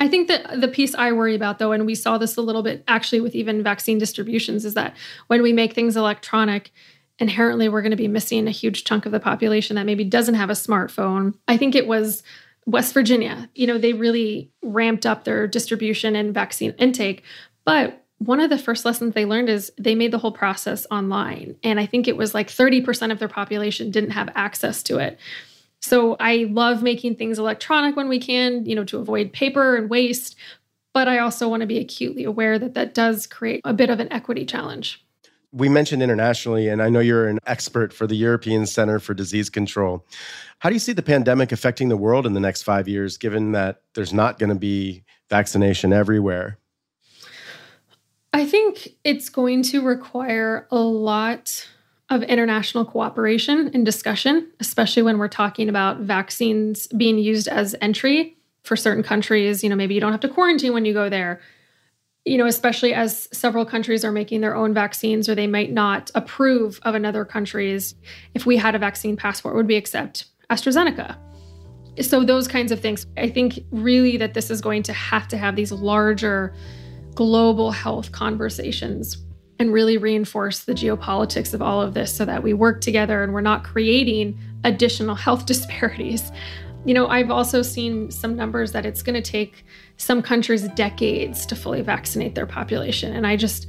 I 0.00 0.08
think 0.08 0.28
that 0.28 0.60
the 0.60 0.68
piece 0.68 0.94
I 0.94 1.12
worry 1.12 1.34
about, 1.34 1.58
though, 1.58 1.72
and 1.72 1.86
we 1.86 1.94
saw 1.94 2.18
this 2.18 2.36
a 2.36 2.42
little 2.42 2.62
bit 2.62 2.84
actually 2.88 3.20
with 3.20 3.34
even 3.34 3.62
vaccine 3.62 3.98
distributions, 3.98 4.64
is 4.64 4.74
that 4.74 4.96
when 5.28 5.42
we 5.42 5.52
make 5.52 5.72
things 5.72 5.96
electronic, 5.96 6.72
inherently 7.18 7.68
we're 7.68 7.82
going 7.82 7.90
to 7.90 7.96
be 7.96 8.08
missing 8.08 8.46
a 8.46 8.52
huge 8.52 8.84
chunk 8.84 9.06
of 9.06 9.12
the 9.12 9.20
population 9.20 9.76
that 9.76 9.86
maybe 9.86 10.04
doesn't 10.04 10.34
have 10.34 10.50
a 10.50 10.54
smartphone. 10.54 11.34
I 11.48 11.56
think 11.56 11.74
it 11.74 11.86
was 11.86 12.22
West 12.66 12.94
Virginia. 12.94 13.48
You 13.54 13.66
know, 13.66 13.78
they 13.78 13.92
really 13.92 14.50
ramped 14.62 15.06
up 15.06 15.24
their 15.24 15.46
distribution 15.46 16.16
and 16.16 16.34
vaccine 16.34 16.74
intake. 16.78 17.22
But 17.64 18.04
one 18.18 18.40
of 18.40 18.50
the 18.50 18.58
first 18.58 18.84
lessons 18.84 19.14
they 19.14 19.24
learned 19.24 19.48
is 19.48 19.72
they 19.78 19.94
made 19.94 20.12
the 20.12 20.18
whole 20.18 20.32
process 20.32 20.86
online. 20.90 21.56
And 21.62 21.78
I 21.78 21.86
think 21.86 22.08
it 22.08 22.16
was 22.16 22.34
like 22.34 22.48
30% 22.48 23.12
of 23.12 23.18
their 23.18 23.28
population 23.28 23.90
didn't 23.90 24.10
have 24.10 24.30
access 24.34 24.82
to 24.84 24.98
it. 24.98 25.18
So 25.82 26.16
I 26.18 26.48
love 26.50 26.82
making 26.82 27.16
things 27.16 27.38
electronic 27.38 27.96
when 27.96 28.08
we 28.08 28.18
can, 28.18 28.64
you 28.64 28.74
know, 28.74 28.84
to 28.84 28.98
avoid 28.98 29.32
paper 29.32 29.76
and 29.76 29.90
waste. 29.90 30.36
But 30.94 31.08
I 31.08 31.18
also 31.18 31.48
want 31.48 31.60
to 31.60 31.66
be 31.66 31.78
acutely 31.78 32.24
aware 32.24 32.58
that 32.58 32.74
that 32.74 32.94
does 32.94 33.26
create 33.26 33.60
a 33.64 33.74
bit 33.74 33.90
of 33.90 34.00
an 34.00 34.10
equity 34.12 34.46
challenge 34.46 35.03
we 35.54 35.68
mentioned 35.68 36.02
internationally, 36.02 36.68
and 36.68 36.82
I 36.82 36.88
know 36.88 36.98
you're 36.98 37.28
an 37.28 37.38
expert 37.46 37.92
for 37.92 38.08
the 38.08 38.16
European 38.16 38.66
Center 38.66 38.98
for 38.98 39.14
Disease 39.14 39.48
Control. 39.48 40.04
How 40.58 40.68
do 40.68 40.74
you 40.74 40.80
see 40.80 40.92
the 40.92 41.02
pandemic 41.02 41.52
affecting 41.52 41.88
the 41.88 41.96
world 41.96 42.26
in 42.26 42.34
the 42.34 42.40
next 42.40 42.62
five 42.62 42.88
years, 42.88 43.16
given 43.16 43.52
that 43.52 43.82
there's 43.94 44.12
not 44.12 44.40
going 44.40 44.48
to 44.48 44.56
be 44.56 45.04
vaccination 45.30 45.92
everywhere? 45.92 46.58
I 48.32 48.44
think 48.44 48.88
it's 49.04 49.28
going 49.28 49.62
to 49.64 49.80
require 49.80 50.66
a 50.72 50.80
lot 50.80 51.68
of 52.10 52.24
international 52.24 52.84
cooperation 52.84 53.70
and 53.72 53.86
discussion, 53.86 54.50
especially 54.58 55.02
when 55.02 55.18
we're 55.18 55.28
talking 55.28 55.68
about 55.68 56.00
vaccines 56.00 56.88
being 56.88 57.16
used 57.16 57.46
as 57.46 57.76
entry 57.80 58.36
for 58.64 58.74
certain 58.74 59.04
countries. 59.04 59.62
You 59.62 59.70
know, 59.70 59.76
maybe 59.76 59.94
you 59.94 60.00
don't 60.00 60.10
have 60.10 60.20
to 60.22 60.28
quarantine 60.28 60.72
when 60.72 60.84
you 60.84 60.92
go 60.92 61.08
there 61.08 61.40
you 62.24 62.38
know, 62.38 62.46
especially 62.46 62.94
as 62.94 63.28
several 63.32 63.66
countries 63.66 64.04
are 64.04 64.12
making 64.12 64.40
their 64.40 64.56
own 64.56 64.72
vaccines 64.72 65.28
or 65.28 65.34
they 65.34 65.46
might 65.46 65.72
not 65.72 66.10
approve 66.14 66.80
of 66.82 66.94
another 66.94 67.24
country's. 67.24 67.94
If 68.34 68.46
we 68.46 68.56
had 68.56 68.74
a 68.74 68.78
vaccine 68.78 69.16
passport, 69.16 69.54
would 69.54 69.66
we 69.66 69.76
accept 69.76 70.26
AstraZeneca? 70.50 71.16
So, 72.00 72.24
those 72.24 72.48
kinds 72.48 72.72
of 72.72 72.80
things. 72.80 73.06
I 73.16 73.28
think 73.28 73.60
really 73.70 74.16
that 74.16 74.34
this 74.34 74.50
is 74.50 74.60
going 74.60 74.82
to 74.84 74.92
have 74.92 75.28
to 75.28 75.36
have 75.36 75.54
these 75.54 75.70
larger 75.70 76.54
global 77.14 77.70
health 77.70 78.10
conversations 78.10 79.18
and 79.60 79.72
really 79.72 79.96
reinforce 79.98 80.64
the 80.64 80.72
geopolitics 80.72 81.54
of 81.54 81.62
all 81.62 81.80
of 81.80 81.94
this 81.94 82.14
so 82.14 82.24
that 82.24 82.42
we 82.42 82.52
work 82.52 82.80
together 82.80 83.22
and 83.22 83.32
we're 83.32 83.40
not 83.40 83.62
creating 83.62 84.38
additional 84.64 85.14
health 85.14 85.46
disparities. 85.46 86.32
You 86.84 86.94
know, 86.94 87.06
I've 87.06 87.30
also 87.30 87.62
seen 87.62 88.10
some 88.10 88.36
numbers 88.36 88.72
that 88.72 88.84
it's 88.84 89.02
going 89.02 89.20
to 89.20 89.30
take 89.30 89.64
some 89.96 90.22
countries 90.22 90.68
decades 90.68 91.46
to 91.46 91.56
fully 91.56 91.80
vaccinate 91.80 92.34
their 92.34 92.46
population. 92.46 93.12
And 93.14 93.26
I 93.26 93.36
just, 93.36 93.66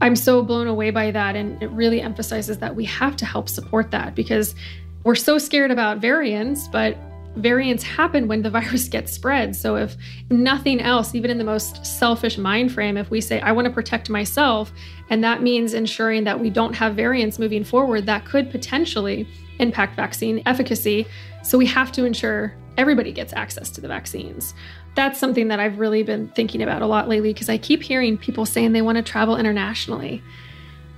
I'm 0.00 0.14
so 0.14 0.42
blown 0.42 0.66
away 0.66 0.90
by 0.90 1.10
that. 1.10 1.36
And 1.36 1.60
it 1.62 1.70
really 1.70 2.00
emphasizes 2.00 2.58
that 2.58 2.76
we 2.76 2.84
have 2.84 3.16
to 3.16 3.24
help 3.24 3.48
support 3.48 3.90
that 3.90 4.14
because 4.14 4.54
we're 5.02 5.14
so 5.14 5.38
scared 5.38 5.70
about 5.70 5.98
variants, 5.98 6.68
but 6.68 6.96
variants 7.36 7.82
happen 7.82 8.28
when 8.28 8.42
the 8.42 8.50
virus 8.58 8.88
gets 8.88 9.12
spread. 9.12 9.54
So 9.54 9.76
if 9.76 9.96
nothing 10.30 10.80
else, 10.80 11.14
even 11.14 11.30
in 11.30 11.38
the 11.38 11.44
most 11.44 11.84
selfish 11.84 12.38
mind 12.38 12.72
frame, 12.72 12.96
if 12.96 13.10
we 13.10 13.20
say, 13.20 13.40
I 13.40 13.52
want 13.52 13.66
to 13.66 13.72
protect 13.72 14.10
myself, 14.10 14.72
and 15.10 15.22
that 15.24 15.42
means 15.42 15.74
ensuring 15.74 16.24
that 16.24 16.40
we 16.40 16.50
don't 16.50 16.74
have 16.74 16.94
variants 16.94 17.38
moving 17.38 17.64
forward, 17.64 18.06
that 18.06 18.24
could 18.24 18.50
potentially 18.50 19.28
impact 19.58 19.96
vaccine 19.96 20.42
efficacy. 20.46 21.06
So 21.42 21.58
we 21.58 21.66
have 21.66 21.92
to 21.92 22.04
ensure 22.04 22.54
everybody 22.76 23.12
gets 23.12 23.32
access 23.32 23.70
to 23.70 23.80
the 23.80 23.88
vaccines 23.88 24.54
that's 24.94 25.18
something 25.18 25.48
that 25.48 25.60
I've 25.60 25.78
really 25.78 26.02
been 26.02 26.28
thinking 26.28 26.62
about 26.62 26.82
a 26.82 26.86
lot 26.86 27.08
lately 27.08 27.32
because 27.32 27.48
I 27.48 27.58
keep 27.58 27.82
hearing 27.82 28.16
people 28.16 28.46
saying 28.46 28.72
they 28.72 28.82
want 28.82 28.96
to 28.96 29.02
travel 29.02 29.36
internationally. 29.36 30.22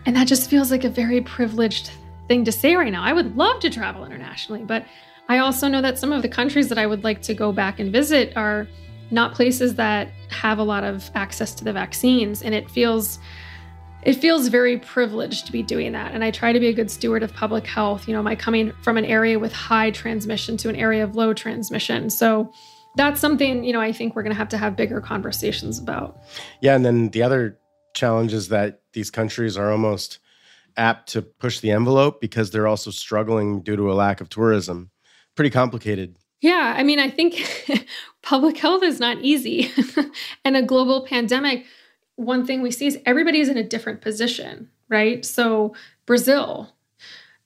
And 0.05 0.14
that 0.16 0.27
just 0.27 0.51
feels 0.51 0.70
like 0.70 0.85
a 0.85 0.90
very 0.90 1.20
privileged 1.20 1.90
thing 2.29 2.44
to 2.44 2.53
say 2.53 2.77
right 2.77 2.92
now. 2.92 3.03
I 3.03 3.12
would 3.12 3.37
love 3.37 3.61
to 3.61 3.70
travel 3.70 4.05
internationally, 4.05 4.62
but 4.64 4.85
I 5.28 5.38
also 5.38 5.68
know 5.68 5.82
that 5.82 5.98
some 5.98 6.12
of 6.12 6.22
the 6.22 6.28
countries 6.28 6.68
that 6.68 6.78
I 6.78 6.86
would 6.86 7.04
like 7.04 7.22
to 7.22 7.34
go 7.34 7.52
back 7.52 7.80
and 7.80 7.92
visit 7.92 8.36
are 8.36 8.68
not 9.10 9.34
places 9.34 9.74
that 9.76 10.10
have 10.30 10.58
a 10.58 10.62
lot 10.62 10.84
of 10.84 11.10
access 11.14 11.54
to 11.54 11.64
the 11.64 11.72
vaccines 11.72 12.42
and 12.42 12.54
it 12.54 12.70
feels 12.70 13.18
it 14.02 14.14
feels 14.14 14.46
very 14.46 14.78
privileged 14.78 15.46
to 15.46 15.52
be 15.52 15.62
doing 15.62 15.92
that. 15.92 16.12
And 16.12 16.22
i 16.22 16.30
try 16.30 16.52
to 16.52 16.60
be 16.60 16.68
a 16.68 16.72
good 16.72 16.90
steward 16.90 17.22
of 17.22 17.32
public 17.32 17.66
health 17.66 18.08
you 18.08 18.14
know 18.14 18.26
i 18.28 18.34
coming 18.34 18.72
from 18.82 18.96
an 18.96 19.04
area 19.04 19.38
with 19.38 19.52
high 19.52 19.90
transmission 19.90 20.56
to 20.58 20.68
an 20.68 20.76
area 20.76 21.04
of 21.04 21.16
low 21.16 21.32
transmission? 21.32 22.10
So 22.10 22.52
that's 22.96 23.20
something 23.20 23.62
you 23.62 23.72
know 23.72 23.80
i 23.80 23.92
think 23.92 24.16
we're 24.16 24.22
going 24.22 24.32
to 24.32 24.38
have 24.38 24.48
to 24.50 24.58
have 24.58 24.76
bigger 24.76 25.00
conversations 25.00 25.78
about. 25.78 26.18
Yeah 26.60 26.74
and 26.74 26.84
then 26.84 27.10
the 27.10 27.22
other 27.22 27.58
challenge 27.94 28.32
is 28.32 28.48
that 28.48 28.80
these 28.92 29.10
countries 29.10 29.56
are 29.56 29.70
almost 29.70 30.18
apt 30.76 31.08
to 31.10 31.22
push 31.22 31.60
the 31.60 31.70
envelope 31.70 32.20
because 32.20 32.50
they're 32.50 32.66
also 32.66 32.90
struggling 32.90 33.62
due 33.62 33.76
to 33.76 33.90
a 33.90 33.94
lack 33.94 34.20
of 34.20 34.28
tourism 34.28 34.90
pretty 35.37 35.51
complicated. 35.51 36.16
Yeah 36.40 36.75
i 36.77 36.83
mean 36.83 36.99
i 36.99 37.09
think 37.09 37.87
public 38.22 38.59
health 38.59 38.83
is 38.83 38.99
not 38.99 39.18
easy. 39.20 39.70
And 40.44 40.57
a 40.57 40.62
global 40.62 41.07
pandemic 41.07 41.66
one 42.16 42.46
thing 42.46 42.62
we 42.62 42.70
see 42.70 42.87
is 42.87 42.99
everybody's 43.05 43.49
in 43.49 43.59
a 43.59 43.62
different 43.62 44.01
position 44.01 44.70
right? 44.88 45.25
So 45.25 45.75
brazil 46.07 46.72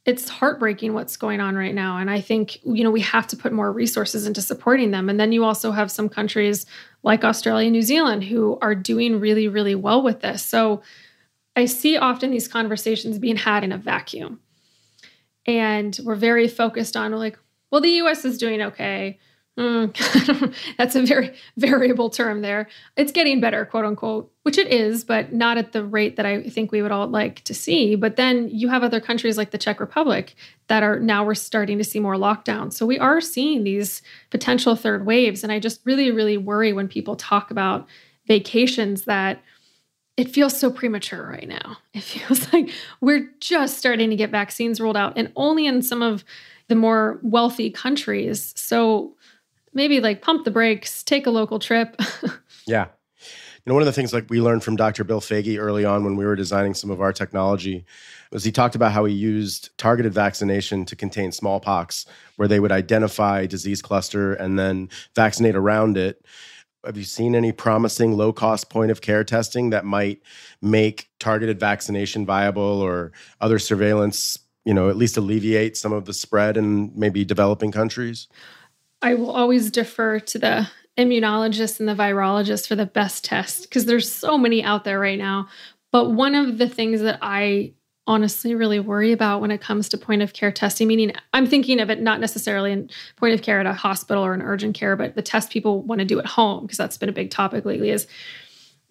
it's 0.07 0.31
heartbreaking 0.31 0.95
what's 0.95 1.19
going 1.19 1.41
on 1.41 1.57
right 1.57 1.75
now. 1.75 1.99
And 1.99 2.11
i 2.11 2.21
think 2.21 2.65
you 2.65 2.83
know 2.85 2.91
we 2.91 3.01
have 3.03 3.27
to 3.29 3.37
put 3.37 3.53
more 3.53 3.73
resources 3.73 4.27
into 4.27 4.43
supporting 4.43 4.91
them. 4.91 5.09
And 5.09 5.21
then 5.21 5.33
you 5.33 5.45
also 5.45 5.73
have 5.73 5.91
some 5.91 6.09
countries 6.09 6.67
like 7.03 7.25
australia 7.25 7.67
and 7.67 7.73
new 7.73 7.83
zealand 7.83 8.25
who 8.25 8.59
are 8.61 8.75
doing 8.75 9.21
really 9.21 9.49
really 9.49 9.75
well 9.75 10.03
with 10.03 10.21
this. 10.21 10.43
So 10.43 10.83
i 11.57 11.65
see 11.67 11.97
often 11.97 12.31
these 12.31 12.49
conversations 12.49 13.19
being 13.19 13.37
had 13.37 13.65
in 13.65 13.73
a 13.73 13.79
vacuum. 13.79 14.41
And 15.47 15.99
we're 16.05 16.17
very 16.17 16.49
focused 16.49 16.97
on 16.97 17.13
like 17.13 17.39
well 17.71 17.81
the 17.81 17.91
us 17.91 18.25
is 18.25 18.39
doing 18.39 18.63
okay 18.63 19.19
Mm, 19.61 20.55
that's 20.79 20.97
a 20.97 21.03
very 21.03 21.35
variable 21.59 22.09
term 22.09 22.41
there. 22.41 22.69
It's 22.97 23.13
getting 23.13 23.41
better, 23.41 23.67
quote 23.67 23.85
unquote, 23.85 24.33
which 24.43 24.57
it 24.57 24.69
is, 24.69 25.05
but 25.05 25.35
not 25.35 25.59
at 25.59 25.73
the 25.73 25.85
rate 25.85 26.17
that 26.17 26.25
I 26.25 26.45
think 26.45 26.73
we 26.73 26.81
would 26.81 26.93
all 26.93 27.09
like 27.09 27.43
to 27.45 27.53
see. 27.53 27.95
But 27.95 28.17
then 28.17 28.49
you 28.49 28.69
have 28.69 28.83
other 28.83 29.01
countries 29.01 29.37
like 29.37 29.51
the 29.51 29.59
Czech 29.59 29.79
Republic 29.79 30.35
that 30.69 30.83
are 30.83 30.99
now 30.99 31.25
we're 31.25 31.35
starting 31.35 31.77
to 31.77 31.85
see 31.85 32.01
more 32.01 32.15
lockdowns. 32.15 32.75
So 32.75 32.87
we 32.87 32.99
are 32.99 33.21
seeing 33.21 33.65
these 33.65 34.01
potential 34.31 34.77
third 34.77 35.05
waves. 35.05 35.43
And 35.43 35.53
I 35.53 35.59
just 35.59 35.81
really, 35.85 36.11
really 36.11 36.39
worry 36.39 36.73
when 36.73 36.89
people 36.89 37.17
talk 37.17 37.51
about 37.51 37.87
vacations 38.27 39.03
that 39.03 39.43
it 40.17 40.31
feels 40.31 40.59
so 40.59 40.71
premature 40.71 41.29
right 41.29 41.49
now. 41.49 41.77
It 41.93 42.03
feels 42.05 42.51
like 42.53 42.71
we're 43.03 43.29
just 43.41 43.79
starting 43.79 44.09
to 44.09 44.17
get 44.17 44.31
vaccines 44.31 44.81
rolled 44.81 44.97
out 44.97 45.15
and 45.17 45.33
only 45.37 45.67
in 45.67 45.83
some 45.83 46.03
of 46.03 46.25
the 46.71 46.77
more 46.77 47.19
wealthy 47.23 47.69
countries. 47.69 48.55
So 48.57 49.17
maybe 49.75 50.01
like 50.01 50.23
pump 50.23 50.45
the 50.45 50.53
brakes, 50.53 51.03
take 51.03 51.27
a 51.27 51.31
local 51.31 51.59
trip. 51.59 52.01
yeah. 52.67 52.87
You 53.19 53.67
know, 53.67 53.75
one 53.75 53.83
of 53.83 53.87
the 53.87 53.93
things 53.93 54.13
like 54.15 54.31
we 54.31 54.41
learned 54.41 54.63
from 54.63 54.77
Dr. 54.77 55.03
Bill 55.03 55.21
Foege 55.21 55.59
early 55.59 55.85
on 55.85 56.05
when 56.05 56.17
we 56.17 56.25
were 56.25 56.37
designing 56.37 56.75
some 56.75 56.91
of 56.91 57.01
our 57.01 57.13
technology 57.13 57.85
was 58.31 58.45
he 58.45 58.53
talked 58.53 58.77
about 58.77 58.93
how 58.93 59.05
he 59.05 59.13
used 59.13 59.77
targeted 59.79 60.15
vaccination 60.15 60.85
to 60.85 60.95
contain 60.95 61.33
smallpox, 61.33 62.07
where 62.37 62.47
they 62.47 62.61
would 62.61 62.73
identify 62.73 63.47
disease 63.47 63.83
cluster 63.83 64.33
and 64.35 64.57
then 64.57 64.89
vaccinate 65.17 65.57
around 65.57 65.99
it. 65.99 66.25
Have 66.87 66.97
you 66.97 67.05
seen 67.05 67.35
any 67.35 67.51
promising 67.51 68.17
low 68.17 68.33
cost 68.33 68.71
point 68.71 68.93
of 68.93 69.01
care 69.01 69.25
testing 69.25 69.71
that 69.71 69.85
might 69.85 70.23
make 70.63 71.11
targeted 71.19 71.59
vaccination 71.59 72.25
viable 72.25 72.63
or 72.63 73.11
other 73.41 73.59
surveillance, 73.59 74.39
you 74.71 74.75
know, 74.75 74.89
at 74.89 74.97
least 74.97 75.17
alleviate 75.17 75.77
some 75.77 75.93
of 75.93 76.05
the 76.05 76.13
spread 76.13 76.57
in 76.57 76.93
maybe 76.95 77.25
developing 77.25 77.73
countries? 77.73 78.29
I 79.03 79.15
will 79.15 79.33
always 79.33 79.69
defer 79.69 80.21
to 80.21 80.39
the 80.39 80.69
immunologists 80.97 81.81
and 81.81 81.89
the 81.89 81.95
virologists 81.97 82.69
for 82.69 82.77
the 82.77 82.87
best 82.87 83.25
test 83.25 83.63
because 83.63 83.87
there's 83.87 84.09
so 84.09 84.39
many 84.39 84.63
out 84.63 84.85
there 84.85 85.01
right 85.01 85.19
now. 85.19 85.49
But 85.91 86.11
one 86.11 86.37
of 86.37 86.59
the 86.59 86.69
things 86.69 87.01
that 87.01 87.19
I 87.21 87.73
honestly 88.07 88.55
really 88.55 88.79
worry 88.79 89.11
about 89.11 89.41
when 89.41 89.51
it 89.51 89.61
comes 89.61 89.89
to 89.89 89.99
point 89.99 90.23
of 90.23 90.35
care 90.35 90.53
testing, 90.53 90.87
meaning 90.87 91.15
I'm 91.33 91.49
thinking 91.49 91.81
of 91.81 91.91
it 91.91 92.01
not 92.01 92.21
necessarily 92.21 92.71
in 92.71 92.91
point 93.17 93.35
of 93.35 93.43
care 93.43 93.59
at 93.59 93.67
a 93.67 93.73
hospital 93.73 94.25
or 94.25 94.35
an 94.35 94.43
urgent 94.43 94.77
care, 94.77 94.95
but 94.95 95.17
the 95.17 95.23
test 95.23 95.51
people 95.51 95.83
want 95.83 95.99
to 95.99 96.05
do 96.05 96.21
at 96.21 96.27
home, 96.27 96.63
because 96.63 96.79
that's 96.79 96.97
been 96.97 97.09
a 97.09 97.13
big 97.13 97.33
topic 97.33 97.65
lately, 97.65 97.91
is 97.91 98.07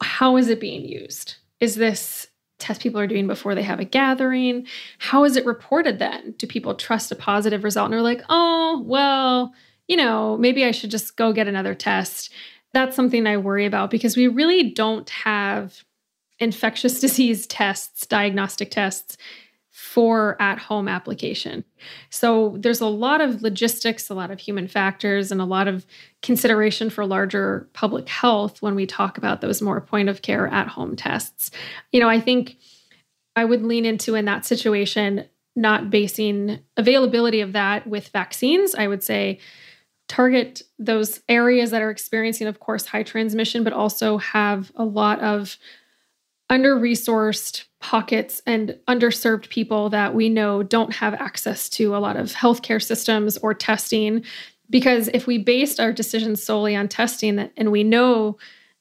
how 0.01 0.35
is 0.35 0.49
it 0.49 0.59
being 0.59 0.83
used? 0.83 1.35
Is 1.61 1.75
this 1.75 2.27
test 2.59 2.81
people 2.81 2.99
are 2.99 3.07
doing 3.07 3.27
before 3.27 3.55
they 3.55 3.63
have 3.63 3.79
a 3.79 3.85
gathering? 3.85 4.67
How 4.99 5.23
is 5.23 5.35
it 5.35 5.45
reported 5.45 5.99
then? 5.99 6.35
Do 6.37 6.45
people 6.45 6.75
trust 6.75 7.11
a 7.11 7.15
positive 7.15 7.63
result 7.63 7.85
and 7.85 7.95
are 7.95 8.01
like, 8.01 8.21
oh, 8.29 8.83
well, 8.85 9.53
you 9.87 9.97
know, 9.97 10.37
maybe 10.37 10.65
I 10.65 10.71
should 10.71 10.91
just 10.91 11.15
go 11.15 11.33
get 11.33 11.47
another 11.47 11.73
test? 11.73 12.31
That's 12.73 12.95
something 12.95 13.25
I 13.25 13.37
worry 13.37 13.65
about 13.65 13.89
because 13.89 14.15
we 14.15 14.27
really 14.27 14.71
don't 14.71 15.09
have 15.09 15.83
infectious 16.39 16.99
disease 17.01 17.47
tests, 17.47 18.05
diagnostic 18.05 18.71
tests 18.71 19.17
for 19.89 20.39
at 20.39 20.59
home 20.59 20.87
application. 20.87 21.65
So 22.11 22.55
there's 22.59 22.79
a 22.79 22.85
lot 22.85 23.21
of 23.21 23.41
logistics, 23.41 24.07
a 24.07 24.13
lot 24.13 24.29
of 24.29 24.39
human 24.39 24.67
factors, 24.67 25.31
and 25.31 25.41
a 25.41 25.45
lot 25.45 25.67
of 25.67 25.83
consideration 26.21 26.91
for 26.91 27.07
larger 27.07 27.67
public 27.73 28.07
health 28.07 28.61
when 28.61 28.75
we 28.75 28.85
talk 28.85 29.17
about 29.17 29.41
those 29.41 29.63
more 29.63 29.81
point 29.81 30.07
of 30.07 30.21
care 30.21 30.45
at 30.49 30.67
home 30.67 30.95
tests. 30.95 31.49
You 31.91 31.99
know, 31.99 32.07
I 32.07 32.19
think 32.19 32.57
I 33.35 33.45
would 33.45 33.63
lean 33.63 33.83
into 33.83 34.13
in 34.13 34.25
that 34.25 34.45
situation 34.45 35.25
not 35.55 35.89
basing 35.89 36.59
availability 36.77 37.41
of 37.41 37.53
that 37.53 37.87
with 37.87 38.09
vaccines. 38.09 38.75
I 38.75 38.87
would 38.87 39.01
say 39.01 39.39
target 40.07 40.61
those 40.77 41.21
areas 41.27 41.71
that 41.71 41.81
are 41.81 41.89
experiencing, 41.89 42.45
of 42.45 42.59
course, 42.59 42.85
high 42.85 43.03
transmission, 43.03 43.63
but 43.63 43.73
also 43.73 44.19
have 44.19 44.71
a 44.75 44.85
lot 44.85 45.19
of 45.21 45.57
under 46.47 46.75
resourced 46.75 47.63
pockets 47.79 48.41
and 48.45 48.77
underserved 48.87 49.49
people 49.49 49.89
that 49.89 50.13
we 50.13 50.29
know 50.29 50.63
don't 50.63 50.93
have 50.95 51.13
access 51.13 51.69
to 51.69 51.95
a 51.95 51.99
lot 51.99 52.17
of 52.17 52.31
healthcare 52.33 52.81
systems 52.81 53.37
or 53.37 53.53
testing. 53.53 54.23
Because 54.69 55.09
if 55.13 55.25
we 55.25 55.37
based 55.37 55.79
our 55.79 55.91
decisions 55.91 56.43
solely 56.43 56.75
on 56.75 56.87
testing, 56.87 57.49
and 57.57 57.71
we 57.71 57.83
know 57.83 58.37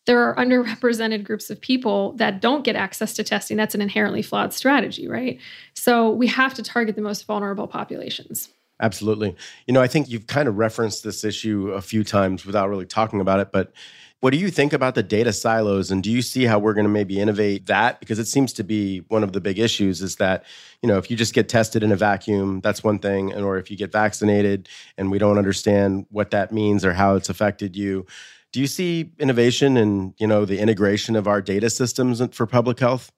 there 0.06 0.22
are 0.22 0.34
underrepresented 0.36 1.24
groups 1.24 1.50
of 1.50 1.60
people 1.60 2.12
that 2.12 2.40
don't 2.40 2.64
get 2.64 2.76
access 2.76 3.14
to 3.14 3.24
testing, 3.24 3.56
that's 3.56 3.74
an 3.74 3.80
inherently 3.80 4.22
flawed 4.22 4.52
strategy, 4.52 5.06
right? 5.06 5.38
So 5.74 6.10
we 6.10 6.26
have 6.26 6.54
to 6.54 6.62
target 6.62 6.96
the 6.96 7.02
most 7.02 7.26
vulnerable 7.26 7.66
populations. 7.66 8.50
Absolutely. 8.80 9.34
You 9.66 9.74
know, 9.74 9.82
I 9.82 9.88
think 9.88 10.08
you've 10.08 10.26
kind 10.26 10.48
of 10.48 10.56
referenced 10.56 11.04
this 11.04 11.24
issue 11.24 11.70
a 11.72 11.82
few 11.82 12.04
times 12.04 12.46
without 12.46 12.68
really 12.68 12.86
talking 12.86 13.20
about 13.20 13.40
it, 13.40 13.50
but 13.52 13.72
what 14.20 14.30
do 14.30 14.36
you 14.36 14.50
think 14.50 14.72
about 14.72 14.94
the 14.94 15.02
data 15.02 15.32
silos 15.32 15.90
and 15.90 16.02
do 16.02 16.10
you 16.10 16.22
see 16.22 16.44
how 16.44 16.58
we're 16.58 16.74
going 16.74 16.84
to 16.84 16.90
maybe 16.90 17.20
innovate 17.20 17.66
that 17.66 18.00
because 18.00 18.18
it 18.18 18.26
seems 18.26 18.52
to 18.54 18.64
be 18.64 18.98
one 19.08 19.22
of 19.22 19.32
the 19.32 19.40
big 19.40 19.58
issues 19.58 20.02
is 20.02 20.16
that, 20.16 20.44
you 20.82 20.88
know, 20.88 20.98
if 20.98 21.10
you 21.10 21.16
just 21.16 21.34
get 21.34 21.48
tested 21.48 21.82
in 21.84 21.92
a 21.92 21.96
vacuum, 21.96 22.60
that's 22.60 22.82
one 22.82 22.98
thing 22.98 23.32
and 23.32 23.44
or 23.44 23.58
if 23.58 23.70
you 23.70 23.76
get 23.76 23.92
vaccinated 23.92 24.68
and 24.96 25.10
we 25.10 25.18
don't 25.18 25.38
understand 25.38 26.06
what 26.10 26.32
that 26.32 26.52
means 26.52 26.84
or 26.84 26.92
how 26.92 27.14
it's 27.14 27.28
affected 27.28 27.76
you, 27.76 28.06
do 28.52 28.60
you 28.60 28.66
see 28.66 29.12
innovation 29.18 29.76
and, 29.76 30.14
you 30.18 30.26
know, 30.26 30.44
the 30.44 30.58
integration 30.58 31.14
of 31.14 31.28
our 31.28 31.40
data 31.40 31.70
systems 31.70 32.20
for 32.34 32.46
public 32.46 32.80
health? 32.80 33.12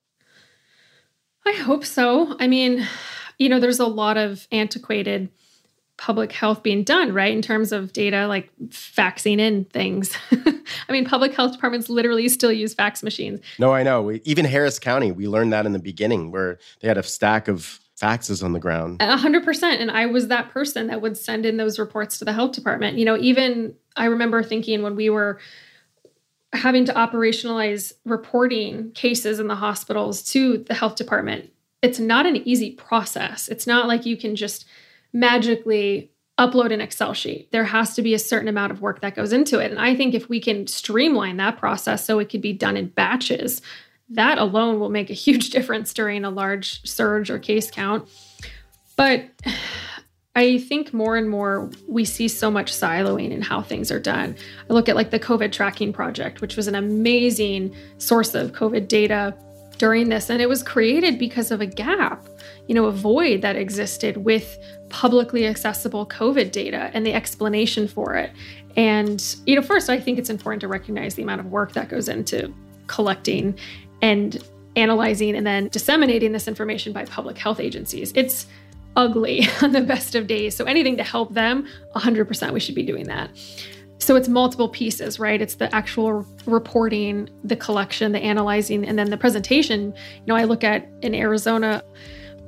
I 1.46 1.52
hope 1.52 1.86
so. 1.86 2.36
I 2.38 2.46
mean, 2.46 2.86
you 3.38 3.48
know, 3.48 3.58
there's 3.58 3.78
a 3.78 3.86
lot 3.86 4.18
of 4.18 4.46
antiquated 4.52 5.30
public 6.00 6.32
health 6.32 6.62
being 6.62 6.82
done, 6.82 7.12
right? 7.12 7.30
In 7.30 7.42
terms 7.42 7.72
of 7.72 7.92
data, 7.92 8.26
like 8.26 8.50
faxing 8.68 9.38
in 9.38 9.66
things. 9.66 10.16
I 10.32 10.92
mean, 10.92 11.04
public 11.04 11.34
health 11.34 11.52
departments 11.52 11.90
literally 11.90 12.26
still 12.30 12.50
use 12.50 12.72
fax 12.72 13.02
machines. 13.02 13.40
No, 13.58 13.74
I 13.74 13.82
know. 13.82 14.00
We, 14.00 14.22
even 14.24 14.46
Harris 14.46 14.78
County, 14.78 15.12
we 15.12 15.28
learned 15.28 15.52
that 15.52 15.66
in 15.66 15.72
the 15.74 15.78
beginning 15.78 16.30
where 16.30 16.58
they 16.80 16.88
had 16.88 16.96
a 16.96 17.02
stack 17.02 17.48
of 17.48 17.80
faxes 18.00 18.42
on 18.42 18.54
the 18.54 18.58
ground. 18.58 19.02
A 19.02 19.18
hundred 19.18 19.44
percent. 19.44 19.82
And 19.82 19.90
I 19.90 20.06
was 20.06 20.28
that 20.28 20.50
person 20.50 20.86
that 20.86 21.02
would 21.02 21.18
send 21.18 21.44
in 21.44 21.58
those 21.58 21.78
reports 21.78 22.18
to 22.20 22.24
the 22.24 22.32
health 22.32 22.52
department. 22.52 22.96
You 22.96 23.04
know, 23.04 23.18
even 23.18 23.74
I 23.94 24.06
remember 24.06 24.42
thinking 24.42 24.82
when 24.82 24.96
we 24.96 25.10
were 25.10 25.38
having 26.54 26.86
to 26.86 26.94
operationalize 26.94 27.92
reporting 28.06 28.90
cases 28.92 29.38
in 29.38 29.48
the 29.48 29.54
hospitals 29.54 30.22
to 30.32 30.64
the 30.66 30.74
health 30.74 30.96
department, 30.96 31.52
it's 31.82 32.00
not 32.00 32.24
an 32.24 32.36
easy 32.48 32.70
process. 32.72 33.48
It's 33.48 33.66
not 33.66 33.86
like 33.86 34.06
you 34.06 34.16
can 34.16 34.34
just 34.34 34.64
magically 35.12 36.10
upload 36.38 36.72
an 36.72 36.80
Excel 36.80 37.12
sheet. 37.12 37.52
There 37.52 37.64
has 37.64 37.94
to 37.94 38.02
be 38.02 38.14
a 38.14 38.18
certain 38.18 38.48
amount 38.48 38.72
of 38.72 38.80
work 38.80 39.02
that 39.02 39.14
goes 39.14 39.32
into 39.32 39.58
it. 39.58 39.70
And 39.70 39.78
I 39.78 39.94
think 39.94 40.14
if 40.14 40.28
we 40.28 40.40
can 40.40 40.66
streamline 40.66 41.36
that 41.36 41.58
process 41.58 42.04
so 42.04 42.18
it 42.18 42.30
could 42.30 42.40
be 42.40 42.54
done 42.54 42.76
in 42.76 42.88
batches, 42.88 43.60
that 44.08 44.38
alone 44.38 44.80
will 44.80 44.88
make 44.88 45.10
a 45.10 45.14
huge 45.14 45.50
difference 45.56 45.92
during 45.92 46.24
a 46.24 46.30
large 46.30 46.86
surge 46.88 47.30
or 47.30 47.38
case 47.38 47.70
count. 47.70 48.08
But 48.96 49.26
I 50.34 50.58
think 50.58 50.94
more 50.94 51.16
and 51.16 51.28
more 51.28 51.70
we 51.88 52.04
see 52.04 52.28
so 52.28 52.50
much 52.50 52.72
siloing 52.72 53.32
in 53.32 53.42
how 53.42 53.60
things 53.60 53.90
are 53.90 54.00
done. 54.00 54.36
I 54.68 54.72
look 54.72 54.88
at 54.88 54.96
like 54.96 55.10
the 55.10 55.18
COVID 55.18 55.52
tracking 55.52 55.92
project, 55.92 56.40
which 56.40 56.56
was 56.56 56.68
an 56.68 56.74
amazing 56.74 57.74
source 57.98 58.34
of 58.34 58.52
COVID 58.52 58.88
data 58.88 59.34
during 59.78 60.08
this. 60.08 60.30
And 60.30 60.40
it 60.40 60.48
was 60.48 60.62
created 60.62 61.18
because 61.18 61.50
of 61.50 61.60
a 61.60 61.66
gap, 61.66 62.24
you 62.70 62.74
know, 62.74 62.84
a 62.84 62.92
void 62.92 63.42
that 63.42 63.56
existed 63.56 64.18
with 64.18 64.56
publicly 64.90 65.44
accessible 65.44 66.06
COVID 66.06 66.52
data 66.52 66.88
and 66.94 67.04
the 67.04 67.12
explanation 67.12 67.88
for 67.88 68.14
it. 68.14 68.30
And, 68.76 69.20
you 69.44 69.56
know, 69.56 69.62
first, 69.62 69.90
I 69.90 69.98
think 69.98 70.20
it's 70.20 70.30
important 70.30 70.60
to 70.60 70.68
recognize 70.68 71.16
the 71.16 71.24
amount 71.24 71.40
of 71.40 71.46
work 71.46 71.72
that 71.72 71.88
goes 71.88 72.08
into 72.08 72.54
collecting 72.86 73.58
and 74.02 74.40
analyzing 74.76 75.34
and 75.34 75.44
then 75.44 75.66
disseminating 75.66 76.30
this 76.30 76.46
information 76.46 76.92
by 76.92 77.04
public 77.06 77.36
health 77.36 77.58
agencies. 77.58 78.12
It's 78.14 78.46
ugly 78.94 79.48
on 79.62 79.72
the 79.72 79.80
best 79.80 80.14
of 80.14 80.28
days. 80.28 80.54
So 80.54 80.64
anything 80.64 80.96
to 80.98 81.02
help 81.02 81.34
them, 81.34 81.66
100% 81.96 82.52
we 82.52 82.60
should 82.60 82.76
be 82.76 82.84
doing 82.84 83.08
that. 83.08 83.30
So 83.98 84.14
it's 84.14 84.28
multiple 84.28 84.68
pieces, 84.68 85.18
right? 85.18 85.42
It's 85.42 85.56
the 85.56 85.74
actual 85.74 86.24
reporting, 86.46 87.30
the 87.42 87.56
collection, 87.56 88.12
the 88.12 88.20
analyzing, 88.20 88.86
and 88.86 88.96
then 88.96 89.10
the 89.10 89.16
presentation. 89.16 89.92
You 89.92 90.26
know, 90.28 90.36
I 90.36 90.44
look 90.44 90.62
at 90.62 90.88
in 91.02 91.16
Arizona, 91.16 91.82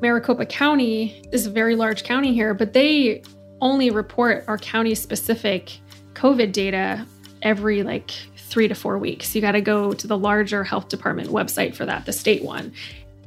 Maricopa 0.02 0.44
County 0.44 1.22
is 1.30 1.46
a 1.46 1.50
very 1.50 1.76
large 1.76 2.02
county 2.02 2.34
here, 2.34 2.54
but 2.54 2.72
they 2.72 3.22
only 3.60 3.88
report 3.88 4.44
our 4.48 4.58
county 4.58 4.96
specific 4.96 5.78
COVID 6.14 6.50
data 6.50 7.06
every 7.40 7.84
like 7.84 8.10
three 8.36 8.66
to 8.66 8.74
four 8.74 8.98
weeks. 8.98 9.32
You 9.32 9.40
got 9.40 9.52
to 9.52 9.60
go 9.60 9.92
to 9.92 10.06
the 10.08 10.18
larger 10.18 10.64
health 10.64 10.88
department 10.88 11.28
website 11.28 11.76
for 11.76 11.86
that, 11.86 12.04
the 12.04 12.12
state 12.12 12.42
one, 12.42 12.72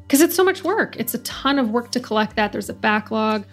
because 0.01 0.19
it's 0.19 0.35
so 0.35 0.43
much 0.43 0.65
work. 0.65 0.97
It's 0.97 1.13
a 1.13 1.19
ton 1.19 1.59
of 1.59 1.69
work 1.69 1.91
to 1.91 2.01
collect 2.01 2.35
that. 2.35 2.51
There's 2.51 2.69
a 2.69 2.73
backlog. 2.73 3.45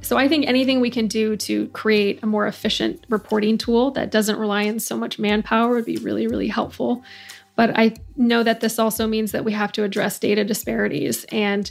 So 0.00 0.18
I 0.18 0.26
think 0.26 0.48
anything 0.48 0.80
we 0.80 0.90
can 0.90 1.06
do 1.06 1.36
to 1.36 1.68
create 1.68 2.24
a 2.24 2.26
more 2.26 2.48
efficient 2.48 3.04
reporting 3.08 3.56
tool 3.56 3.92
that 3.92 4.10
doesn't 4.10 4.36
rely 4.36 4.68
on 4.68 4.80
so 4.80 4.96
much 4.96 5.20
manpower 5.20 5.72
would 5.74 5.84
be 5.84 5.98
really, 5.98 6.26
really 6.26 6.48
helpful. 6.48 7.04
But 7.54 7.78
I 7.78 7.94
know 8.16 8.42
that 8.42 8.60
this 8.60 8.80
also 8.80 9.06
means 9.06 9.30
that 9.30 9.44
we 9.44 9.52
have 9.52 9.70
to 9.72 9.84
address 9.84 10.18
data 10.18 10.42
disparities 10.42 11.24
and 11.30 11.70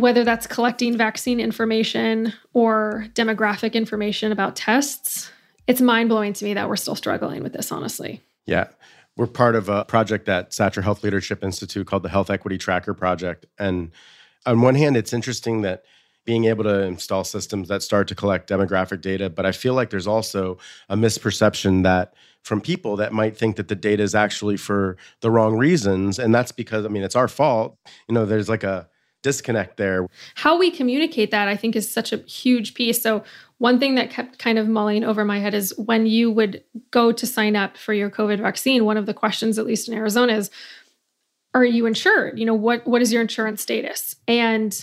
whether 0.00 0.24
that's 0.24 0.46
collecting 0.46 0.96
vaccine 0.96 1.40
information 1.40 2.32
or 2.52 3.06
demographic 3.14 3.74
information 3.74 4.32
about 4.32 4.56
tests, 4.56 5.30
it's 5.66 5.80
mind 5.80 6.08
blowing 6.08 6.32
to 6.32 6.44
me 6.44 6.54
that 6.54 6.68
we're 6.68 6.76
still 6.76 6.96
struggling 6.96 7.42
with 7.42 7.52
this, 7.52 7.70
honestly. 7.70 8.22
Yeah. 8.46 8.68
We're 9.16 9.26
part 9.26 9.54
of 9.54 9.68
a 9.68 9.84
project 9.84 10.28
at 10.28 10.50
Satcher 10.50 10.82
Health 10.82 11.04
Leadership 11.04 11.44
Institute 11.44 11.86
called 11.86 12.02
the 12.02 12.08
Health 12.08 12.30
Equity 12.30 12.58
Tracker 12.58 12.94
Project. 12.94 13.46
And 13.58 13.90
on 14.46 14.62
one 14.62 14.74
hand, 14.74 14.96
it's 14.96 15.12
interesting 15.12 15.62
that 15.62 15.84
being 16.24 16.44
able 16.44 16.64
to 16.64 16.82
install 16.82 17.24
systems 17.24 17.68
that 17.68 17.82
start 17.82 18.08
to 18.08 18.14
collect 18.14 18.48
demographic 18.48 19.00
data. 19.00 19.30
But 19.30 19.46
I 19.46 19.52
feel 19.52 19.74
like 19.74 19.90
there's 19.90 20.06
also 20.06 20.58
a 20.88 20.96
misperception 20.96 21.82
that 21.82 22.14
from 22.42 22.60
people 22.60 22.96
that 22.96 23.12
might 23.12 23.36
think 23.36 23.56
that 23.56 23.68
the 23.68 23.74
data 23.74 24.02
is 24.02 24.14
actually 24.14 24.56
for 24.56 24.96
the 25.20 25.30
wrong 25.30 25.56
reasons. 25.56 26.18
And 26.18 26.34
that's 26.34 26.52
because, 26.52 26.84
I 26.84 26.88
mean, 26.88 27.02
it's 27.02 27.16
our 27.16 27.28
fault. 27.28 27.76
You 28.08 28.14
know, 28.14 28.26
there's 28.26 28.48
like 28.48 28.64
a 28.64 28.88
disconnect 29.22 29.76
there. 29.76 30.06
How 30.34 30.58
we 30.58 30.70
communicate 30.70 31.30
that, 31.30 31.48
I 31.48 31.56
think, 31.56 31.76
is 31.76 31.90
such 31.90 32.12
a 32.12 32.18
huge 32.18 32.74
piece. 32.74 33.02
So, 33.02 33.24
one 33.58 33.78
thing 33.78 33.96
that 33.96 34.10
kept 34.10 34.38
kind 34.38 34.58
of 34.58 34.68
mulling 34.68 35.04
over 35.04 35.24
my 35.24 35.38
head 35.38 35.52
is 35.52 35.76
when 35.76 36.06
you 36.06 36.30
would 36.30 36.64
go 36.90 37.12
to 37.12 37.26
sign 37.26 37.56
up 37.56 37.76
for 37.76 37.92
your 37.92 38.10
COVID 38.10 38.40
vaccine, 38.40 38.86
one 38.86 38.96
of 38.96 39.04
the 39.04 39.12
questions, 39.12 39.58
at 39.58 39.66
least 39.66 39.88
in 39.88 39.94
Arizona, 39.94 40.34
is 40.34 40.50
Are 41.52 41.64
you 41.64 41.86
insured? 41.86 42.38
You 42.38 42.46
know, 42.46 42.54
what, 42.54 42.86
what 42.86 43.02
is 43.02 43.12
your 43.12 43.20
insurance 43.20 43.60
status? 43.60 44.16
And 44.26 44.82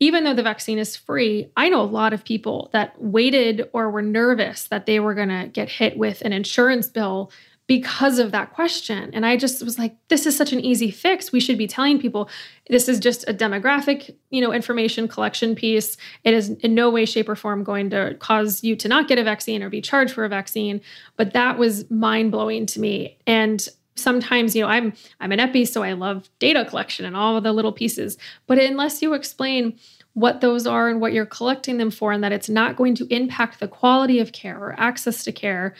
even 0.00 0.24
though 0.24 0.34
the 0.34 0.42
vaccine 0.42 0.78
is 0.78 0.96
free, 0.96 1.50
I 1.56 1.68
know 1.68 1.80
a 1.80 1.82
lot 1.82 2.12
of 2.12 2.24
people 2.24 2.70
that 2.72 3.00
waited 3.00 3.68
or 3.72 3.90
were 3.90 4.02
nervous 4.02 4.68
that 4.68 4.86
they 4.86 5.00
were 5.00 5.14
going 5.14 5.28
to 5.28 5.48
get 5.48 5.68
hit 5.68 5.96
with 5.98 6.20
an 6.22 6.32
insurance 6.32 6.86
bill 6.86 7.32
because 7.68 8.18
of 8.18 8.32
that 8.32 8.54
question. 8.54 9.10
And 9.12 9.26
I 9.26 9.36
just 9.36 9.62
was 9.62 9.78
like, 9.78 9.94
this 10.08 10.24
is 10.26 10.34
such 10.34 10.54
an 10.54 10.60
easy 10.60 10.90
fix. 10.90 11.30
We 11.30 11.38
should 11.38 11.58
be 11.58 11.66
telling 11.68 12.00
people 12.00 12.28
this 12.68 12.88
is 12.88 12.98
just 12.98 13.28
a 13.28 13.34
demographic, 13.34 14.16
you 14.30 14.40
know, 14.40 14.52
information 14.52 15.06
collection 15.06 15.54
piece. 15.54 15.98
It 16.24 16.32
is 16.32 16.48
in 16.48 16.74
no 16.74 16.88
way, 16.88 17.04
shape, 17.04 17.28
or 17.28 17.36
form 17.36 17.62
going 17.62 17.90
to 17.90 18.16
cause 18.18 18.64
you 18.64 18.74
to 18.76 18.88
not 18.88 19.06
get 19.06 19.18
a 19.18 19.22
vaccine 19.22 19.62
or 19.62 19.68
be 19.68 19.82
charged 19.82 20.14
for 20.14 20.24
a 20.24 20.30
vaccine. 20.30 20.80
But 21.16 21.34
that 21.34 21.58
was 21.58 21.88
mind 21.90 22.32
blowing 22.32 22.64
to 22.66 22.80
me. 22.80 23.18
And 23.26 23.68
sometimes 23.96 24.54
you 24.54 24.62
know 24.62 24.68
i'm 24.68 24.92
i'm 25.18 25.32
an 25.32 25.40
epi 25.40 25.64
so 25.64 25.82
i 25.82 25.92
love 25.92 26.30
data 26.38 26.64
collection 26.64 27.04
and 27.04 27.16
all 27.16 27.40
the 27.40 27.50
little 27.50 27.72
pieces 27.72 28.16
but 28.46 28.56
unless 28.56 29.02
you 29.02 29.12
explain 29.12 29.76
what 30.12 30.40
those 30.40 30.68
are 30.68 30.88
and 30.88 31.00
what 31.00 31.12
you're 31.12 31.26
collecting 31.26 31.78
them 31.78 31.90
for 31.90 32.12
and 32.12 32.22
that 32.22 32.30
it's 32.30 32.48
not 32.48 32.76
going 32.76 32.94
to 32.94 33.12
impact 33.12 33.58
the 33.58 33.66
quality 33.66 34.20
of 34.20 34.30
care 34.30 34.56
or 34.56 34.78
access 34.78 35.24
to 35.24 35.32
care 35.32 35.74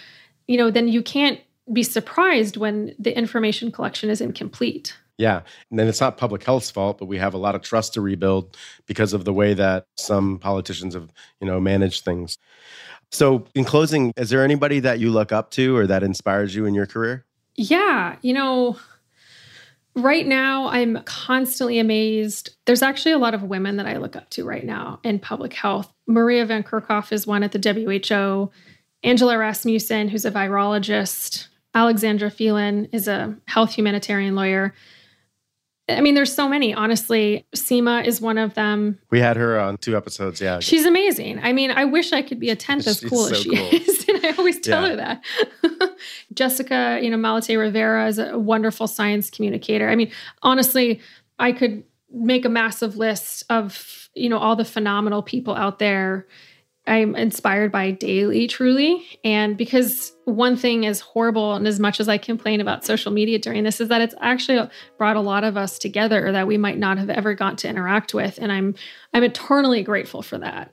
you 0.49 0.57
know 0.57 0.69
then 0.69 0.89
you 0.89 1.01
can't 1.01 1.39
be 1.73 1.83
surprised 1.83 2.57
when 2.57 2.95
the 2.99 3.17
information 3.17 3.71
collection 3.71 4.11
is 4.11 4.21
incomplete. 4.21 4.97
Yeah. 5.19 5.43
And 5.71 5.79
then 5.79 5.89
it's 5.89 6.01
not 6.01 6.17
public 6.17 6.45
health's 6.45 6.71
fault, 6.71 6.99
but 6.99 7.07
we 7.07 7.19
have 7.19 7.35
a 7.35 7.39
lot 7.39 7.55
of 7.55 7.63
trust 7.63 7.95
to 7.95 8.01
rebuild 8.01 8.57
because 8.87 9.13
of 9.13 9.25
the 9.25 9.33
way 9.33 9.53
that 9.55 9.87
some 9.97 10.39
politicians 10.39 10.95
have, 10.95 11.11
you 11.41 11.47
know, 11.47 11.61
managed 11.61 12.05
things. 12.05 12.39
So, 13.11 13.47
in 13.55 13.65
closing, 13.65 14.13
is 14.17 14.31
there 14.31 14.45
anybody 14.45 14.81
that 14.81 15.01
you 15.01 15.11
look 15.11 15.33
up 15.33 15.51
to 15.53 15.77
or 15.77 15.87
that 15.87 16.03
inspires 16.03 16.55
you 16.55 16.67
in 16.67 16.75
your 16.75 16.87
career? 16.87 17.25
Yeah, 17.57 18.17
you 18.21 18.35
know, 18.35 18.77
right 19.97 20.27
now 20.27 20.69
I'm 20.69 21.03
constantly 21.05 21.79
amazed. 21.79 22.51
There's 22.67 22.83
actually 22.83 23.13
a 23.13 23.19
lot 23.19 23.35
of 23.35 23.43
women 23.43 23.77
that 23.77 23.87
I 23.87 23.97
look 23.97 24.15
up 24.15 24.29
to 24.31 24.45
right 24.45 24.65
now 24.65 25.01
in 25.03 25.19
public 25.19 25.55
health. 25.55 25.93
Maria 26.07 26.45
Van 26.45 26.63
Kerkhove 26.63 27.11
is 27.13 27.27
one 27.27 27.43
at 27.43 27.53
the 27.53 27.59
WHO. 27.59 28.51
Angela 29.03 29.39
Rasmussen, 29.39 30.09
who's 30.09 30.25
a 30.25 30.31
virologist, 30.31 31.49
Alexandra 31.79 32.29
Phelan 32.29 32.87
is 32.91 33.07
a 33.07 33.37
health 33.47 33.73
humanitarian 33.73 34.35
lawyer. 34.35 34.75
I 35.89 36.01
mean, 36.01 36.17
there's 36.17 36.35
so 36.35 36.49
many. 36.49 36.75
Honestly, 36.75 37.47
Seema 37.55 38.05
is 38.05 38.21
one 38.21 38.37
of 38.37 38.55
them. 38.55 38.99
We 39.11 39.21
had 39.21 39.37
her 39.37 39.61
on 39.61 39.77
two 39.77 39.97
episodes. 39.97 40.41
Yeah, 40.41 40.59
she's 40.59 40.85
amazing. 40.85 41.39
I 41.39 41.53
mean, 41.53 41.71
I 41.71 41.85
wish 41.85 42.13
I 42.13 42.21
could 42.21 42.41
be 42.41 42.51
a 42.51 42.57
tenth 42.57 42.89
as 42.89 43.01
cool 43.01 43.27
so 43.27 43.35
as 43.37 43.43
she 43.43 43.57
cool. 43.57 43.69
is, 43.69 44.05
and 44.09 44.27
I 44.27 44.35
always 44.37 44.59
tell 44.59 44.83
yeah. 44.83 44.89
her 44.89 44.97
that. 45.63 45.95
Jessica, 46.35 46.99
you 47.01 47.11
know, 47.11 47.17
Malaty 47.17 47.57
Rivera 47.57 48.09
is 48.09 48.19
a 48.19 48.37
wonderful 48.37 48.89
science 48.89 49.31
communicator. 49.31 49.89
I 49.89 49.95
mean, 49.95 50.11
honestly, 50.43 51.01
I 51.39 51.53
could 51.53 51.85
make 52.13 52.45
a 52.45 52.49
massive 52.49 52.97
list 52.97 53.45
of 53.51 54.09
you 54.15 54.29
know 54.29 54.39
all 54.39 54.57
the 54.57 54.65
phenomenal 54.65 55.23
people 55.23 55.55
out 55.55 55.79
there 55.79 56.27
I'm 56.89 57.15
inspired 57.15 57.71
by 57.71 57.91
daily, 57.91 58.47
truly. 58.47 59.07
And 59.23 59.57
because 59.57 60.13
one 60.25 60.57
thing 60.57 60.85
is 60.85 61.01
horrible, 61.01 61.55
and 61.55 61.69
as 61.69 61.79
much 61.79 62.01
as 62.01 62.09
I 62.09 62.19
complain 62.19 62.61
about 62.61 62.85
social 62.85 63.13
media 63.13 63.39
during 63.39 63.65
this, 63.65 63.81
is 63.81 63.89
that 63.89 64.01
it's 64.01 64.15
actually 64.21 64.69
brought 64.97 65.17
a 65.17 65.21
lot 65.21 65.45
of 65.45 65.57
us 65.57 65.79
together 65.79 66.33
that 66.33 66.47
we 66.47 66.57
might 66.57 66.79
not 66.79 66.99
have 66.99 67.11
ever 67.11 67.35
got 67.35 67.59
to 67.59 67.69
interact 67.69 68.15
with. 68.15 68.39
And 68.41 68.51
I'm 68.51 68.75
I'm 69.13 69.23
eternally 69.23 69.83
grateful 69.83 70.23
for 70.23 70.39
that. 70.39 70.73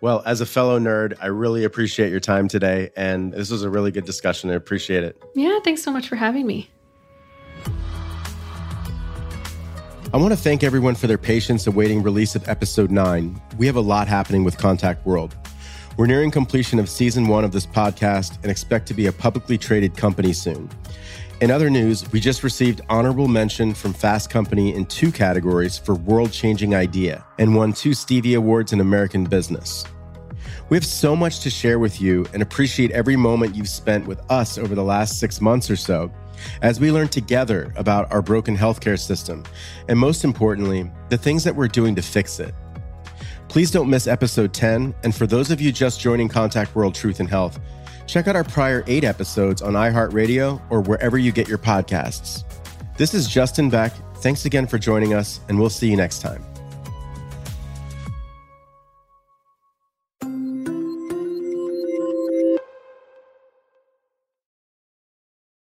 Well, 0.00 0.22
as 0.24 0.40
a 0.40 0.46
fellow 0.46 0.78
nerd, 0.78 1.14
I 1.20 1.26
really 1.26 1.64
appreciate 1.64 2.10
your 2.10 2.20
time 2.20 2.48
today. 2.48 2.90
And 2.96 3.32
this 3.32 3.50
was 3.50 3.62
a 3.62 3.70
really 3.70 3.90
good 3.90 4.06
discussion. 4.06 4.50
I 4.50 4.54
appreciate 4.54 5.04
it. 5.04 5.22
Yeah, 5.34 5.58
thanks 5.62 5.82
so 5.82 5.92
much 5.92 6.08
for 6.08 6.16
having 6.16 6.46
me. 6.46 6.70
I 10.12 10.16
want 10.16 10.32
to 10.32 10.36
thank 10.36 10.64
everyone 10.64 10.96
for 10.96 11.06
their 11.06 11.18
patience 11.18 11.66
awaiting 11.68 12.02
release 12.02 12.34
of 12.34 12.48
episode 12.48 12.90
9. 12.90 13.40
We 13.58 13.66
have 13.66 13.76
a 13.76 13.80
lot 13.80 14.08
happening 14.08 14.42
with 14.42 14.56
Contakt 14.56 15.04
World. 15.04 15.36
We're 15.96 16.06
nearing 16.06 16.30
completion 16.30 16.78
of 16.78 16.88
season 16.88 17.26
one 17.26 17.44
of 17.44 17.52
this 17.52 17.66
podcast 17.66 18.38
and 18.42 18.50
expect 18.50 18.86
to 18.88 18.94
be 18.94 19.06
a 19.06 19.12
publicly 19.12 19.58
traded 19.58 19.96
company 19.96 20.32
soon. 20.32 20.70
In 21.40 21.50
other 21.50 21.68
news, 21.68 22.10
we 22.12 22.20
just 22.20 22.44
received 22.44 22.80
honorable 22.88 23.26
mention 23.26 23.74
from 23.74 23.92
Fast 23.92 24.30
Company 24.30 24.74
in 24.74 24.86
two 24.86 25.10
categories 25.10 25.78
for 25.78 25.94
world 25.94 26.32
changing 26.32 26.74
idea 26.74 27.24
and 27.38 27.54
won 27.54 27.72
two 27.72 27.92
Stevie 27.92 28.34
Awards 28.34 28.72
in 28.72 28.80
American 28.80 29.24
business. 29.24 29.84
We 30.68 30.76
have 30.76 30.86
so 30.86 31.16
much 31.16 31.40
to 31.40 31.50
share 31.50 31.78
with 31.78 32.00
you 32.00 32.24
and 32.32 32.42
appreciate 32.42 32.92
every 32.92 33.16
moment 33.16 33.56
you've 33.56 33.68
spent 33.68 34.06
with 34.06 34.20
us 34.30 34.58
over 34.58 34.74
the 34.74 34.84
last 34.84 35.18
six 35.18 35.40
months 35.40 35.70
or 35.70 35.76
so 35.76 36.12
as 36.62 36.78
we 36.78 36.92
learn 36.92 37.08
together 37.08 37.74
about 37.76 38.10
our 38.12 38.22
broken 38.22 38.56
healthcare 38.56 38.98
system 38.98 39.42
and, 39.88 39.98
most 39.98 40.24
importantly, 40.24 40.90
the 41.08 41.18
things 41.18 41.42
that 41.44 41.56
we're 41.56 41.68
doing 41.68 41.94
to 41.96 42.02
fix 42.02 42.38
it. 42.38 42.54
Please 43.50 43.72
don't 43.72 43.90
miss 43.90 44.06
episode 44.06 44.54
10. 44.54 44.94
And 45.02 45.12
for 45.12 45.26
those 45.26 45.50
of 45.50 45.60
you 45.60 45.72
just 45.72 46.00
joining 46.00 46.28
Contakt 46.28 46.72
World 46.76 46.94
Truth 46.94 47.18
and 47.18 47.28
Health, 47.28 47.58
check 48.06 48.28
out 48.28 48.36
our 48.36 48.44
prior 48.44 48.84
eight 48.86 49.02
episodes 49.02 49.60
on 49.60 49.72
iHeartRadio 49.72 50.62
or 50.70 50.80
wherever 50.82 51.18
you 51.18 51.32
get 51.32 51.48
your 51.48 51.58
podcasts. 51.58 52.44
This 52.96 53.12
is 53.12 53.26
Justin 53.26 53.68
Beck. 53.68 53.92
Thanks 54.18 54.44
again 54.44 54.68
for 54.68 54.78
joining 54.78 55.14
us, 55.14 55.40
and 55.48 55.58
we'll 55.58 55.68
see 55.68 55.90
you 55.90 55.96
next 55.96 56.20
time. 56.20 56.49